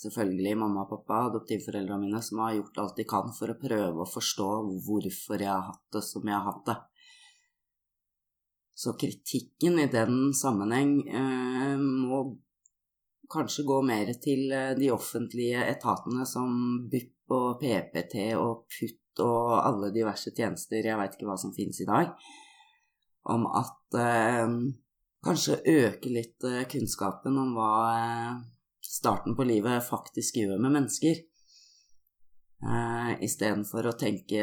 selvfølgelig 0.00 0.54
mamma 0.56 0.86
og 0.86 0.94
pappa, 0.94 1.26
adoptivforeldrene 1.28 2.06
mine, 2.06 2.22
som 2.24 2.40
har 2.40 2.54
gjort 2.56 2.78
alt 2.80 2.96
de 2.96 3.04
kan 3.04 3.28
for 3.36 3.52
å 3.52 3.58
prøve 3.60 4.00
å 4.00 4.08
forstå 4.08 4.46
hvorfor 4.86 5.36
jeg 5.36 5.50
har 5.52 5.66
hatt 5.66 5.82
det 5.92 6.00
som 6.06 6.24
jeg 6.24 6.32
har 6.38 6.46
hatt 6.48 6.70
det. 6.70 6.78
Så 8.74 8.96
kritikken 8.98 9.78
i 9.78 9.86
den 9.86 10.32
sammenheng 10.34 10.96
eh, 11.08 11.76
må 11.78 12.24
kanskje 13.30 13.64
gå 13.68 13.80
mer 13.86 14.10
til 14.22 14.50
eh, 14.52 14.72
de 14.78 14.90
offentlige 14.94 15.62
etatene 15.70 16.26
som 16.26 16.54
BUP 16.90 17.34
og 17.34 17.60
PPT 17.62 18.32
og 18.36 18.66
PUT 18.68 19.22
og 19.24 19.52
alle 19.60 19.92
diverse 19.94 20.32
tjenester, 20.34 20.82
jeg 20.82 20.98
veit 20.98 21.14
ikke 21.14 21.28
hva 21.28 21.36
som 21.38 21.54
finnes 21.54 21.78
i 21.80 21.86
dag, 21.86 22.10
om 23.30 23.46
at 23.46 23.98
eh, 24.00 24.56
kanskje 25.24 25.60
øke 25.70 26.10
litt 26.12 26.44
eh, 26.48 26.64
kunnskapen 26.70 27.38
om 27.40 27.54
hva 27.56 27.70
eh, 27.92 28.32
starten 28.84 29.36
på 29.38 29.46
livet 29.48 29.86
faktisk 29.86 30.40
gjør 30.42 30.58
med 30.58 30.74
mennesker. 30.80 31.22
Eh, 32.64 33.12
Istedenfor 33.24 33.86
å 33.86 33.96
tenke 34.00 34.42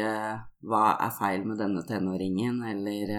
'hva 0.62 0.84
er 1.04 1.12
feil 1.18 1.44
med 1.44 1.60
denne 1.60 1.84
tenåringen', 1.84 2.64
eller 2.72 3.14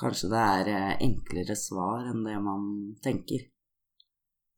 kanskje 0.00 0.30
det 0.32 0.42
er 0.56 0.70
eh, 0.72 0.94
enklere 1.08 1.56
svar 1.58 2.08
enn 2.10 2.24
det 2.26 2.38
man 2.42 2.64
tenker. 3.04 3.48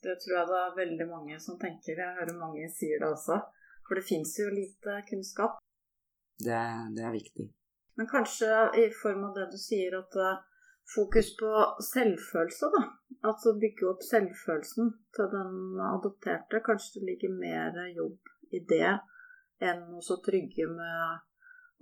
Det 0.05 0.14
tror 0.20 0.37
jeg 0.37 0.49
det 0.51 0.61
er 0.61 0.78
veldig 0.78 1.07
mange 1.11 1.37
som 1.41 1.59
tenker. 1.61 2.01
Jeg 2.01 2.16
hører 2.18 2.41
mange 2.41 2.68
sier 2.76 3.01
det 3.01 3.09
også. 3.09 3.41
For 3.85 3.99
det 3.99 4.07
fins 4.09 4.32
jo 4.41 4.49
lite 4.53 4.99
kunnskap. 5.09 5.61
Det, 6.41 6.61
det, 6.97 7.05
er 7.05 7.14
viktig. 7.14 7.47
Men 7.97 8.09
kanskje 8.11 8.51
i 8.80 8.89
form 9.03 9.26
av 9.28 9.35
det 9.37 9.47
du 9.53 9.59
sier, 9.61 9.97
at 9.97 10.18
eh, 10.20 10.43
fokus 10.97 11.32
på 11.41 11.51
selvfølelse, 11.93 12.70
da. 12.76 12.85
Altså 13.24 13.55
bygge 13.57 13.89
opp 13.89 14.05
selvfølelsen 14.05 14.91
til 15.16 15.30
den 15.32 15.80
adopterte. 15.89 16.61
Kanskje 16.66 17.01
det 17.01 17.09
ligger 17.11 17.37
mer 17.41 17.78
jobb 17.97 18.32
i 18.53 18.61
det 18.68 18.99
enn 19.64 19.87
å 19.97 20.03
så 20.05 20.18
trygge 20.24 20.66
med 20.68 21.22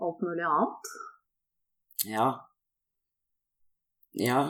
alt 0.02 0.22
mulig 0.22 0.46
annet? 0.46 0.92
Ja. 2.06 2.28
Ja. 4.18 4.42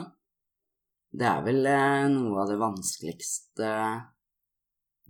Det 1.13 1.27
er 1.29 1.43
vel 1.45 1.67
eh, 1.69 2.07
noe 2.09 2.41
av 2.41 2.49
det 2.49 2.57
vanskeligste 2.59 3.69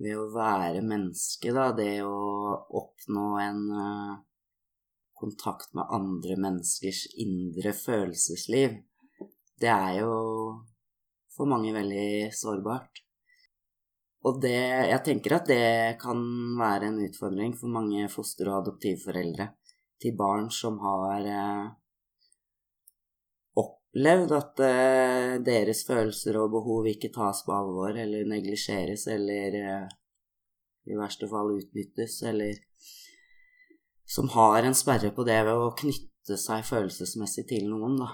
ved 0.03 0.17
å 0.17 0.27
være 0.33 0.81
menneske, 0.85 1.53
da. 1.55 1.69
Det 1.77 2.03
å 2.05 2.53
oppnå 2.81 3.27
en 3.41 3.61
uh, 3.71 4.17
kontakt 5.17 5.73
med 5.77 5.89
andre 5.95 6.37
menneskers 6.47 7.05
indre 7.23 7.73
følelsesliv. 7.77 8.75
Det 9.59 9.71
er 9.71 10.01
jo 10.01 10.13
for 11.33 11.49
mange 11.49 11.73
veldig 11.73 12.33
sårbart. 12.35 13.03
Og 14.23 14.39
det 14.43 14.55
Jeg 14.55 15.03
tenker 15.03 15.37
at 15.37 15.47
det 15.51 15.97
kan 16.01 16.19
være 16.59 16.89
en 16.89 16.99
utfordring 17.07 17.55
for 17.59 17.71
mange 17.71 18.05
foster- 18.11 18.49
og 18.51 18.61
adoptivforeldre 18.61 19.49
til 20.03 20.15
barn 20.19 20.49
som 20.51 20.79
har 20.83 21.27
uh, 21.27 21.71
opplevd 23.93 24.31
at 24.33 24.61
uh, 24.65 25.43
deres 25.45 25.83
følelser 25.85 26.39
og 26.41 26.51
behov 26.55 26.87
ikke 26.89 27.11
tas 27.13 27.43
på 27.45 27.53
alvor 27.53 27.93
eller 27.93 28.25
neglisjeres 28.25 29.05
eller 29.07 29.57
uh, 29.61 29.87
i 30.89 30.97
verste 30.97 31.29
fall 31.29 31.53
utnyttes, 31.53 32.23
eller 32.23 32.57
som 34.05 34.27
har 34.33 34.63
en 34.63 34.73
sperre 34.73 35.13
på 35.13 35.23
det 35.23 35.37
ved 35.45 35.53
å 35.53 35.75
knytte 35.77 36.37
seg 36.37 36.65
følelsesmessig 36.65 37.45
til 37.47 37.69
noen, 37.69 37.99
da. 38.01 38.09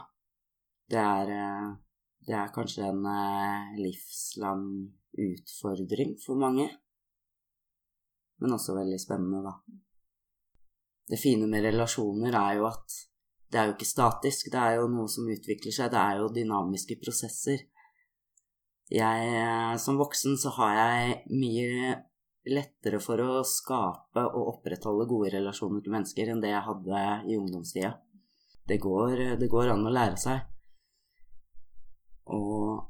Det 0.90 1.00
er, 1.00 1.32
uh, 1.32 1.72
det 2.28 2.36
er 2.36 2.54
kanskje 2.54 2.92
en 2.92 3.08
livslang 3.80 4.68
utfordring 5.16 6.18
for 6.20 6.38
mange, 6.38 6.68
men 8.44 8.54
også 8.54 8.76
veldig 8.76 9.00
spennende, 9.00 9.48
da. 9.48 9.56
Det 11.10 11.18
fine 11.18 11.48
med 11.48 11.64
relasjoner 11.66 12.36
er 12.36 12.60
jo 12.60 12.68
at 12.68 13.00
det 13.50 13.60
er 13.60 13.70
jo 13.70 13.76
ikke 13.76 13.90
statisk, 13.90 14.52
det 14.54 14.62
er 14.62 14.78
jo 14.78 14.90
noe 14.92 15.10
som 15.10 15.30
utvikler 15.30 15.74
seg, 15.74 15.90
det 15.94 16.02
er 16.02 16.20
jo 16.22 16.30
dynamiske 16.34 17.00
prosesser. 17.02 17.64
Jeg, 18.90 19.32
eh, 19.38 19.74
som 19.82 19.98
voksen 20.02 20.38
så 20.42 20.54
har 20.58 20.76
jeg 20.78 21.18
mye 21.34 21.96
lettere 22.50 23.00
for 23.04 23.22
å 23.22 23.42
skape 23.46 24.24
og 24.30 24.54
opprettholde 24.56 25.08
gode 25.10 25.34
relasjoner 25.36 25.84
til 25.84 25.94
mennesker 25.94 26.32
enn 26.32 26.42
det 26.42 26.54
jeg 26.54 26.66
hadde 26.66 27.02
i 27.30 27.38
ungdomstida. 27.38 27.92
Det 28.70 28.78
går, 28.82 29.26
det 29.42 29.50
går 29.50 29.74
an 29.74 29.86
å 29.86 29.94
lære 29.94 30.18
seg. 30.22 30.46
Og 32.30 32.86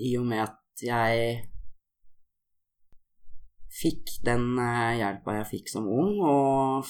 i 0.00 0.14
og 0.16 0.26
med 0.30 0.44
at 0.46 0.84
jeg 0.84 1.38
fikk 3.78 4.16
den 4.26 4.56
eh, 4.62 4.98
hjelpa 5.02 5.38
jeg 5.40 5.50
fikk 5.52 5.72
som 5.72 5.88
ung, 5.92 6.16
og 6.24 6.88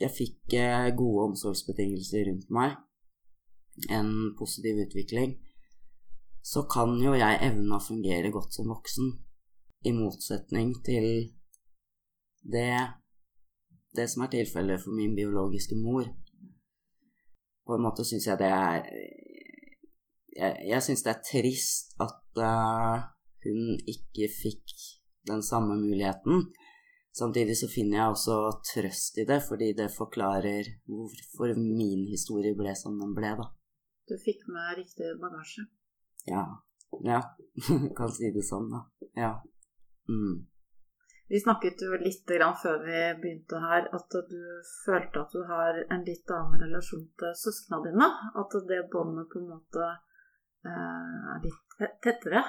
jeg 0.00 0.12
fikk 0.12 0.56
eh, 0.58 0.90
gode 0.96 1.30
omsorgsbetingelser 1.30 2.28
rundt 2.28 2.50
meg, 2.52 2.76
en 3.92 4.10
positiv 4.38 4.82
utvikling, 4.86 5.36
så 6.44 6.62
kan 6.70 6.94
jo 7.02 7.14
jeg 7.16 7.40
evne 7.42 7.76
å 7.76 7.82
fungere 7.82 8.32
godt 8.34 8.54
som 8.56 8.70
voksen, 8.70 9.14
i 9.86 9.92
motsetning 9.94 10.72
til 10.86 11.06
det, 12.42 12.72
det 13.94 14.06
som 14.10 14.24
er 14.24 14.32
tilfellet 14.32 14.82
for 14.82 14.96
min 14.96 15.14
biologiske 15.16 15.78
mor. 15.78 16.08
På 17.66 17.76
en 17.76 17.84
måte 17.84 18.06
syns 18.06 18.26
jeg 18.28 18.38
det 18.40 18.50
er 18.50 18.90
Jeg, 20.36 20.52
jeg 20.68 20.82
syns 20.84 21.02
det 21.02 21.12
er 21.14 21.22
trist 21.24 21.94
at 22.04 22.40
uh, 22.44 23.06
hun 23.46 23.78
ikke 23.88 24.26
fikk 24.28 24.74
den 25.30 25.40
samme 25.42 25.78
muligheten. 25.80 26.50
Samtidig 27.16 27.54
så 27.56 27.68
finner 27.72 27.96
jeg 27.96 28.12
også 28.12 28.34
trøst 28.70 29.18
i 29.22 29.24
det, 29.28 29.38
fordi 29.48 29.70
det 29.78 29.88
forklarer 29.94 30.68
hvorfor 30.84 31.54
min 31.56 32.04
historie 32.10 32.52
ble 32.58 32.74
som 32.76 32.98
den 33.00 33.14
ble, 33.16 33.30
da. 33.38 33.46
Du 34.06 34.14
fikk 34.20 34.44
med 34.52 34.76
riktig 34.82 35.14
bagasje? 35.22 35.64
Ja. 36.28 36.44
Ja, 37.04 37.22
kan 37.98 38.12
si 38.12 38.28
det 38.34 38.44
sånn, 38.44 38.68
da. 38.72 38.82
Ja. 39.16 39.32
Mm. 40.12 40.44
Vi 41.32 41.40
snakket 41.42 41.82
jo 41.82 41.96
litt 41.98 42.28
før 42.62 42.84
vi 42.84 43.00
begynte 43.22 43.58
her, 43.64 43.88
at 43.96 44.18
du 44.28 44.42
følte 44.84 45.24
at 45.24 45.32
du 45.32 45.40
har 45.48 45.80
en 45.90 46.04
litt 46.06 46.30
annen 46.30 46.60
relasjon 46.62 47.08
til 47.18 47.34
søsknene 47.34 47.88
dine. 47.88 48.06
At 48.38 48.54
det 48.68 48.84
båndet 48.92 49.32
på 49.32 49.40
en 49.40 49.48
måte 49.56 49.88
eh, 49.88 51.16
er 51.32 51.42
litt 51.42 51.80
tettere. 52.04 52.44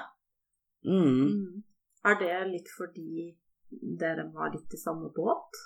Mm. 0.86 1.24
Mm. 1.24 1.62
Er 2.06 2.20
det 2.22 2.32
litt 2.52 2.70
fordi 2.76 3.32
dere 3.70 4.28
var 4.34 4.52
litt 4.54 4.74
i 4.74 4.80
samme 4.80 5.10
båt? 5.14 5.58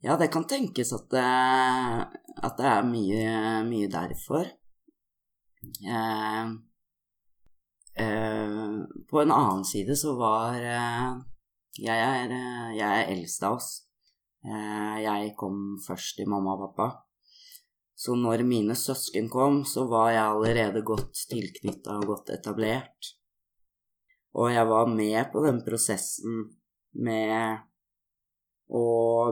Ja, 0.00 0.16
det 0.16 0.30
kan 0.32 0.46
tenkes 0.48 0.94
at 0.96 1.10
det, 1.12 1.26
at 2.40 2.56
det 2.56 2.68
er 2.70 2.86
mye, 2.88 3.26
mye 3.68 3.90
derfor. 3.92 4.48
Eh, 5.84 6.46
eh, 8.04 8.56
på 9.10 9.20
en 9.20 9.34
annen 9.36 9.66
side 9.68 9.96
så 10.00 10.14
var 10.16 10.56
eh, 10.56 11.12
jeg, 11.76 11.98
er, 12.00 12.32
jeg 12.72 12.88
er 12.88 13.12
eldst 13.12 13.44
av 13.44 13.60
oss. 13.60 13.70
Eh, 14.40 14.96
jeg 15.04 15.34
kom 15.36 15.76
først 15.84 16.16
til 16.16 16.32
mamma 16.32 16.56
og 16.56 16.70
pappa. 16.70 16.90
Så 18.00 18.16
når 18.16 18.46
mine 18.48 18.72
søsken 18.72 19.28
kom, 19.28 19.60
så 19.68 19.84
var 19.84 20.14
jeg 20.14 20.24
allerede 20.24 20.80
godt 20.80 21.26
tilknytta 21.28 21.98
og 22.00 22.14
godt 22.14 22.32
etablert. 22.32 23.19
Og 24.38 24.52
jeg 24.52 24.66
var 24.70 24.90
med 24.90 25.20
på 25.32 25.42
den 25.42 25.58
prosessen 25.66 26.44
med 27.02 27.66
å 28.70 28.84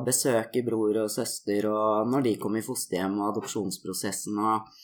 besøke 0.07 0.65
bror 0.67 1.05
og 1.05 1.11
søster, 1.13 1.69
og 1.71 2.09
når 2.11 2.25
de 2.27 2.37
kom 2.43 2.57
i 2.59 2.65
fosterhjem 2.65 3.21
og 3.21 3.33
adopsjonsprosessen 3.33 4.39
og 4.43 4.79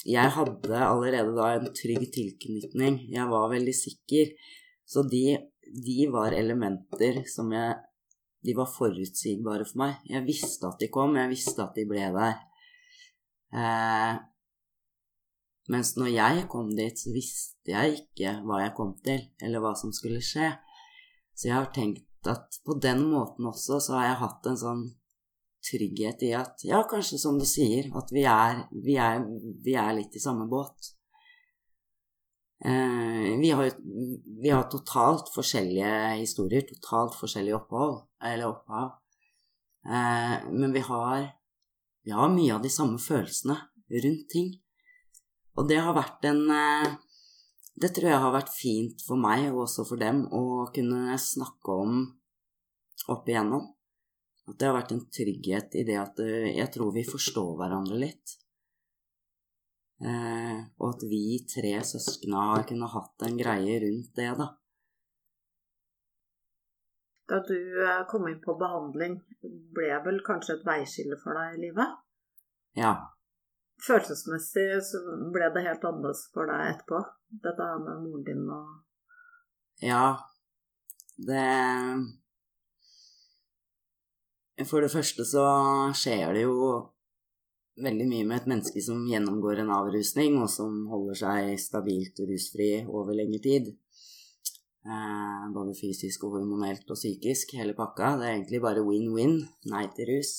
Jeg 0.00 0.32
hadde 0.32 0.78
allerede 0.80 1.34
da 1.36 1.50
en 1.58 1.66
trygg 1.76 2.06
tilknytning. 2.14 2.94
Jeg 3.12 3.26
var 3.28 3.50
veldig 3.52 3.74
sikker. 3.76 4.30
Så 4.88 5.02
de, 5.04 5.36
de 5.60 6.06
var 6.08 6.32
elementer 6.32 7.20
som 7.28 7.52
jeg 7.52 7.74
De 8.40 8.54
var 8.56 8.70
forutsigbare 8.72 9.66
for 9.68 9.76
meg. 9.82 9.98
Jeg 10.08 10.24
visste 10.24 10.64
at 10.70 10.80
de 10.80 10.88
kom, 10.88 11.18
jeg 11.20 11.28
visste 11.28 11.60
at 11.60 11.76
de 11.76 11.84
ble 11.84 12.06
der. 12.14 12.38
Eh, 13.52 14.14
mens 15.70 15.94
når 15.98 16.10
jeg 16.12 16.46
kom 16.50 16.70
dit, 16.74 16.98
så 16.98 17.12
visste 17.14 17.72
jeg 17.72 18.00
ikke 18.00 18.36
hva 18.46 18.62
jeg 18.64 18.76
kom 18.76 18.94
til, 19.06 19.22
eller 19.42 19.62
hva 19.62 19.74
som 19.78 19.92
skulle 19.94 20.22
skje. 20.24 20.50
Så 21.34 21.48
jeg 21.48 21.56
har 21.56 21.70
tenkt 21.74 22.28
at 22.28 22.58
på 22.66 22.76
den 22.82 23.04
måten 23.12 23.46
også 23.48 23.78
så 23.80 23.96
har 23.98 24.08
jeg 24.10 24.22
hatt 24.24 24.48
en 24.50 24.58
sånn 24.60 24.82
trygghet 25.64 26.22
i 26.24 26.32
at 26.36 26.64
ja, 26.64 26.80
kanskje 26.88 27.20
som 27.20 27.38
du 27.38 27.46
sier, 27.48 27.90
at 27.96 28.10
vi 28.12 28.24
er, 28.28 28.64
vi 28.72 28.96
er, 29.00 29.22
vi 29.64 29.76
er 29.78 29.92
litt 29.96 30.16
i 30.16 30.22
samme 30.22 30.48
båt. 30.50 30.94
Eh, 32.64 33.28
vi, 33.40 33.50
har, 33.56 33.70
vi 34.42 34.50
har 34.52 34.66
totalt 34.72 35.30
forskjellige 35.32 35.92
historier, 36.20 36.66
totalt 36.68 37.16
forskjellige 37.16 37.56
opphold, 37.56 38.02
eller 38.24 38.50
opphav. 38.50 38.96
Eh, 39.86 40.34
men 40.52 40.74
vi 40.76 40.82
har, 40.84 41.28
vi 42.04 42.16
har 42.16 42.34
mye 42.34 42.56
av 42.56 42.64
de 42.64 42.72
samme 42.72 43.00
følelsene 43.00 43.56
rundt 44.04 44.26
ting. 44.32 44.52
Og 45.58 45.68
det 45.68 45.80
har 45.82 45.96
vært 45.96 46.26
en 46.30 46.42
eh, 46.54 46.92
Det 47.80 47.92
tror 47.96 48.10
jeg 48.10 48.22
har 48.22 48.34
vært 48.34 48.52
fint 48.52 49.02
for 49.06 49.20
meg, 49.20 49.48
og 49.50 49.64
også 49.64 49.86
for 49.88 50.00
dem, 50.00 50.26
å 50.36 50.68
kunne 50.74 51.16
snakke 51.18 51.76
om 51.84 52.02
opp 53.08 53.28
igjennom. 53.30 53.70
At 54.50 54.58
det 54.60 54.68
har 54.68 54.76
vært 54.76 54.92
en 54.92 55.06
trygghet 55.08 55.78
i 55.80 55.86
det 55.88 55.96
at 55.96 56.20
eh, 56.24 56.50
jeg 56.58 56.68
tror 56.74 56.92
vi 56.94 57.06
forstår 57.08 57.54
hverandre 57.60 58.00
litt. 58.02 58.36
Eh, 60.04 60.58
og 60.80 60.86
at 60.90 61.04
vi 61.08 61.40
tre 61.48 61.72
søskna 61.84 62.50
har 62.54 62.66
kunnet 62.68 62.92
hatt 62.92 63.26
en 63.26 63.38
greie 63.40 63.78
rundt 63.84 64.12
det, 64.16 64.28
da. 64.36 64.50
Da 67.30 67.38
du 67.46 67.56
kom 68.10 68.26
inn 68.26 68.40
på 68.42 68.56
behandling, 68.58 69.20
ble 69.76 69.90
vel 70.04 70.18
kanskje 70.26 70.58
et 70.58 70.64
veiskille 70.66 71.16
for 71.22 71.38
deg 71.38 71.56
i 71.56 71.60
livet? 71.68 71.96
Ja, 72.76 72.96
følelsesmessig 73.86 74.66
så 74.86 75.00
ble 75.34 75.50
det 75.54 75.66
helt 75.66 75.84
annerledes 75.88 76.26
for 76.34 76.50
deg 76.50 76.74
etterpå? 76.74 77.02
Dette 77.44 77.66
her 77.68 77.82
med 77.82 78.00
moren 78.04 78.24
din 78.26 78.46
og 78.50 78.66
Ja, 79.86 80.18
det 81.16 81.44
For 84.68 84.84
det 84.84 84.92
første 84.92 85.24
så 85.24 85.44
skjer 85.96 86.34
det 86.36 86.42
jo 86.44 86.56
veldig 87.80 88.06
mye 88.10 88.26
med 88.28 88.42
et 88.42 88.48
menneske 88.50 88.82
som 88.84 89.06
gjennomgår 89.08 89.62
en 89.62 89.72
avrusning, 89.72 90.36
og 90.42 90.50
som 90.52 90.82
holder 90.90 91.16
seg 91.22 91.54
stabilt 91.62 92.20
rusfri 92.28 92.72
over 92.84 93.16
lengre 93.16 93.40
tid. 93.46 93.70
Eh, 94.80 95.46
både 95.52 95.74
fysisk 95.76 96.24
og 96.24 96.38
hormonelt 96.38 96.88
og 96.88 96.96
psykisk, 96.96 97.54
hele 97.60 97.74
pakka. 97.76 98.14
Det 98.20 98.26
er 98.26 98.34
egentlig 98.34 98.62
bare 98.64 98.84
win-win. 98.84 99.38
Nei 99.72 99.86
til 99.96 100.08
rus. 100.12 100.32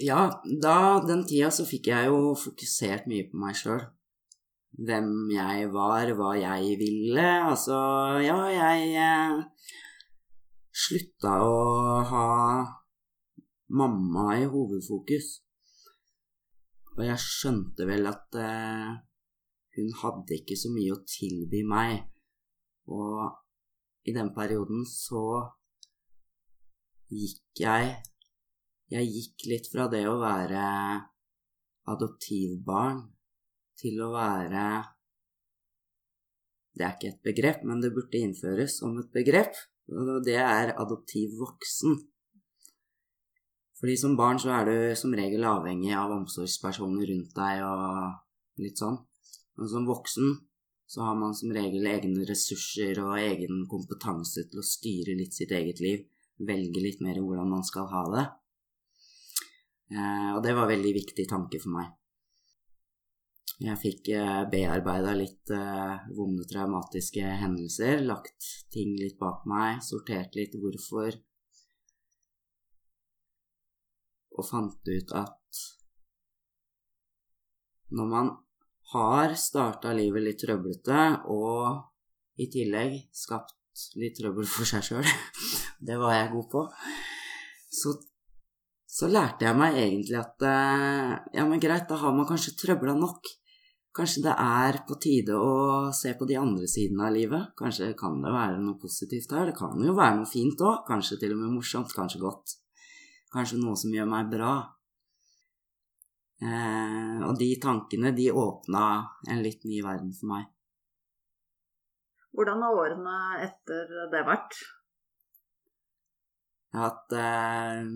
Ja, 0.00 0.20
da 0.62 0.76
den 1.04 1.26
tida 1.28 1.50
så 1.52 1.66
fikk 1.68 1.90
jeg 1.90 2.08
jo 2.08 2.32
fokusert 2.38 3.08
mye 3.10 3.26
på 3.28 3.36
meg 3.42 3.56
sjøl. 3.58 3.82
Hvem 4.80 5.10
jeg 5.34 5.66
var, 5.74 6.12
hva 6.16 6.30
jeg 6.40 6.78
ville. 6.80 7.26
Altså, 7.50 7.76
ja, 8.24 8.38
jeg 8.54 8.94
eh, 8.96 9.42
slutta 10.72 11.34
å 11.44 12.00
ha 12.08 12.28
mamma 13.76 14.26
i 14.38 14.48
hovedfokus. 14.48 15.28
Og 16.96 17.04
jeg 17.04 17.20
skjønte 17.26 17.84
vel 17.90 18.08
at 18.08 18.40
eh, 18.40 18.88
hun 19.76 19.92
hadde 20.00 20.38
ikke 20.40 20.56
så 20.56 20.72
mye 20.72 20.96
å 20.96 21.02
tilby 21.04 21.60
meg. 21.68 22.06
Og 22.88 24.08
i 24.08 24.16
den 24.16 24.32
perioden 24.32 24.86
så 24.88 25.26
gikk 27.12 27.66
jeg 27.66 27.98
Jeg 28.90 29.06
gikk 29.06 29.44
litt 29.46 29.68
fra 29.70 29.86
det 29.90 30.02
å 30.10 30.16
være 30.18 30.62
adoptivbarn 31.90 33.04
til 33.78 34.00
å 34.02 34.08
være 34.14 34.64
Det 36.74 36.86
er 36.86 36.94
ikke 36.96 37.10
et 37.10 37.22
begrep, 37.26 37.62
men 37.66 37.82
det 37.82 37.92
burde 37.94 38.18
innføres 38.18 38.78
som 38.80 38.96
et 38.98 39.10
begrep. 39.14 39.54
Og 39.90 40.20
det 40.26 40.38
er 40.38 40.72
adoptiv 40.78 41.34
voksen. 41.38 41.96
Fordi 43.80 43.96
som 43.98 44.16
barn 44.16 44.38
så 44.42 44.52
er 44.54 44.68
du 44.68 44.76
som 44.98 45.14
regel 45.16 45.46
avhengig 45.48 45.92
av 45.96 46.14
omsorgspersoner 46.14 47.10
rundt 47.10 47.34
deg 47.36 47.62
og 47.66 48.62
litt 48.62 48.80
sånn. 48.80 49.00
Men 49.58 49.72
som 49.72 49.88
voksen 49.88 50.34
så 50.90 51.06
har 51.06 51.18
man 51.18 51.34
som 51.38 51.52
regel 51.54 51.86
egne 51.86 52.26
ressurser 52.26 52.98
og 53.02 53.18
egen 53.22 53.64
kompetanse 53.70 54.48
til 54.50 54.62
å 54.62 54.66
styre 54.66 55.14
litt 55.18 55.36
sitt 55.36 55.54
eget 55.54 55.82
liv. 55.82 56.06
Velge 56.42 56.82
litt 56.82 57.02
mer 57.04 57.20
hvordan 57.22 57.50
man 57.54 57.66
skal 57.66 57.86
ha 57.92 58.04
det. 58.14 58.28
Eh, 59.90 60.28
og 60.36 60.42
det 60.44 60.54
var 60.54 60.68
en 60.68 60.74
veldig 60.74 60.92
viktig 60.94 61.26
tanke 61.30 61.60
for 61.62 61.74
meg. 61.78 61.88
Jeg 63.60 63.76
fikk 63.76 64.12
eh, 64.16 64.44
bearbeida 64.52 65.12
litt 65.18 65.50
eh, 65.52 66.06
vonde, 66.16 66.46
traumatiske 66.48 67.34
hendelser, 67.42 68.00
lagt 68.06 68.52
ting 68.72 68.94
litt 68.96 69.18
bak 69.20 69.42
meg, 69.50 69.82
sortert 69.84 70.38
litt 70.38 70.56
hvorfor 70.56 71.18
og 74.40 74.46
fant 74.46 74.88
ut 74.88 75.12
at 75.18 75.60
når 77.90 78.10
man 78.10 78.30
har 78.94 79.34
starta 79.38 79.92
livet 79.94 80.24
litt 80.24 80.40
trøblete 80.40 81.00
og 81.30 82.40
i 82.40 82.46
tillegg 82.50 82.96
skapt 83.14 83.90
litt 84.00 84.16
trøbbel 84.18 84.46
for 84.48 84.68
seg 84.68 84.86
sjøl, 84.86 85.10
det 85.86 85.98
var 86.00 86.16
jeg 86.16 86.32
god 86.32 86.48
på, 86.54 86.64
så, 87.70 87.94
så, 88.90 89.08
lærte 89.10 89.46
jeg 89.46 89.58
meg 89.58 89.76
egentlig 89.78 90.18
at 90.18 90.46
eh, 90.46 91.12
ja, 91.36 91.44
men 91.46 91.62
greit, 91.62 91.86
da 91.88 91.98
har 92.00 92.16
man 92.16 92.28
kanskje 92.28 92.56
trøbla 92.58 92.96
nok. 92.98 93.36
Kanskje 93.94 94.22
det 94.28 94.34
er 94.38 94.80
på 94.86 94.96
tide 95.02 95.34
å 95.34 95.90
se 95.94 96.12
på 96.18 96.26
de 96.26 96.38
andre 96.38 96.68
sidene 96.70 97.08
av 97.08 97.14
livet. 97.14 97.52
Kanskje 97.58 97.92
kan 97.98 98.20
det 98.22 98.34
være 98.34 98.58
noe 98.62 98.78
positivt 98.82 99.34
her. 99.34 99.50
Det 99.50 99.58
kan 99.58 99.78
jo 99.82 99.96
være 99.98 100.20
noe 100.20 100.30
fint 100.30 100.62
òg. 100.62 100.84
Kanskje 100.86 101.18
til 101.22 101.34
og 101.34 101.42
med 101.42 101.56
morsomt, 101.58 101.94
kanskje 101.96 102.22
godt 102.22 102.60
kanskje 103.34 103.60
noe 103.62 103.78
som 103.78 103.94
gjør 103.94 104.08
meg 104.10 104.30
bra. 104.32 104.54
Eh, 106.40 107.18
og 107.26 107.36
de 107.38 107.50
tankene, 107.62 108.14
de 108.16 108.30
åpna 108.32 108.84
en 109.28 109.42
litt 109.44 109.66
ny 109.68 109.82
verden 109.84 110.12
for 110.16 110.32
meg. 110.32 110.48
Hvordan 112.34 112.62
har 112.64 112.78
årene 112.78 113.16
etter 113.44 113.90
det 114.12 114.22
vært? 114.26 114.56
Jeg 116.70 116.78
har 116.78 116.92
hatt 116.92 117.16
eh, 117.18 117.90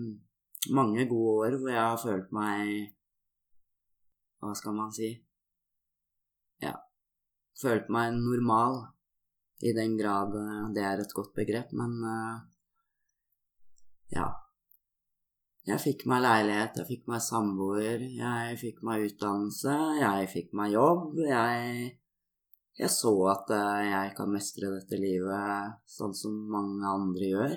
mange 0.73 1.05
gode 1.09 1.35
år 1.47 1.57
hvor 1.59 1.71
jeg 1.73 1.81
har 1.81 2.01
følt 2.01 2.31
meg 2.35 2.91
Hva 4.41 4.53
skal 4.57 4.75
man 4.77 4.91
si? 4.93 5.09
Ja, 6.61 6.75
følt 7.59 7.89
meg 7.93 8.13
normal, 8.17 8.81
i 9.65 9.73
den 9.75 9.95
grad 9.99 10.35
eh, 10.37 10.65
det 10.75 10.83
er 10.85 11.01
et 11.01 11.13
godt 11.15 11.33
begrep, 11.37 11.71
men 11.75 11.95
eh, 12.05 12.41
ja, 14.15 14.27
jeg 15.65 15.81
fikk 15.81 16.03
meg 16.09 16.21
leilighet, 16.21 16.75
jeg 16.77 16.89
fikk 16.91 17.07
meg 17.09 17.21
samboer, 17.25 18.03
jeg 18.19 18.57
fikk 18.61 18.83
meg 18.85 19.07
utdannelse, 19.07 19.75
jeg 19.97 20.27
fikk 20.29 20.51
meg 20.59 20.75
jobb. 20.75 21.15
Jeg, 21.25 21.87
jeg 22.77 22.91
så 22.93 23.13
at 23.31 23.49
eh, 23.55 23.87
jeg 23.89 24.11
kan 24.19 24.29
mestre 24.29 24.69
dette 24.75 24.99
livet 25.01 25.79
sånn 25.89 26.13
som 26.13 26.37
mange 26.53 26.85
andre 26.85 27.31
gjør. 27.31 27.55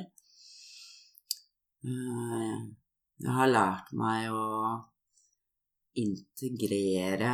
Jeg 3.18 3.34
har 3.34 3.50
lært 3.50 3.90
meg 3.98 4.30
å 4.30 4.44
integrere, 5.98 7.32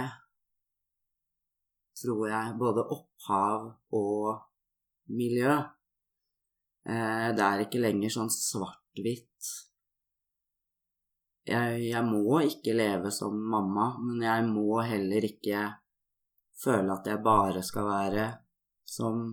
tror 2.01 2.24
jeg, 2.30 2.57
både 2.61 2.87
opphav 2.97 3.68
og 3.99 5.12
miljø. 5.12 5.59
Eh, 6.89 7.28
det 7.37 7.45
er 7.45 7.64
ikke 7.66 7.85
lenger 7.85 8.12
sånn 8.16 8.32
svart-hvitt 8.32 9.53
jeg, 11.45 11.80
jeg, 11.91 12.05
må 12.09 12.41
ikke 12.47 12.74
leve 12.76 13.11
som 13.12 13.37
mamma, 13.37 13.95
men 14.01 14.22
jeg 14.24 14.45
må 14.49 14.80
heller 14.80 15.26
ikke 15.28 15.64
føle 16.64 16.95
at 16.95 17.09
jeg 17.11 17.24
bare 17.24 17.62
skal 17.66 17.89
være 17.89 18.28
som 18.89 19.26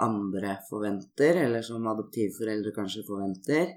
andre 0.00 0.56
forventer, 0.66 1.42
eller 1.44 1.62
som 1.62 1.86
adoptivforeldre 1.92 2.72
kanskje 2.74 3.04
forventer. 3.06 3.76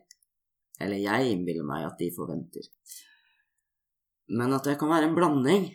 Eller 0.84 1.02
jeg 1.02 1.32
innbiller 1.32 1.66
meg 1.68 1.88
at 1.88 1.98
de 2.00 2.12
forventer. 2.16 2.68
Men 4.34 4.56
at 4.56 4.68
det 4.68 4.78
kan 4.80 4.92
være 4.92 5.10
en 5.10 5.18
blanding. 5.18 5.66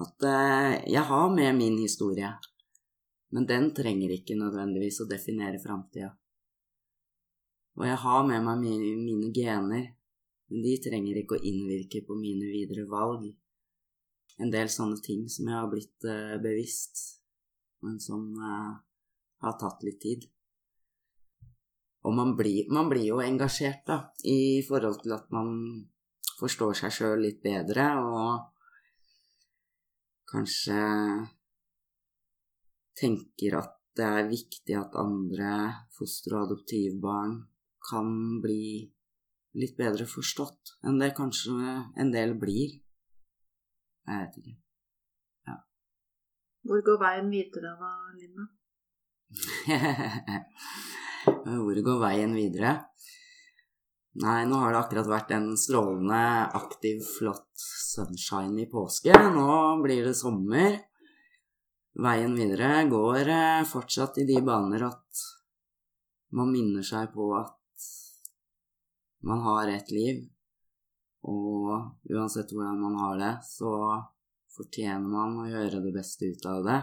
At 0.00 0.24
eh, 0.24 0.78
jeg 0.94 1.02
har 1.10 1.28
med 1.34 1.56
min 1.58 1.76
historie, 1.80 2.30
men 3.34 3.46
den 3.46 3.70
trenger 3.76 4.14
ikke 4.14 4.38
nødvendigvis 4.38 5.02
å 5.02 5.08
definere 5.10 5.60
framtida. 5.60 6.14
Og 7.78 7.86
jeg 7.86 7.98
har 8.02 8.26
med 8.28 8.44
meg 8.46 8.62
mine, 8.62 8.94
mine 9.00 9.30
gener, 9.34 9.90
men 10.50 10.64
de 10.64 10.74
trenger 10.82 11.20
ikke 11.20 11.38
å 11.38 11.44
innvirke 11.46 12.02
på 12.06 12.16
mine 12.18 12.48
videre 12.50 12.86
valg. 12.90 13.28
En 14.40 14.50
del 14.52 14.70
sånne 14.72 14.98
ting 15.04 15.26
som 15.30 15.50
jeg 15.50 15.58
har 15.58 15.68
blitt 15.70 16.08
uh, 16.08 16.36
bevisst, 16.42 17.02
men 17.84 18.00
som 18.02 18.24
uh, 18.40 18.74
har 19.44 19.56
tatt 19.60 19.84
litt 19.86 20.00
tid. 20.02 20.26
Og 22.08 22.14
man 22.16 22.36
blir, 22.36 22.68
man 22.72 22.88
blir, 22.88 23.04
jo 23.10 23.20
engasjert, 23.20 23.82
da, 23.86 23.98
i 24.24 24.62
forhold 24.66 25.02
til 25.02 25.12
at 25.16 25.26
man 25.34 25.50
forstår 26.40 26.78
seg 26.78 26.94
sjøl 26.96 27.20
litt 27.26 27.42
bedre, 27.44 27.90
og 28.00 28.30
kanskje 30.30 30.80
tenker 33.00 33.58
at 33.60 33.76
det 33.96 34.06
er 34.06 34.30
viktig 34.30 34.76
at 34.78 34.96
andre 34.96 35.52
foster- 35.96 36.36
og 36.38 36.46
adoptivbarn 36.46 37.36
kan 37.90 38.08
bli 38.40 38.88
litt 39.60 39.76
bedre 39.76 40.06
forstått 40.08 40.76
enn 40.86 41.00
det 41.02 41.10
kanskje 41.16 41.74
en 42.00 42.12
del 42.14 42.36
blir. 42.38 42.78
Jeg 44.08 44.24
vet 44.24 44.40
ikke. 44.40 44.56
Ja. 45.50 45.56
Hvor 46.64 46.84
går 46.86 47.00
veien 47.04 47.30
videre 47.34 47.74
da, 47.82 47.92
Linda? 48.16 48.48
Hvor 51.24 51.82
går 51.86 52.00
veien 52.00 52.36
videre? 52.36 52.76
Nei, 54.20 54.42
nå 54.48 54.58
har 54.58 54.72
det 54.74 54.80
akkurat 54.80 55.08
vært 55.10 55.34
en 55.36 55.52
strålende, 55.60 56.22
aktiv, 56.58 57.02
flott 57.18 57.50
sunshine 57.62 58.64
i 58.64 58.70
påske. 58.70 59.14
Nå 59.14 59.50
blir 59.84 60.08
det 60.08 60.16
sommer. 60.18 60.80
Veien 62.00 62.34
videre 62.38 62.84
går 62.90 63.28
eh, 63.28 63.62
fortsatt 63.68 64.18
i 64.22 64.26
de 64.26 64.38
baner 64.46 64.86
at 64.88 65.24
man 66.34 66.52
minner 66.54 66.86
seg 66.86 67.10
på 67.14 67.26
at 67.38 67.86
man 69.26 69.42
har 69.44 69.68
ett 69.68 69.90
liv, 69.92 70.22
og 71.28 72.08
uansett 72.08 72.54
hvordan 72.54 72.78
man 72.80 72.94
har 73.02 73.18
det, 73.20 73.32
så 73.44 73.72
fortjener 74.54 75.10
man 75.10 75.42
å 75.42 75.48
gjøre 75.50 75.82
det 75.84 75.92
beste 75.92 76.30
ut 76.30 76.46
av 76.48 76.62
det. 76.66 76.78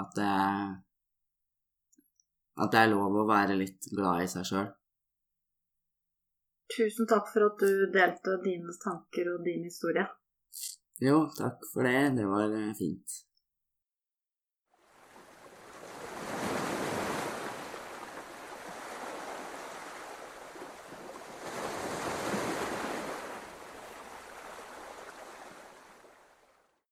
At 0.00 0.16
det 0.16 0.32
At 2.56 2.72
det 2.72 2.82
er 2.82 2.92
lov 2.92 3.16
å 3.20 3.26
være 3.28 3.58
litt 3.60 3.88
glad 3.92 4.24
i 4.24 4.28
seg 4.32 4.48
sjøl. 4.48 4.68
Tusen 6.76 7.08
takk 7.08 7.28
for 7.32 7.46
at 7.46 7.60
du 7.62 7.86
delte 7.92 8.38
dine 8.44 8.74
tanker 8.82 9.34
og 9.34 9.44
din 9.46 9.66
historie. 9.68 10.06
Jo, 11.04 11.26
takk 11.36 11.62
for 11.72 11.86
det. 11.86 11.98
Det 12.16 12.26
var 12.26 12.52
fint. 12.78 13.20